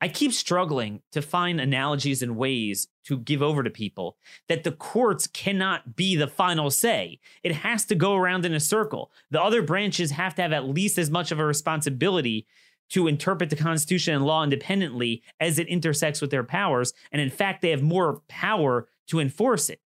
I 0.00 0.08
keep 0.08 0.32
struggling 0.32 1.02
to 1.10 1.20
find 1.20 1.60
analogies 1.60 2.22
and 2.22 2.36
ways 2.36 2.86
to 3.06 3.18
give 3.18 3.42
over 3.42 3.62
to 3.62 3.70
people 3.70 4.16
that 4.48 4.62
the 4.62 4.70
courts 4.70 5.26
cannot 5.26 5.96
be 5.96 6.14
the 6.14 6.28
final 6.28 6.70
say. 6.70 7.18
It 7.42 7.52
has 7.52 7.84
to 7.86 7.96
go 7.96 8.14
around 8.14 8.44
in 8.44 8.54
a 8.54 8.60
circle. 8.60 9.10
The 9.30 9.42
other 9.42 9.62
branches 9.62 10.12
have 10.12 10.36
to 10.36 10.42
have 10.42 10.52
at 10.52 10.68
least 10.68 10.98
as 10.98 11.10
much 11.10 11.32
of 11.32 11.40
a 11.40 11.44
responsibility 11.44 12.46
to 12.90 13.08
interpret 13.08 13.50
the 13.50 13.56
Constitution 13.56 14.14
and 14.14 14.24
law 14.24 14.44
independently 14.44 15.22
as 15.40 15.58
it 15.58 15.68
intersects 15.68 16.20
with 16.20 16.30
their 16.30 16.44
powers. 16.44 16.92
And 17.10 17.20
in 17.20 17.30
fact, 17.30 17.60
they 17.60 17.70
have 17.70 17.82
more 17.82 18.22
power 18.28 18.88
to 19.08 19.20
enforce 19.20 19.68
it. 19.68 19.80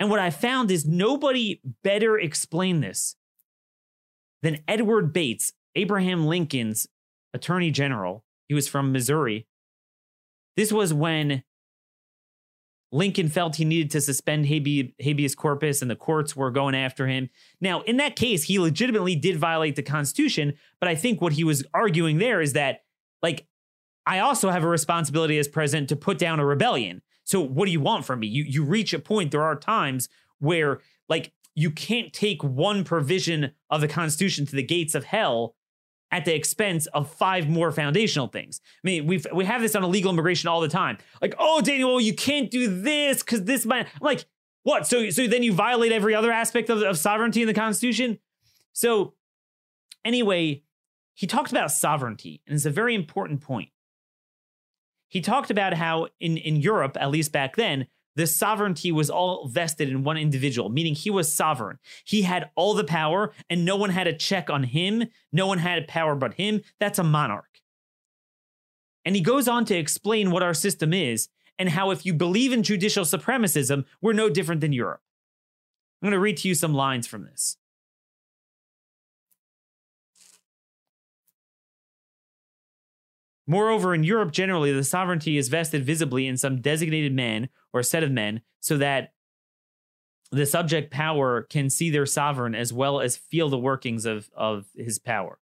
And 0.00 0.10
what 0.10 0.18
I 0.18 0.30
found 0.30 0.70
is 0.70 0.84
nobody 0.84 1.60
better 1.82 2.18
explained 2.18 2.82
this 2.82 3.14
than 4.42 4.62
Edward 4.66 5.12
Bates, 5.12 5.52
Abraham 5.76 6.26
Lincoln's 6.26 6.88
attorney 7.32 7.70
general. 7.70 8.23
He 8.48 8.54
was 8.54 8.68
from 8.68 8.92
Missouri. 8.92 9.46
This 10.56 10.72
was 10.72 10.94
when 10.94 11.42
Lincoln 12.92 13.28
felt 13.28 13.56
he 13.56 13.64
needed 13.64 13.90
to 13.90 14.00
suspend 14.00 14.46
habeas 14.46 15.34
corpus 15.34 15.82
and 15.82 15.90
the 15.90 15.96
courts 15.96 16.36
were 16.36 16.50
going 16.50 16.76
after 16.76 17.08
him. 17.08 17.28
Now, 17.60 17.80
in 17.82 17.96
that 17.96 18.14
case, 18.14 18.44
he 18.44 18.60
legitimately 18.60 19.16
did 19.16 19.36
violate 19.36 19.74
the 19.74 19.82
Constitution, 19.82 20.54
but 20.78 20.88
I 20.88 20.94
think 20.94 21.20
what 21.20 21.32
he 21.32 21.42
was 21.42 21.64
arguing 21.74 22.18
there 22.18 22.40
is 22.40 22.52
that, 22.52 22.84
like, 23.20 23.48
I 24.06 24.20
also 24.20 24.50
have 24.50 24.62
a 24.62 24.68
responsibility 24.68 25.38
as 25.38 25.48
president 25.48 25.88
to 25.88 25.96
put 25.96 26.18
down 26.18 26.38
a 26.38 26.46
rebellion. 26.46 27.02
So 27.24 27.40
what 27.40 27.66
do 27.66 27.72
you 27.72 27.80
want 27.80 28.04
from 28.04 28.20
me? 28.20 28.26
You 28.26 28.44
you 28.44 28.62
reach 28.62 28.92
a 28.92 28.98
point. 28.98 29.30
There 29.30 29.42
are 29.42 29.56
times 29.56 30.08
where 30.38 30.80
like 31.08 31.32
you 31.54 31.70
can't 31.70 32.12
take 32.12 32.44
one 32.44 32.84
provision 32.84 33.52
of 33.70 33.80
the 33.80 33.88
Constitution 33.88 34.44
to 34.46 34.56
the 34.56 34.62
gates 34.62 34.94
of 34.94 35.04
hell 35.04 35.54
at 36.10 36.24
the 36.24 36.34
expense 36.34 36.86
of 36.86 37.10
five 37.10 37.48
more 37.48 37.72
foundational 37.72 38.28
things. 38.28 38.60
I 38.62 38.86
mean, 38.86 39.06
we 39.06 39.22
we 39.32 39.44
have 39.44 39.60
this 39.60 39.74
on 39.74 39.82
illegal 39.82 40.12
immigration 40.12 40.48
all 40.48 40.60
the 40.60 40.68
time. 40.68 40.98
Like, 41.20 41.34
oh, 41.38 41.60
Daniel, 41.60 42.00
you 42.00 42.14
can't 42.14 42.50
do 42.50 42.82
this 42.82 43.22
because 43.22 43.44
this 43.44 43.66
might. 43.66 43.86
I'm 43.86 44.00
like, 44.00 44.24
what? 44.62 44.86
So 44.86 45.10
so 45.10 45.26
then 45.26 45.42
you 45.42 45.52
violate 45.52 45.92
every 45.92 46.14
other 46.14 46.30
aspect 46.32 46.70
of, 46.70 46.82
of 46.82 46.98
sovereignty 46.98 47.42
in 47.42 47.48
the 47.48 47.54
Constitution. 47.54 48.18
So 48.72 49.14
anyway, 50.04 50.62
he 51.14 51.26
talked 51.26 51.50
about 51.50 51.70
sovereignty, 51.70 52.42
and 52.46 52.54
it's 52.54 52.66
a 52.66 52.70
very 52.70 52.94
important 52.94 53.40
point 53.40 53.70
he 55.14 55.20
talked 55.20 55.48
about 55.48 55.74
how 55.74 56.08
in, 56.18 56.36
in 56.36 56.56
Europe, 56.56 56.96
at 57.00 57.08
least 57.08 57.30
back 57.30 57.54
then, 57.54 57.86
the 58.16 58.26
sovereignty 58.26 58.92
was 58.92 59.10
all 59.10 59.48
vested 59.48 59.88
in 59.88 60.04
one 60.04 60.16
individual, 60.16 60.68
meaning 60.68 60.94
he 60.94 61.10
was 61.10 61.32
sovereign. 61.32 61.78
He 62.04 62.22
had 62.22 62.50
all 62.54 62.74
the 62.74 62.84
power, 62.84 63.32
and 63.50 63.64
no 63.64 63.76
one 63.76 63.90
had 63.90 64.06
a 64.06 64.12
check 64.12 64.50
on 64.50 64.62
him. 64.64 65.04
No 65.32 65.46
one 65.46 65.58
had 65.58 65.88
power 65.88 66.14
but 66.14 66.34
him. 66.34 66.62
That's 66.78 66.98
a 66.98 67.04
monarch. 67.04 67.60
And 69.04 69.14
he 69.14 69.20
goes 69.20 69.48
on 69.48 69.64
to 69.66 69.76
explain 69.76 70.30
what 70.30 70.42
our 70.42 70.54
system 70.54 70.92
is 70.94 71.28
and 71.58 71.68
how, 71.68 71.90
if 71.90 72.06
you 72.06 72.14
believe 72.14 72.52
in 72.52 72.62
judicial 72.62 73.04
supremacism, 73.04 73.84
we're 74.00 74.12
no 74.12 74.30
different 74.30 74.60
than 74.60 74.72
Europe. 74.72 75.02
I'm 76.02 76.06
going 76.06 76.12
to 76.12 76.20
read 76.20 76.38
to 76.38 76.48
you 76.48 76.54
some 76.54 76.74
lines 76.74 77.06
from 77.06 77.24
this. 77.24 77.56
Moreover, 83.46 83.94
in 83.94 84.04
Europe 84.04 84.32
generally, 84.32 84.72
the 84.72 84.84
sovereignty 84.84 85.36
is 85.36 85.48
vested 85.48 85.84
visibly 85.84 86.26
in 86.26 86.36
some 86.36 86.60
designated 86.60 87.12
man 87.12 87.48
or 87.72 87.82
set 87.82 88.02
of 88.02 88.10
men, 88.10 88.40
so 88.60 88.78
that 88.78 89.12
the 90.32 90.46
subject 90.46 90.90
power 90.90 91.42
can 91.42 91.68
see 91.68 91.90
their 91.90 92.06
sovereign 92.06 92.54
as 92.54 92.72
well 92.72 93.00
as 93.00 93.16
feel 93.16 93.48
the 93.48 93.58
workings 93.58 94.06
of, 94.06 94.30
of 94.34 94.66
his 94.74 94.98
power. 94.98 95.38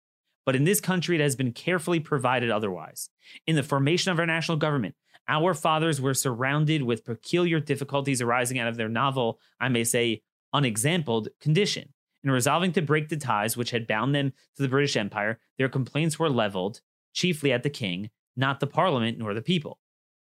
But 0.44 0.54
in 0.54 0.64
this 0.64 0.80
country, 0.80 1.16
it 1.16 1.22
has 1.22 1.34
been 1.34 1.52
carefully 1.52 1.98
provided 1.98 2.50
otherwise. 2.50 3.08
In 3.46 3.56
the 3.56 3.62
formation 3.62 4.12
of 4.12 4.18
our 4.18 4.26
national 4.26 4.58
government, 4.58 4.94
our 5.26 5.54
fathers 5.54 6.00
were 6.00 6.14
surrounded 6.14 6.82
with 6.82 7.04
peculiar 7.04 7.58
difficulties 7.58 8.22
arising 8.22 8.58
out 8.58 8.68
of 8.68 8.76
their 8.76 8.88
novel, 8.88 9.40
I 9.58 9.68
may 9.68 9.82
say, 9.82 10.22
unexampled 10.52 11.28
condition. 11.40 11.92
In 12.22 12.30
resolving 12.30 12.72
to 12.72 12.82
break 12.82 13.08
the 13.08 13.16
ties 13.16 13.56
which 13.56 13.70
had 13.70 13.86
bound 13.86 14.14
them 14.14 14.32
to 14.56 14.62
the 14.62 14.68
British 14.68 14.96
Empire, 14.96 15.40
their 15.58 15.68
complaints 15.68 16.18
were 16.18 16.30
leveled 16.30 16.80
chiefly 17.16 17.50
at 17.52 17.64
the 17.64 17.70
king, 17.70 18.10
not 18.36 18.60
the 18.60 18.66
parliament 18.66 19.18
nor 19.18 19.34
the 19.34 19.42
people. 19.42 19.78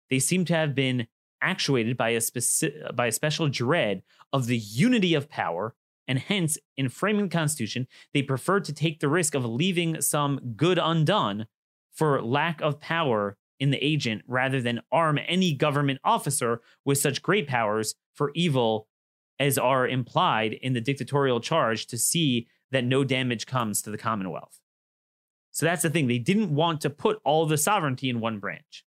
They 0.10 0.20
seem 0.20 0.46
to 0.46 0.54
have 0.54 0.76
been 0.76 1.08
actuated 1.42 1.98
by 1.98 2.10
a, 2.10 2.18
speci- 2.18 2.96
by 2.96 3.08
a 3.08 3.12
special 3.12 3.48
dread 3.48 4.04
of 4.32 4.46
the 4.46 4.58
unity 4.58 5.16
of 5.16 5.30
power, 5.30 5.74
and 6.08 6.20
hence, 6.20 6.58
in 6.78 6.90
framing 6.90 7.30
the 7.30 7.36
Constitution, 7.36 7.88
they 8.14 8.22
preferred 8.22 8.66
to 8.66 8.74
take 8.74 9.00
the 9.00 9.08
risk 9.08 9.34
of 9.34 9.46
leaving 9.46 10.02
some 10.02 10.54
good 10.56 10.78
undone 10.78 11.48
for 11.94 12.22
lack 12.22 12.62
of 12.62 12.80
power 12.80 13.38
in 13.60 13.72
the 13.72 13.84
agent 13.84 14.24
rather 14.28 14.62
than 14.62 14.82
arm 14.92 15.20
any 15.28 15.54
government 15.54 16.00
officer 16.04 16.62
with 16.84 16.98
such 16.98 17.22
great 17.22 17.48
powers 17.48 17.96
for 18.14 18.32
evil 18.36 18.88
as 19.40 19.58
are 19.58 19.88
implied 19.88 20.54
in 20.54 20.74
the 20.74 20.82
dictatorial 20.82 21.40
charge 21.40 21.88
to 21.88 21.98
see 21.98 22.48
that 22.72 22.84
no 22.84 23.04
damage 23.04 23.46
comes 23.46 23.82
to 23.82 23.90
the 23.90 23.98
Commonwealth. 23.98 24.61
So 25.52 25.66
that's 25.66 25.84
the 25.84 25.90
thing. 25.90 26.08
They 26.08 26.18
didn't 26.18 26.54
want 26.54 26.82
to 26.82 26.90
put 26.90 27.20
all 27.24 27.46
the 27.46 27.58
sovereignty 27.58 28.10
in 28.10 28.20
one 28.20 28.40
branch. 28.40 28.86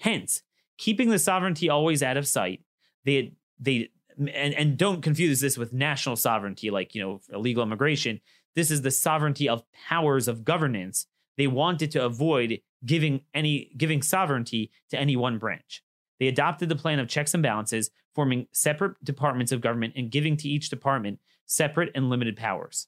Hence, 0.00 0.42
keeping 0.76 1.08
the 1.08 1.18
sovereignty 1.18 1.68
always 1.68 2.02
out 2.02 2.16
of 2.16 2.26
sight, 2.26 2.60
they 3.04 3.32
they 3.58 3.88
and, 4.18 4.54
and 4.54 4.76
don't 4.76 5.02
confuse 5.02 5.40
this 5.40 5.58
with 5.58 5.72
national 5.72 6.16
sovereignty, 6.16 6.70
like 6.70 6.94
you 6.94 7.02
know, 7.02 7.20
illegal 7.32 7.62
immigration. 7.62 8.20
This 8.54 8.70
is 8.70 8.82
the 8.82 8.90
sovereignty 8.90 9.48
of 9.48 9.64
powers 9.88 10.28
of 10.28 10.44
governance. 10.44 11.06
They 11.36 11.46
wanted 11.46 11.90
to 11.92 12.04
avoid 12.04 12.60
giving 12.84 13.22
any 13.32 13.72
giving 13.76 14.02
sovereignty 14.02 14.70
to 14.90 14.98
any 14.98 15.16
one 15.16 15.38
branch. 15.38 15.82
They 16.20 16.28
adopted 16.28 16.68
the 16.68 16.76
plan 16.76 17.00
of 17.00 17.08
checks 17.08 17.34
and 17.34 17.42
balances, 17.42 17.90
forming 18.14 18.46
separate 18.52 19.02
departments 19.02 19.50
of 19.50 19.60
government 19.60 19.94
and 19.96 20.10
giving 20.10 20.36
to 20.36 20.48
each 20.48 20.70
department 20.70 21.18
separate 21.46 21.90
and 21.94 22.08
limited 22.08 22.36
powers. 22.36 22.86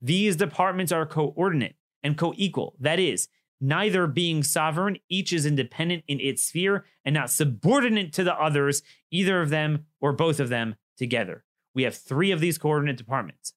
These 0.00 0.36
departments 0.36 0.92
are 0.92 1.04
coordinate 1.04 1.76
and 2.02 2.18
co 2.18 2.32
equal. 2.36 2.74
That 2.80 2.98
is, 2.98 3.28
neither 3.60 4.06
being 4.06 4.42
sovereign, 4.42 4.98
each 5.08 5.32
is 5.32 5.46
independent 5.46 6.04
in 6.08 6.20
its 6.20 6.42
sphere 6.42 6.84
and 7.04 7.14
not 7.14 7.30
subordinate 7.30 8.12
to 8.14 8.24
the 8.24 8.34
others, 8.34 8.82
either 9.10 9.40
of 9.40 9.50
them 9.50 9.86
or 10.00 10.12
both 10.12 10.40
of 10.40 10.48
them 10.48 10.74
together. 10.98 11.44
We 11.74 11.84
have 11.84 11.96
three 11.96 12.32
of 12.32 12.40
these 12.40 12.58
coordinate 12.58 12.96
departments. 12.96 13.54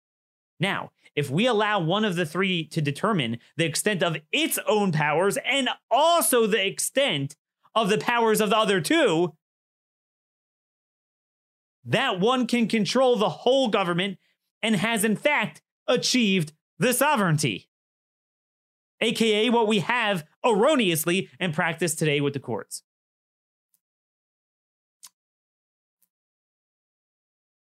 Now, 0.60 0.92
if 1.16 1.30
we 1.30 1.48
allow 1.48 1.80
one 1.80 2.06
of 2.06 2.16
the 2.16 2.26
three 2.26 2.66
to 2.68 2.82
determine 2.82 3.40
the 3.58 3.66
extent 3.66 4.04
of 4.04 4.18
its 4.32 4.60
own 4.68 4.92
powers 4.92 5.38
and 5.46 5.70
also 5.90 6.46
the 6.46 6.66
extent 6.66 7.36
of 7.74 7.90
the 7.90 7.98
powers 7.98 8.42
of 8.42 8.50
the 8.50 8.58
other 8.58 8.80
two, 8.80 9.34
that 11.84 12.20
one 12.20 12.48
can 12.48 12.68
control 12.68 13.16
the 13.16 13.30
whole 13.30 13.68
government 13.70 14.18
and 14.62 14.76
has, 14.76 15.04
in 15.04 15.16
fact, 15.16 15.62
achieved 15.88 16.54
the 16.80 16.94
sovereignty 16.94 17.70
aka 19.06 19.50
what 19.50 19.68
we 19.68 19.80
have 19.80 20.26
erroneously 20.46 21.30
in 21.40 21.52
practice 21.52 21.96
today 21.96 22.22
with 22.22 22.34
the 22.34 22.40
courts. 22.40 22.84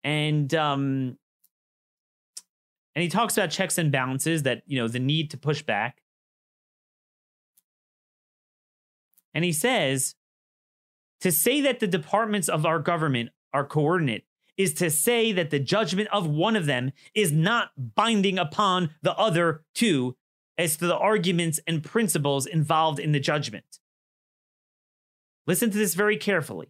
And 0.03 0.53
um 0.55 1.17
and 2.95 3.03
he 3.03 3.09
talks 3.09 3.38
about 3.38 3.51
checks 3.51 3.77
and 3.77 3.91
balances 3.91 4.43
that, 4.43 4.63
you 4.65 4.79
know, 4.79 4.88
the 4.88 4.99
need 4.99 5.29
to 5.31 5.38
push 5.38 5.61
back. 5.61 6.01
And 9.35 9.45
he 9.45 9.51
says 9.51 10.15
to 11.21 11.31
say 11.31 11.61
that 11.61 11.79
the 11.79 11.88
departments 11.88 12.49
of 12.49 12.65
our 12.65 12.79
government 12.79 13.29
are 13.53 13.65
coordinate 13.65 14.23
is 14.57 14.73
to 14.73 14.89
say 14.89 15.31
that 15.31 15.51
the 15.51 15.59
judgment 15.59 16.09
of 16.11 16.27
one 16.27 16.55
of 16.55 16.65
them 16.65 16.91
is 17.13 17.31
not 17.31 17.69
binding 17.77 18.39
upon 18.39 18.89
the 19.03 19.15
other 19.15 19.63
two 19.75 20.15
as 20.57 20.77
to 20.77 20.87
the 20.87 20.97
arguments 20.97 21.59
and 21.67 21.83
principles 21.83 22.45
involved 22.45 22.99
in 22.99 23.11
the 23.11 23.19
judgment. 23.19 23.79
Listen 25.45 25.69
to 25.69 25.77
this 25.77 25.93
very 25.93 26.17
carefully. 26.17 26.67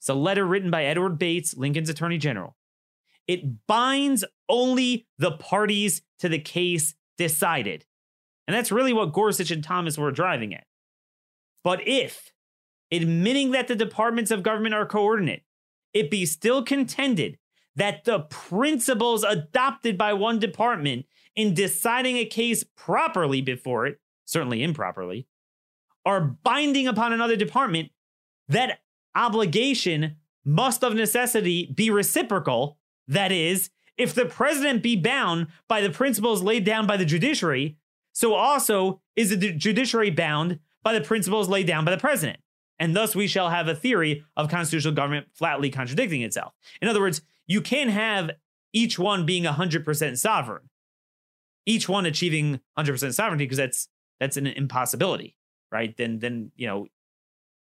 It's 0.00 0.08
a 0.08 0.14
letter 0.14 0.46
written 0.46 0.70
by 0.70 0.84
Edward 0.84 1.18
Bates, 1.18 1.56
Lincoln's 1.56 1.90
Attorney 1.90 2.18
General. 2.18 2.56
It 3.28 3.66
binds 3.66 4.24
only 4.48 5.06
the 5.18 5.32
parties 5.32 6.02
to 6.18 6.28
the 6.28 6.38
case 6.38 6.94
decided. 7.18 7.84
And 8.48 8.56
that's 8.56 8.72
really 8.72 8.92
what 8.92 9.12
Gorsuch 9.12 9.50
and 9.50 9.62
Thomas 9.62 9.98
were 9.98 10.10
driving 10.10 10.54
at. 10.54 10.64
But 11.62 11.86
if, 11.86 12.32
admitting 12.90 13.50
that 13.50 13.68
the 13.68 13.76
departments 13.76 14.30
of 14.30 14.42
government 14.42 14.74
are 14.74 14.86
coordinate, 14.86 15.44
it 15.92 16.10
be 16.10 16.24
still 16.24 16.62
contended 16.62 17.38
that 17.76 18.04
the 18.04 18.20
principles 18.20 19.22
adopted 19.24 19.96
by 19.96 20.12
one 20.12 20.38
department 20.38 21.06
in 21.36 21.54
deciding 21.54 22.16
a 22.16 22.24
case 22.24 22.64
properly 22.76 23.40
before 23.40 23.86
it, 23.86 24.00
certainly 24.24 24.62
improperly, 24.62 25.26
are 26.04 26.20
binding 26.20 26.88
upon 26.88 27.12
another 27.12 27.36
department, 27.36 27.90
that 28.48 28.80
obligation 29.14 30.16
must 30.44 30.82
of 30.82 30.94
necessity 30.94 31.72
be 31.74 31.90
reciprocal. 31.90 32.78
That 33.06 33.32
is, 33.32 33.70
if 33.96 34.14
the 34.14 34.24
president 34.24 34.82
be 34.82 34.96
bound 34.96 35.48
by 35.68 35.80
the 35.80 35.90
principles 35.90 36.42
laid 36.42 36.64
down 36.64 36.86
by 36.86 36.96
the 36.96 37.04
judiciary, 37.04 37.76
so 38.12 38.34
also 38.34 39.00
is 39.14 39.30
the 39.30 39.52
judiciary 39.52 40.10
bound 40.10 40.58
by 40.82 40.92
the 40.92 41.00
principles 41.00 41.48
laid 41.48 41.66
down 41.66 41.84
by 41.84 41.90
the 41.90 41.98
president. 41.98 42.38
And 42.78 42.96
thus 42.96 43.14
we 43.14 43.26
shall 43.26 43.50
have 43.50 43.68
a 43.68 43.74
theory 43.74 44.24
of 44.36 44.48
constitutional 44.48 44.94
government 44.94 45.26
flatly 45.34 45.70
contradicting 45.70 46.22
itself. 46.22 46.54
In 46.80 46.88
other 46.88 47.00
words, 47.00 47.20
you 47.50 47.60
can 47.60 47.88
have 47.88 48.30
each 48.72 48.96
one 48.96 49.26
being 49.26 49.42
100% 49.42 50.16
sovereign, 50.16 50.70
each 51.66 51.88
one 51.88 52.06
achieving 52.06 52.60
100% 52.78 53.12
sovereignty 53.12 53.44
because 53.44 53.58
that's 53.58 53.88
that's 54.20 54.36
an 54.36 54.46
impossibility, 54.46 55.36
right? 55.72 55.96
Then 55.96 56.20
then, 56.20 56.52
you 56.54 56.68
know, 56.68 56.86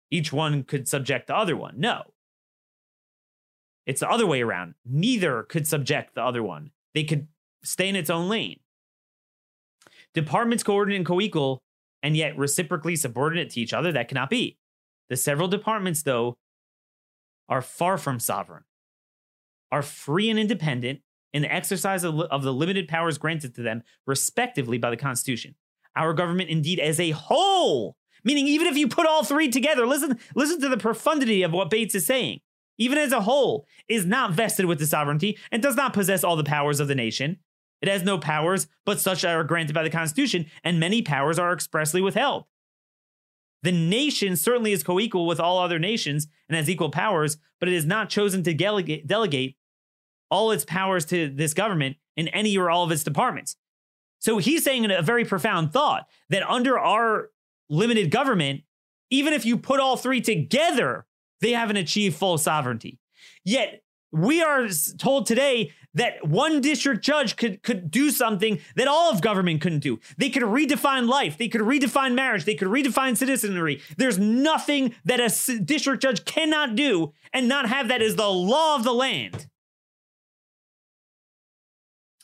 each 0.09 0.31
one 0.31 0.63
could 0.63 0.87
subject 0.87 1.27
the 1.27 1.35
other 1.35 1.57
one. 1.57 1.73
No. 1.77 2.03
It's 3.85 3.99
the 3.99 4.09
other 4.09 4.25
way 4.25 4.41
around. 4.41 4.75
Neither 4.85 5.43
could 5.43 5.67
subject 5.67 6.15
the 6.15 6.23
other 6.23 6.41
one. 6.41 6.71
They 6.93 7.03
could 7.03 7.27
stay 7.65 7.89
in 7.89 7.97
its 7.97 8.09
own 8.09 8.29
lane. 8.29 8.61
Departments 10.13 10.63
coordinate 10.63 10.97
and 10.97 11.05
co-equal 11.05 11.61
and 12.01 12.15
yet 12.15 12.37
reciprocally 12.37 12.95
subordinate 12.95 13.49
to 13.49 13.59
each 13.59 13.73
other, 13.73 13.91
that 13.91 14.07
cannot 14.07 14.29
be. 14.29 14.57
The 15.09 15.17
several 15.17 15.49
departments, 15.49 16.03
though, 16.03 16.37
are 17.49 17.61
far 17.61 17.97
from 17.97 18.21
sovereign, 18.21 18.63
are 19.73 19.81
free 19.81 20.29
and 20.29 20.37
independent 20.37 20.99
in 21.33 21.41
the 21.41 21.51
exercise 21.51 22.03
of, 22.03 22.19
of 22.19 22.43
the 22.43 22.53
limited 22.53 22.87
powers 22.87 23.17
granted 23.17 23.55
to 23.55 23.63
them, 23.63 23.81
respectively, 24.05 24.77
by 24.77 24.91
the 24.91 24.97
Constitution. 24.97 25.55
Our 25.95 26.13
government, 26.13 26.51
indeed, 26.51 26.79
as 26.79 26.99
a 26.99 27.09
whole, 27.09 27.97
meaning 28.23 28.47
even 28.47 28.67
if 28.67 28.77
you 28.77 28.87
put 28.87 29.07
all 29.07 29.23
three 29.23 29.49
together, 29.49 29.87
listen, 29.87 30.19
listen 30.35 30.61
to 30.61 30.69
the 30.69 30.77
profundity 30.77 31.41
of 31.41 31.51
what 31.51 31.71
Bates 31.71 31.95
is 31.95 32.05
saying. 32.05 32.41
Even 32.77 32.99
as 32.99 33.11
a 33.11 33.21
whole, 33.21 33.65
is 33.87 34.05
not 34.05 34.31
vested 34.31 34.65
with 34.65 34.77
the 34.77 34.85
sovereignty 34.85 35.39
and 35.51 35.61
does 35.63 35.75
not 35.75 35.93
possess 35.93 36.23
all 36.23 36.35
the 36.35 36.43
powers 36.43 36.79
of 36.79 36.87
the 36.87 36.95
nation, 36.95 37.37
it 37.81 37.89
has 37.89 38.03
no 38.03 38.19
powers 38.19 38.67
but 38.85 38.99
such 38.99 39.25
are 39.25 39.43
granted 39.43 39.73
by 39.73 39.83
the 39.83 39.89
Constitution, 39.89 40.45
and 40.63 40.79
many 40.79 41.01
powers 41.01 41.39
are 41.39 41.51
expressly 41.51 42.01
withheld. 42.01 42.45
The 43.63 43.71
nation 43.71 44.35
certainly 44.35 44.71
is 44.71 44.83
co 44.83 44.99
equal 44.99 45.25
with 45.25 45.39
all 45.39 45.57
other 45.57 45.79
nations 45.79 46.27
and 46.47 46.55
has 46.55 46.69
equal 46.69 46.91
powers, 46.91 47.37
but 47.59 47.69
it 47.69 47.75
is 47.75 47.85
not 47.85 48.09
chosen 48.09 48.43
to 48.43 48.53
delegate, 48.53 49.07
delegate 49.07 49.55
all 50.33 50.49
its 50.49 50.65
powers 50.65 51.05
to 51.05 51.29
this 51.29 51.53
government 51.53 51.95
in 52.17 52.27
any 52.29 52.57
or 52.57 52.71
all 52.71 52.83
of 52.83 52.91
its 52.91 53.03
departments. 53.03 53.55
So 54.17 54.39
he's 54.39 54.63
saying 54.63 54.89
a 54.89 55.03
very 55.03 55.25
profound 55.25 55.71
thought 55.71 56.07
that 56.29 56.41
under 56.49 56.79
our 56.79 57.29
limited 57.69 58.09
government, 58.09 58.61
even 59.11 59.31
if 59.31 59.45
you 59.45 59.57
put 59.57 59.79
all 59.79 59.95
three 59.95 60.21
together, 60.21 61.05
they 61.41 61.51
haven't 61.51 61.77
achieved 61.77 62.15
full 62.15 62.39
sovereignty. 62.39 62.97
Yet 63.45 63.83
we 64.11 64.41
are 64.41 64.67
told 64.97 65.27
today 65.27 65.71
that 65.93 66.27
one 66.27 66.61
district 66.61 67.03
judge 67.03 67.35
could 67.35 67.61
could 67.61 67.91
do 67.91 68.09
something 68.09 68.57
that 68.75 68.87
all 68.87 69.11
of 69.11 69.21
government 69.21 69.61
couldn't 69.61 69.81
do. 69.81 69.99
They 70.17 70.31
could 70.31 70.41
redefine 70.41 71.07
life, 71.07 71.37
they 71.37 71.47
could 71.47 71.61
redefine 71.61 72.15
marriage, 72.15 72.45
they 72.45 72.55
could 72.55 72.69
redefine 72.69 73.15
citizenry. 73.15 73.81
There's 73.97 74.17
nothing 74.17 74.95
that 75.05 75.19
a 75.19 75.59
district 75.59 76.01
judge 76.01 76.25
cannot 76.25 76.75
do 76.75 77.13
and 77.33 77.47
not 77.47 77.69
have 77.69 77.89
that 77.89 78.01
as 78.01 78.15
the 78.15 78.29
law 78.29 78.75
of 78.75 78.83
the 78.83 78.93
land. 78.93 79.47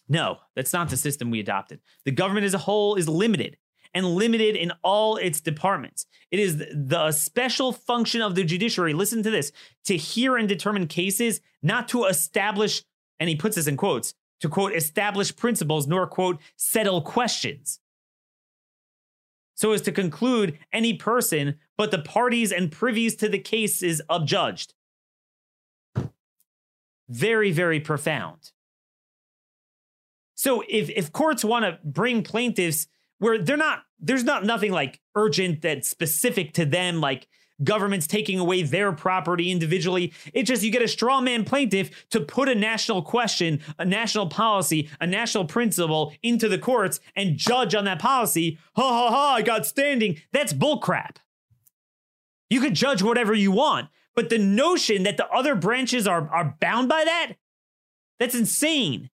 No, 0.09 0.39
that's 0.55 0.73
not 0.73 0.89
the 0.89 0.97
system 0.97 1.29
we 1.29 1.39
adopted. 1.39 1.79
The 2.03 2.11
government 2.11 2.45
as 2.45 2.55
a 2.55 2.59
whole 2.59 2.95
is 2.95 3.07
limited 3.07 3.57
and 3.93 4.05
limited 4.05 4.55
in 4.55 4.71
all 4.83 5.17
its 5.17 5.39
departments. 5.39 6.05
It 6.31 6.39
is 6.39 6.57
the 6.57 7.11
special 7.11 7.71
function 7.71 8.21
of 8.21 8.35
the 8.35 8.43
judiciary, 8.43 8.93
listen 8.93 9.23
to 9.23 9.31
this, 9.31 9.51
to 9.85 9.97
hear 9.97 10.35
and 10.35 10.49
determine 10.49 10.87
cases, 10.87 11.41
not 11.61 11.87
to 11.89 12.05
establish 12.05 12.83
and 13.19 13.29
he 13.29 13.35
puts 13.35 13.55
this 13.55 13.67
in 13.67 13.77
quotes, 13.77 14.13
to 14.39 14.49
quote, 14.49 14.73
establish 14.73 15.35
principles 15.35 15.87
nor 15.87 16.07
quote, 16.07 16.39
settle 16.55 17.01
questions. 17.01 17.79
So 19.55 19.73
as 19.73 19.81
to 19.81 19.91
conclude 19.91 20.57
any 20.71 20.93
person 20.93 21.55
but 21.77 21.91
the 21.91 21.99
parties 21.99 22.51
and 22.51 22.71
privies 22.71 23.15
to 23.17 23.29
the 23.29 23.39
case 23.39 23.83
is 23.83 24.01
adjudged. 24.09 24.73
Very, 27.09 27.51
very 27.51 27.79
profound. 27.79 28.51
So 30.39 30.63
if, 30.69 30.89
if 30.91 31.11
courts 31.11 31.43
want 31.43 31.65
to 31.65 31.77
bring 31.83 32.23
plaintiffs 32.23 32.87
where 33.17 33.39
they're 33.39 33.57
not, 33.57 33.83
there's 33.99 34.23
not 34.23 34.45
nothing 34.45 34.71
like 34.71 35.01
urgent 35.13 35.61
that's 35.61 35.89
specific 35.89 36.53
to 36.53 36.63
them, 36.63 37.01
like 37.01 37.27
governments 37.61 38.07
taking 38.07 38.39
away 38.39 38.63
their 38.63 38.93
property 38.93 39.51
individually. 39.51 40.13
It's 40.33 40.47
just 40.47 40.63
you 40.63 40.71
get 40.71 40.81
a 40.81 40.87
straw 40.87 41.19
man 41.19 41.43
plaintiff 41.43 42.07
to 42.11 42.21
put 42.21 42.47
a 42.47 42.55
national 42.55 43.01
question, 43.01 43.59
a 43.77 43.83
national 43.83 44.27
policy, 44.27 44.89
a 45.01 45.05
national 45.05 45.43
principle 45.43 46.13
into 46.23 46.47
the 46.47 46.57
courts 46.57 47.01
and 47.17 47.35
judge 47.35 47.75
on 47.75 47.83
that 47.83 47.99
policy. 47.99 48.57
Ha 48.77 48.81
ha 48.81 49.09
ha, 49.09 49.33
I 49.35 49.41
got 49.41 49.65
standing. 49.65 50.21
That's 50.31 50.53
bullcrap. 50.53 51.17
You 52.49 52.61
could 52.61 52.75
judge 52.75 53.03
whatever 53.03 53.33
you 53.33 53.51
want, 53.51 53.89
but 54.15 54.29
the 54.29 54.37
notion 54.37 55.03
that 55.03 55.17
the 55.17 55.27
other 55.27 55.55
branches 55.55 56.07
are, 56.07 56.29
are 56.29 56.55
bound 56.61 56.87
by 56.87 57.03
that, 57.03 57.33
that's 58.19 58.35
insane. 58.35 59.09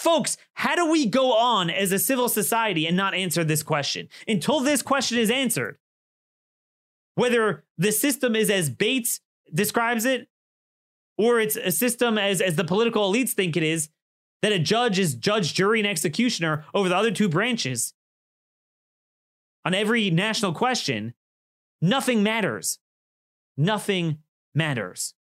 Folks, 0.00 0.38
how 0.54 0.74
do 0.74 0.90
we 0.90 1.04
go 1.04 1.34
on 1.34 1.68
as 1.68 1.92
a 1.92 1.98
civil 1.98 2.30
society 2.30 2.86
and 2.86 2.96
not 2.96 3.12
answer 3.12 3.44
this 3.44 3.62
question? 3.62 4.08
Until 4.26 4.60
this 4.60 4.80
question 4.80 5.18
is 5.18 5.30
answered, 5.30 5.76
whether 7.16 7.64
the 7.76 7.92
system 7.92 8.34
is 8.34 8.48
as 8.48 8.70
Bates 8.70 9.20
describes 9.52 10.06
it, 10.06 10.28
or 11.18 11.38
it's 11.38 11.56
a 11.56 11.70
system 11.70 12.16
as, 12.16 12.40
as 12.40 12.56
the 12.56 12.64
political 12.64 13.12
elites 13.12 13.32
think 13.32 13.58
it 13.58 13.62
is, 13.62 13.90
that 14.40 14.52
a 14.52 14.58
judge 14.58 14.98
is 14.98 15.14
judge, 15.14 15.52
jury, 15.52 15.80
and 15.80 15.86
executioner 15.86 16.64
over 16.72 16.88
the 16.88 16.96
other 16.96 17.10
two 17.10 17.28
branches 17.28 17.92
on 19.66 19.74
every 19.74 20.08
national 20.08 20.54
question, 20.54 21.12
nothing 21.82 22.22
matters. 22.22 22.78
Nothing 23.58 24.20
matters. 24.54 25.12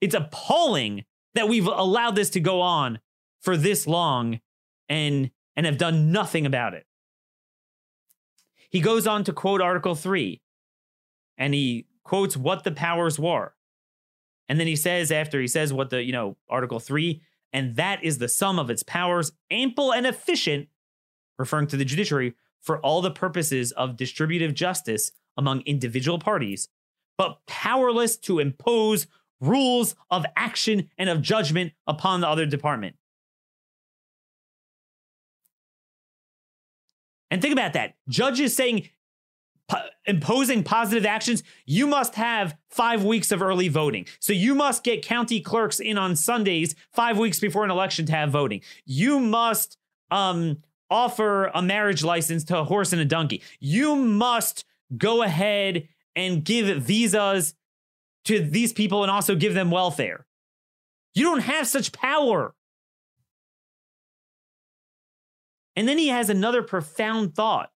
It's 0.00 0.14
appalling 0.14 1.04
that 1.34 1.46
we've 1.46 1.66
allowed 1.66 2.16
this 2.16 2.30
to 2.30 2.40
go 2.40 2.62
on 2.62 3.00
for 3.40 3.56
this 3.56 3.86
long 3.86 4.40
and 4.88 5.30
and 5.56 5.66
have 5.66 5.78
done 5.78 6.12
nothing 6.12 6.46
about 6.46 6.74
it. 6.74 6.86
He 8.70 8.80
goes 8.80 9.06
on 9.06 9.24
to 9.24 9.32
quote 9.32 9.60
Article 9.60 9.94
3 9.94 10.40
and 11.36 11.54
he 11.54 11.86
quotes 12.04 12.36
what 12.36 12.64
the 12.64 12.70
powers 12.70 13.18
were. 13.18 13.54
And 14.48 14.58
then 14.58 14.66
he 14.66 14.76
says, 14.76 15.12
after 15.12 15.40
he 15.40 15.48
says 15.48 15.72
what 15.72 15.90
the, 15.90 16.02
you 16.02 16.12
know, 16.12 16.36
Article 16.48 16.80
3, 16.80 17.20
and 17.52 17.76
that 17.76 18.02
is 18.04 18.18
the 18.18 18.28
sum 18.28 18.58
of 18.58 18.70
its 18.70 18.82
powers, 18.82 19.32
ample 19.50 19.92
and 19.92 20.06
efficient, 20.06 20.68
referring 21.38 21.66
to 21.68 21.76
the 21.76 21.84
judiciary, 21.84 22.34
for 22.60 22.78
all 22.78 23.02
the 23.02 23.10
purposes 23.10 23.72
of 23.72 23.96
distributive 23.96 24.54
justice 24.54 25.12
among 25.36 25.60
individual 25.62 26.18
parties, 26.18 26.68
but 27.16 27.38
powerless 27.46 28.16
to 28.16 28.38
impose 28.38 29.06
rules 29.40 29.94
of 30.10 30.24
action 30.36 30.90
and 30.98 31.08
of 31.08 31.22
judgment 31.22 31.72
upon 31.86 32.20
the 32.20 32.28
other 32.28 32.46
department. 32.46 32.96
And 37.30 37.42
think 37.42 37.52
about 37.52 37.74
that. 37.74 37.94
Judges 38.08 38.54
saying 38.54 38.88
po- 39.68 39.88
imposing 40.06 40.64
positive 40.64 41.04
actions, 41.04 41.42
you 41.66 41.86
must 41.86 42.14
have 42.14 42.56
five 42.70 43.04
weeks 43.04 43.30
of 43.30 43.42
early 43.42 43.68
voting. 43.68 44.06
So 44.18 44.32
you 44.32 44.54
must 44.54 44.82
get 44.82 45.02
county 45.02 45.40
clerks 45.40 45.80
in 45.80 45.98
on 45.98 46.16
Sundays 46.16 46.74
five 46.92 47.18
weeks 47.18 47.38
before 47.38 47.64
an 47.64 47.70
election 47.70 48.06
to 48.06 48.12
have 48.12 48.30
voting. 48.30 48.62
You 48.84 49.20
must 49.20 49.76
um, 50.10 50.62
offer 50.90 51.46
a 51.54 51.62
marriage 51.62 52.02
license 52.02 52.44
to 52.44 52.58
a 52.58 52.64
horse 52.64 52.92
and 52.92 53.02
a 53.02 53.04
donkey. 53.04 53.42
You 53.60 53.94
must 53.96 54.64
go 54.96 55.22
ahead 55.22 55.88
and 56.16 56.44
give 56.44 56.82
visas 56.82 57.54
to 58.24 58.40
these 58.40 58.72
people 58.72 59.02
and 59.02 59.10
also 59.10 59.34
give 59.34 59.54
them 59.54 59.70
welfare. 59.70 60.26
You 61.14 61.24
don't 61.24 61.40
have 61.40 61.66
such 61.66 61.92
power. 61.92 62.54
And 65.78 65.86
then 65.86 65.96
he 65.96 66.08
has 66.08 66.28
another 66.28 66.60
profound 66.64 67.36
thought. 67.36 67.70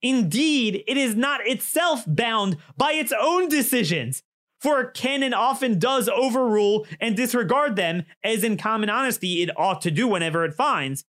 Indeed, 0.00 0.82
it 0.88 0.96
is 0.96 1.14
not 1.14 1.46
itself 1.46 2.02
bound 2.06 2.56
by 2.78 2.92
its 2.92 3.12
own 3.12 3.50
decisions, 3.50 4.22
for 4.58 4.80
it 4.80 4.94
can 4.94 5.22
and 5.22 5.34
often 5.34 5.78
does 5.78 6.08
overrule 6.08 6.86
and 6.98 7.14
disregard 7.14 7.76
them, 7.76 8.04
as 8.24 8.42
in 8.42 8.56
common 8.56 8.88
honesty 8.88 9.42
it 9.42 9.50
ought 9.54 9.82
to 9.82 9.90
do 9.90 10.08
whenever 10.08 10.46
it 10.46 10.54
finds, 10.54 11.04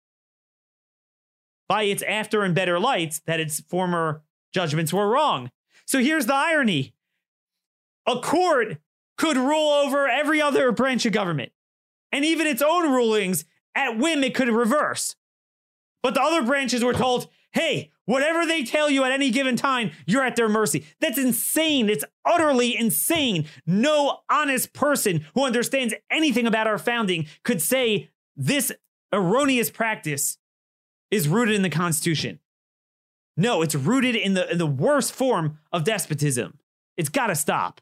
by 1.68 1.84
its 1.84 2.03
after 2.03 2.43
and 2.43 2.55
better 2.55 2.80
lights, 2.80 3.20
that 3.26 3.41
its 3.41 3.60
former 3.60 4.24
judgments 4.53 4.93
were 4.93 5.10
wrong. 5.10 5.51
So 5.86 5.99
here's 5.99 6.26
the 6.26 6.36
irony 6.36 6.93
a 8.07 8.18
court 8.22 8.78
could 9.18 9.36
rule 9.36 9.72
over 9.72 10.07
every 10.07 10.41
other 10.41 10.72
branch 10.72 11.05
of 11.05 11.12
government, 11.12 11.51
and 12.14 12.24
even 12.24 12.47
its 12.47 12.62
own 12.62 12.89
rulings 12.89 13.43
at 13.76 13.97
whim 13.97 14.24
it 14.24 14.34
could 14.34 14.47
reverse. 14.47 15.18
But 16.02 16.14
the 16.14 16.22
other 16.22 16.45
branches 16.45 16.84
were 16.84 16.93
told, 16.93 17.28
hey, 17.52 17.91
whatever 18.06 18.45
they 18.45 18.64
tell 18.64 18.89
you 18.89 19.04
at 19.04 19.12
any 19.12 19.32
given 19.32 19.56
time, 19.56 19.91
you're 20.06 20.24
at 20.24 20.36
their 20.36 20.50
mercy. 20.50 20.86
That's 21.00 21.18
insane. 21.18 21.89
It's 21.89 22.06
utterly 22.26 22.76
insane. 22.76 23.45
No 23.66 24.20
honest 24.30 24.74
person 24.74 25.26
who 25.34 25.45
understands 25.45 25.93
anything 26.10 26.47
about 26.47 26.68
our 26.68 26.78
founding 26.78 27.28
could 27.43 27.62
say 27.62 28.10
this 28.36 28.72
erroneous 29.12 29.70
practice 29.70 30.38
is 31.12 31.28
rooted 31.28 31.56
in 31.56 31.64
the 31.64 31.70
Constitution. 31.70 32.39
No, 33.36 33.62
it's 33.62 33.76
rooted 33.76 34.16
in 34.16 34.34
the, 34.34 34.52
in 34.52 34.58
the 34.58 34.68
worst 34.68 35.14
form 35.14 35.60
of 35.72 35.84
despotism. 35.84 36.60
It's 36.97 37.10
got 37.10 37.28
to 37.28 37.36
stop. 37.36 37.82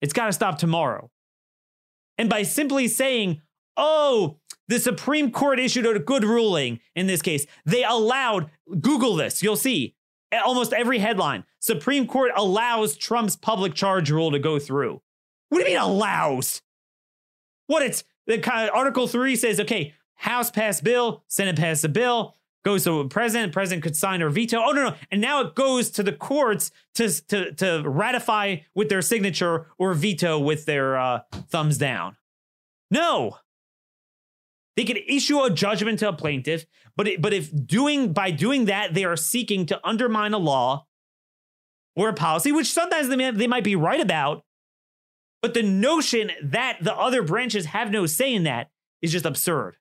It's 0.00 0.12
got 0.12 0.26
to 0.26 0.32
stop 0.32 0.58
tomorrow. 0.58 1.10
And 2.18 2.28
by 2.28 2.42
simply 2.42 2.86
saying, 2.88 3.40
oh, 3.76 4.38
the 4.68 4.78
Supreme 4.78 5.30
Court 5.30 5.60
issued 5.60 5.86
a 5.86 5.98
good 5.98 6.24
ruling 6.24 6.80
in 6.94 7.06
this 7.06 7.22
case, 7.22 7.46
they 7.64 7.84
allowed, 7.84 8.50
Google 8.80 9.16
this, 9.16 9.42
you'll 9.42 9.56
see 9.56 9.94
almost 10.44 10.72
every 10.72 10.98
headline 10.98 11.44
Supreme 11.60 12.06
Court 12.06 12.32
allows 12.36 12.96
Trump's 12.96 13.36
public 13.36 13.74
charge 13.74 14.10
rule 14.10 14.30
to 14.32 14.38
go 14.38 14.58
through. 14.58 15.00
What 15.48 15.58
do 15.58 15.64
you 15.64 15.78
mean 15.78 15.82
allows? 15.82 16.62
What 17.66 17.82
it's 17.82 18.04
the 18.26 18.38
kind 18.38 18.68
of 18.68 18.74
Article 18.74 19.06
3 19.06 19.36
says, 19.36 19.60
okay, 19.60 19.94
House 20.14 20.50
passed 20.50 20.84
bill, 20.84 21.22
Senate 21.28 21.56
passed 21.56 21.84
a 21.84 21.88
bill, 21.88 22.34
goes 22.64 22.84
to 22.84 23.02
the 23.02 23.08
president, 23.08 23.52
president 23.52 23.82
could 23.82 23.96
sign 23.96 24.22
or 24.22 24.30
veto. 24.30 24.58
Oh 24.58 24.72
no, 24.72 24.90
no. 24.90 24.94
And 25.10 25.20
now 25.20 25.42
it 25.42 25.54
goes 25.54 25.90
to 25.92 26.02
the 26.02 26.12
courts 26.12 26.70
to 26.94 27.08
to, 27.28 27.52
to 27.52 27.82
ratify 27.86 28.56
with 28.74 28.88
their 28.88 29.02
signature 29.02 29.66
or 29.78 29.94
veto 29.94 30.38
with 30.38 30.64
their 30.64 30.96
uh, 30.96 31.20
thumbs 31.48 31.78
down. 31.78 32.16
No. 32.90 33.38
They 34.76 34.84
could 34.84 35.00
issue 35.06 35.40
a 35.40 35.50
judgment 35.50 36.00
to 36.00 36.08
a 36.08 36.12
plaintiff, 36.12 36.64
but 36.96 37.06
it, 37.06 37.22
but 37.22 37.32
if 37.32 37.50
doing 37.66 38.12
by 38.12 38.30
doing 38.30 38.64
that 38.64 38.94
they 38.94 39.04
are 39.04 39.16
seeking 39.16 39.66
to 39.66 39.80
undermine 39.86 40.32
a 40.32 40.38
law 40.38 40.86
or 41.96 42.08
a 42.08 42.14
policy, 42.14 42.50
which 42.50 42.72
sometimes 42.72 43.08
they, 43.08 43.16
may, 43.16 43.30
they 43.30 43.46
might 43.46 43.64
be 43.64 43.76
right 43.76 44.00
about, 44.00 44.44
but 45.42 45.54
the 45.54 45.62
notion 45.62 46.32
that 46.42 46.78
the 46.80 46.94
other 46.94 47.22
branches 47.22 47.66
have 47.66 47.90
no 47.90 48.06
say 48.06 48.34
in 48.34 48.44
that 48.44 48.70
is 49.00 49.12
just 49.12 49.26
absurd 49.26 49.76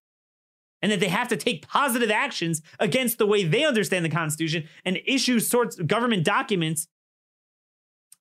and 0.84 0.92
that 0.92 1.00
they 1.00 1.08
have 1.08 1.30
to 1.30 1.38
take 1.38 1.68
positive 1.68 2.12
actions 2.12 2.62
against 2.78 3.18
the 3.18 3.26
way 3.26 3.46
they 3.46 3.64
understand 3.64 4.04
the 4.04 4.10
Constitution 4.10 4.68
and 4.84 5.00
issue 5.06 5.40
sorts 5.40 5.80
of 5.80 5.88
government 5.88 6.26
documents 6.26 6.88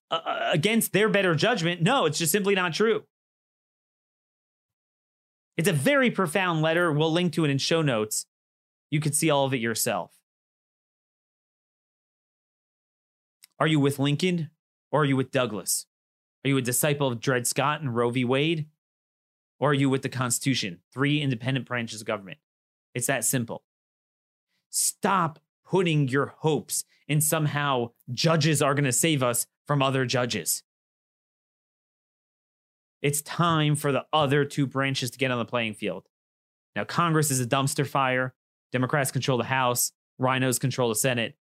uh, 0.09 0.21
uh, 0.25 0.49
against 0.53 0.93
their 0.93 1.09
better 1.09 1.35
judgment. 1.35 1.81
No, 1.81 2.05
it's 2.05 2.17
just 2.17 2.31
simply 2.31 2.55
not 2.55 2.73
true. 2.73 3.03
It's 5.57 5.69
a 5.69 5.73
very 5.73 6.09
profound 6.09 6.61
letter. 6.61 6.91
We'll 6.91 7.11
link 7.11 7.33
to 7.33 7.45
it 7.45 7.51
in 7.51 7.57
show 7.57 7.81
notes. 7.81 8.25
You 8.89 8.99
could 8.99 9.15
see 9.15 9.29
all 9.29 9.45
of 9.45 9.53
it 9.53 9.59
yourself. 9.59 10.11
Are 13.59 13.67
you 13.67 13.79
with 13.79 13.99
Lincoln 13.99 14.49
or 14.91 15.01
are 15.01 15.05
you 15.05 15.15
with 15.15 15.31
Douglas? 15.31 15.85
Are 16.43 16.49
you 16.49 16.57
a 16.57 16.61
disciple 16.61 17.07
of 17.07 17.19
Dred 17.19 17.47
Scott 17.47 17.81
and 17.81 17.95
Roe 17.95 18.09
v. 18.09 18.25
Wade? 18.25 18.67
Or 19.59 19.71
are 19.71 19.73
you 19.73 19.89
with 19.89 20.01
the 20.01 20.09
Constitution? 20.09 20.79
Three 20.93 21.21
independent 21.21 21.65
branches 21.65 22.01
of 22.01 22.07
government. 22.07 22.39
It's 22.93 23.07
that 23.07 23.23
simple. 23.23 23.63
Stop 24.69 25.39
putting 25.65 26.07
your 26.07 26.33
hopes 26.39 26.83
in 27.07 27.21
somehow 27.21 27.91
judges 28.11 28.61
are 28.61 28.73
going 28.73 28.83
to 28.83 28.91
save 28.91 29.23
us 29.23 29.47
from 29.65 29.81
other 29.81 30.05
judges. 30.05 30.63
It's 33.03 33.21
time 33.21 33.75
for 33.75 33.91
the 33.91 34.05
other 34.13 34.45
two 34.45 34.65
branches 34.65 35.11
to 35.11 35.19
get 35.19 35.29
on 35.29 35.37
the 35.37 35.45
playing 35.45 35.73
field. 35.73 36.07
Now, 36.75 36.85
Congress 36.85 37.29
is 37.29 37.41
a 37.41 37.45
dumpster 37.45 37.85
fire. 37.85 38.33
Democrats 38.71 39.11
control 39.11 39.37
the 39.37 39.43
House, 39.43 39.91
RINOs 40.19 40.59
control 40.59 40.89
the 40.89 40.95
Senate. 40.95 41.35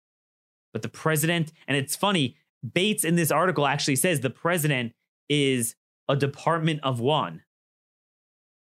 But 0.72 0.82
the 0.82 0.88
president, 0.88 1.52
and 1.68 1.76
it's 1.76 1.96
funny, 1.96 2.36
Bates 2.74 3.04
in 3.04 3.14
this 3.14 3.30
article 3.30 3.66
actually 3.66 3.96
says 3.96 4.20
the 4.20 4.30
president 4.30 4.92
is 5.28 5.76
a 6.08 6.16
department 6.16 6.80
of 6.82 7.00
one. 7.00 7.42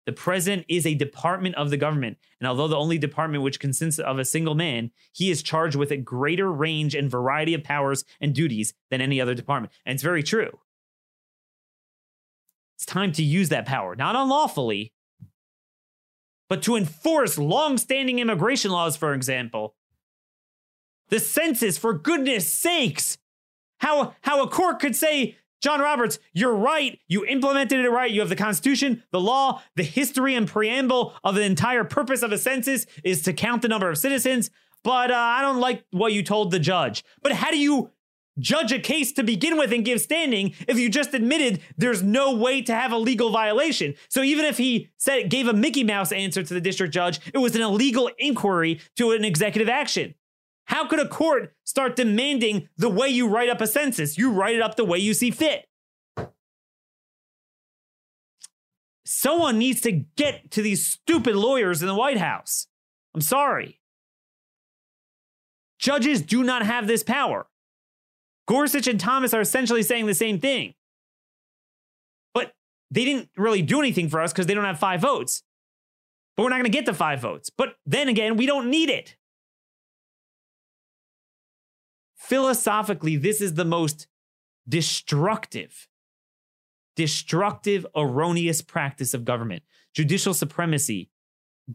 The 0.06 0.14
president 0.14 0.66
is 0.68 0.86
a 0.86 0.94
department 0.94 1.56
of 1.56 1.70
the 1.70 1.78
government. 1.78 2.18
And 2.40 2.48
although 2.48 2.68
the 2.68 2.78
only 2.78 2.98
department 2.98 3.44
which 3.44 3.60
consists 3.60 4.00
of 4.00 4.20
a 4.20 4.26
single 4.26 4.56
man, 4.56 4.92
he 5.14 5.32
is 5.32 5.42
charged 5.42 5.78
with 5.78 5.92
a 5.92 5.98
greater 5.98 6.52
range 6.52 6.96
and 6.96 7.10
variety 7.10 7.54
of 7.54 7.64
powers 7.64 8.04
and 8.20 8.36
duties 8.36 8.74
than 8.92 9.00
any 9.00 9.22
other 9.22 9.34
department. 9.34 9.72
And 9.86 9.94
it's 9.94 10.04
very 10.04 10.24
true. 10.24 10.60
It's 12.84 12.92
time 12.92 13.14
to 13.14 13.24
use 13.24 13.48
that 13.48 13.66
power, 13.66 13.96
not 13.96 14.18
unlawfully, 14.18 14.92
but 16.50 16.62
to 16.64 16.76
enforce 16.76 17.38
long-standing 17.38 18.20
immigration 18.20 18.72
laws, 18.72 18.98
for 18.98 19.14
example. 19.14 19.76
The 21.08 21.22
census, 21.22 21.78
for 21.78 21.94
goodness 21.94 22.52
sakes. 22.52 23.18
How, 23.80 24.16
how 24.20 24.44
a 24.44 24.50
court 24.50 24.82
could 24.82 24.98
say 24.98 25.38
John 25.62 25.80
Roberts, 25.80 26.20
you're 26.34 26.54
right. 26.54 27.00
You 27.08 27.26
implemented 27.26 27.80
it 27.80 27.90
right. 27.90 28.12
You 28.12 28.20
have 28.20 28.28
the 28.28 28.36
Constitution, 28.36 29.02
the 29.12 29.22
law, 29.22 29.62
the 29.78 29.84
history 29.84 30.36
and 30.36 30.46
preamble 30.46 31.14
of 31.24 31.36
the 31.36 31.44
entire 31.44 31.86
purpose 31.86 32.22
of 32.22 32.34
a 32.34 32.38
census 32.38 32.86
is 33.06 33.22
to 33.22 33.32
count 33.32 33.62
the 33.62 33.70
number 33.70 33.90
of 33.90 33.98
citizens. 33.98 34.50
But 34.84 35.10
uh, 35.10 35.16
I 35.16 35.42
don't 35.42 35.62
like 35.62 35.86
what 35.92 36.12
you 36.12 36.22
told 36.22 36.52
the 36.52 36.60
judge. 36.60 37.06
But 37.22 37.32
how 37.32 37.50
do 37.50 37.58
you 37.58 37.92
judge 38.40 38.72
a 38.72 38.80
case 38.80 39.12
to 39.14 39.24
begin 39.24 39.58
with 39.58 39.72
and 39.72 39.86
give 39.86 40.02
standing 40.02 40.54
if 40.68 40.78
you 40.78 40.90
just 40.90 41.14
admitted 41.14 41.62
there's 41.78 42.02
no 42.02 42.36
way 42.36 42.62
to 42.62 42.74
have 42.74 42.92
a 42.92 42.98
legal 42.98 43.30
violation? 43.30 43.96
So 44.10 44.24
even 44.24 44.46
if 44.46 44.58
he 44.58 44.90
said 44.98 45.30
gave 45.30 45.48
a 45.48 45.54
Mickey 45.54 45.84
Mouse 45.84 46.12
answer 46.12 46.44
to 46.44 46.54
the 46.54 46.62
district 46.62 46.94
judge, 46.94 47.20
it 47.34 47.38
was 47.38 47.56
an 47.56 47.62
illegal 47.62 48.10
inquiry 48.18 48.80
to 48.96 49.12
an 49.12 49.24
executive 49.24 49.70
action. 49.70 50.16
How 50.66 50.88
could 50.88 51.00
a 51.00 51.08
court 51.08 51.54
start 51.64 51.96
demanding 51.96 52.70
the 52.78 52.90
way 52.90 53.10
you 53.10 53.28
write 53.28 53.50
up 53.50 53.62
a 53.62 53.68
census? 53.68 54.18
You 54.18 54.32
write 54.32 54.56
it 54.56 54.62
up 54.62 54.76
the 54.76 54.86
way 54.86 54.98
you 54.98 55.14
see 55.14 55.32
fit. 55.32 55.68
Someone 59.06 59.58
needs 59.58 59.82
to 59.82 59.92
get 59.92 60.52
to 60.52 60.62
these 60.62 60.86
stupid 60.86 61.36
lawyers 61.36 61.82
in 61.82 61.88
the 61.88 61.96
White 61.96 62.18
House. 62.18 62.68
I'm 63.14 63.22
sorry. 63.22 63.82
Judges 65.78 66.22
do 66.22 66.44
not 66.44 66.66
have 66.66 66.88
this 66.88 67.04
power. 67.04 67.48
Gorsuch 68.48 68.88
and 68.88 69.00
Thomas 69.00 69.34
are 69.34 69.42
essentially 69.42 69.84
saying 69.84 70.06
the 70.06 70.14
same 70.14 70.40
thing. 70.40 70.74
But 72.34 72.54
they 72.92 73.06
didn't 73.06 73.30
really 73.38 73.62
do 73.62 73.80
anything 73.80 74.10
for 74.10 74.22
us 74.22 74.32
because 74.32 74.48
they 74.48 74.54
don't 74.54 74.66
have 74.66 74.80
five 74.80 75.02
votes. 75.02 75.44
But 76.36 76.44
we're 76.44 76.50
not 76.50 76.56
going 76.56 76.66
to 76.66 76.70
get 76.72 76.86
the 76.86 76.94
five 76.94 77.22
votes. 77.22 77.50
But 77.50 77.76
then 77.86 78.10
again, 78.10 78.38
we 78.38 78.46
don't 78.46 78.70
need 78.70 78.90
it 78.90 79.16
philosophically, 82.24 83.18
this 83.18 83.42
is 83.42 83.56
the 83.56 83.66
most 83.66 84.08
destructive, 84.68 85.88
destructive, 86.96 87.86
erroneous 87.96 88.62
practice 88.62 89.14
of 89.14 89.26
government. 89.26 89.62
Judicial 89.94 90.34
supremacy 90.34 91.10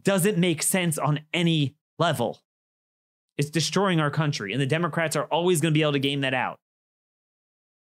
doesn't 0.01 0.37
make 0.37 0.63
sense 0.63 0.97
on 0.97 1.21
any 1.33 1.75
level. 1.99 2.41
It's 3.39 3.49
destroying 3.49 4.01
our 4.01 4.11
country, 4.11 4.51
and 4.51 4.61
the 4.61 4.65
Democrats 4.65 5.15
are 5.15 5.23
always 5.23 5.61
going 5.61 5.73
to 5.73 5.77
be 5.77 5.81
able 5.81 5.93
to 5.93 5.99
game 5.99 6.19
that 6.21 6.33
out. 6.33 6.59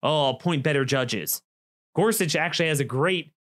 Oh, 0.01 0.26
I'll 0.26 0.30
appoint 0.30 0.62
better 0.62 0.84
judges. 0.84 1.42
Gorsuch 1.96 2.36
actually 2.36 2.68
has 2.68 2.78
a 2.78 2.84
great 2.84 3.32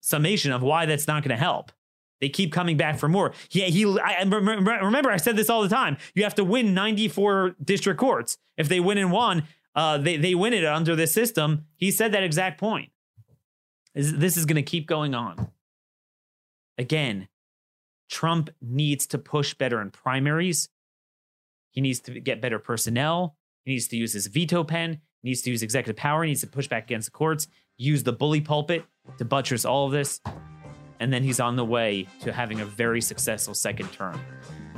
summation 0.00 0.52
of 0.52 0.62
why 0.62 0.86
that's 0.86 1.06
not 1.06 1.22
going 1.22 1.36
to 1.36 1.42
help. 1.42 1.70
They 2.22 2.30
keep 2.30 2.50
coming 2.50 2.78
back 2.78 2.98
for 2.98 3.10
more. 3.10 3.34
Yeah, 3.50 3.66
he. 3.66 3.84
I, 3.84 4.22
remember, 4.22 5.10
I 5.10 5.18
said 5.18 5.36
this 5.36 5.50
all 5.50 5.60
the 5.60 5.68
time. 5.68 5.98
You 6.14 6.22
have 6.22 6.34
to 6.36 6.44
win 6.44 6.72
94 6.72 7.56
district 7.62 8.00
courts. 8.00 8.38
If 8.56 8.70
they 8.70 8.80
win 8.80 8.96
in 8.96 9.10
one, 9.10 9.42
uh, 9.74 9.98
they 9.98 10.16
they 10.16 10.34
win 10.34 10.54
it 10.54 10.64
under 10.64 10.96
this 10.96 11.12
system. 11.12 11.66
He 11.76 11.90
said 11.90 12.12
that 12.12 12.22
exact 12.22 12.58
point. 12.58 12.88
This 13.94 14.38
is 14.38 14.46
going 14.46 14.56
to 14.56 14.62
keep 14.62 14.86
going 14.86 15.14
on. 15.14 15.50
Again, 16.78 17.28
Trump 18.08 18.48
needs 18.62 19.06
to 19.08 19.18
push 19.18 19.52
better 19.52 19.82
in 19.82 19.90
primaries. 19.90 20.70
He 21.74 21.82
needs 21.82 22.00
to 22.00 22.18
get 22.18 22.40
better 22.40 22.58
personnel. 22.58 23.36
He 23.64 23.72
needs 23.72 23.88
to 23.88 23.96
use 23.96 24.14
his 24.14 24.26
veto 24.26 24.64
pen. 24.64 25.00
He 25.22 25.28
needs 25.28 25.42
to 25.42 25.50
use 25.50 25.62
executive 25.62 25.96
power. 25.96 26.24
He 26.24 26.30
needs 26.30 26.40
to 26.40 26.46
push 26.46 26.68
back 26.68 26.84
against 26.84 27.08
the 27.08 27.12
courts. 27.12 27.46
Use 27.76 28.02
the 28.02 28.12
bully 28.12 28.40
pulpit 28.40 28.84
to 29.18 29.24
buttress 29.24 29.64
all 29.64 29.86
of 29.86 29.92
this 29.92 30.20
and 31.00 31.12
then 31.12 31.22
he's 31.22 31.40
on 31.40 31.56
the 31.56 31.64
way 31.64 32.06
to 32.20 32.32
having 32.32 32.60
a 32.60 32.64
very 32.64 33.00
successful 33.00 33.54
second 33.54 33.92
term. 33.92 34.18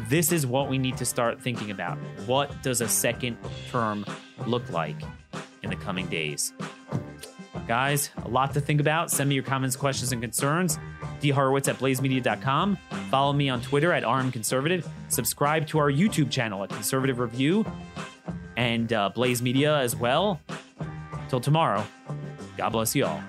This 0.08 0.32
is 0.32 0.46
what 0.46 0.68
we 0.68 0.78
need 0.78 0.96
to 0.98 1.04
start 1.04 1.40
thinking 1.40 1.70
about. 1.70 1.98
What 2.26 2.62
does 2.62 2.80
a 2.80 2.88
second 2.88 3.38
term 3.70 4.04
look 4.46 4.68
like 4.70 5.00
in 5.62 5.70
the 5.70 5.76
coming 5.76 6.06
days? 6.06 6.52
Guys, 7.66 8.10
a 8.24 8.28
lot 8.28 8.54
to 8.54 8.60
think 8.60 8.80
about. 8.80 9.10
Send 9.10 9.28
me 9.28 9.34
your 9.34 9.44
comments, 9.44 9.76
questions, 9.76 10.12
and 10.12 10.20
concerns. 10.22 10.78
dhorowitz 11.20 11.68
at 11.68 11.78
blazemedia.com. 11.78 12.78
Follow 13.10 13.32
me 13.32 13.48
on 13.48 13.60
Twitter 13.60 13.92
at 13.92 14.02
rmconservative. 14.02 14.88
Subscribe 15.08 15.66
to 15.68 15.78
our 15.78 15.90
YouTube 15.90 16.30
channel 16.30 16.62
at 16.64 16.70
Conservative 16.70 17.18
Review 17.18 17.64
and 18.56 18.92
uh, 18.92 19.10
Blaze 19.10 19.42
Media 19.42 19.76
as 19.78 19.94
well. 19.94 20.40
Till 21.28 21.40
tomorrow, 21.40 21.84
God 22.56 22.70
bless 22.70 22.94
you 22.94 23.04
all. 23.06 23.22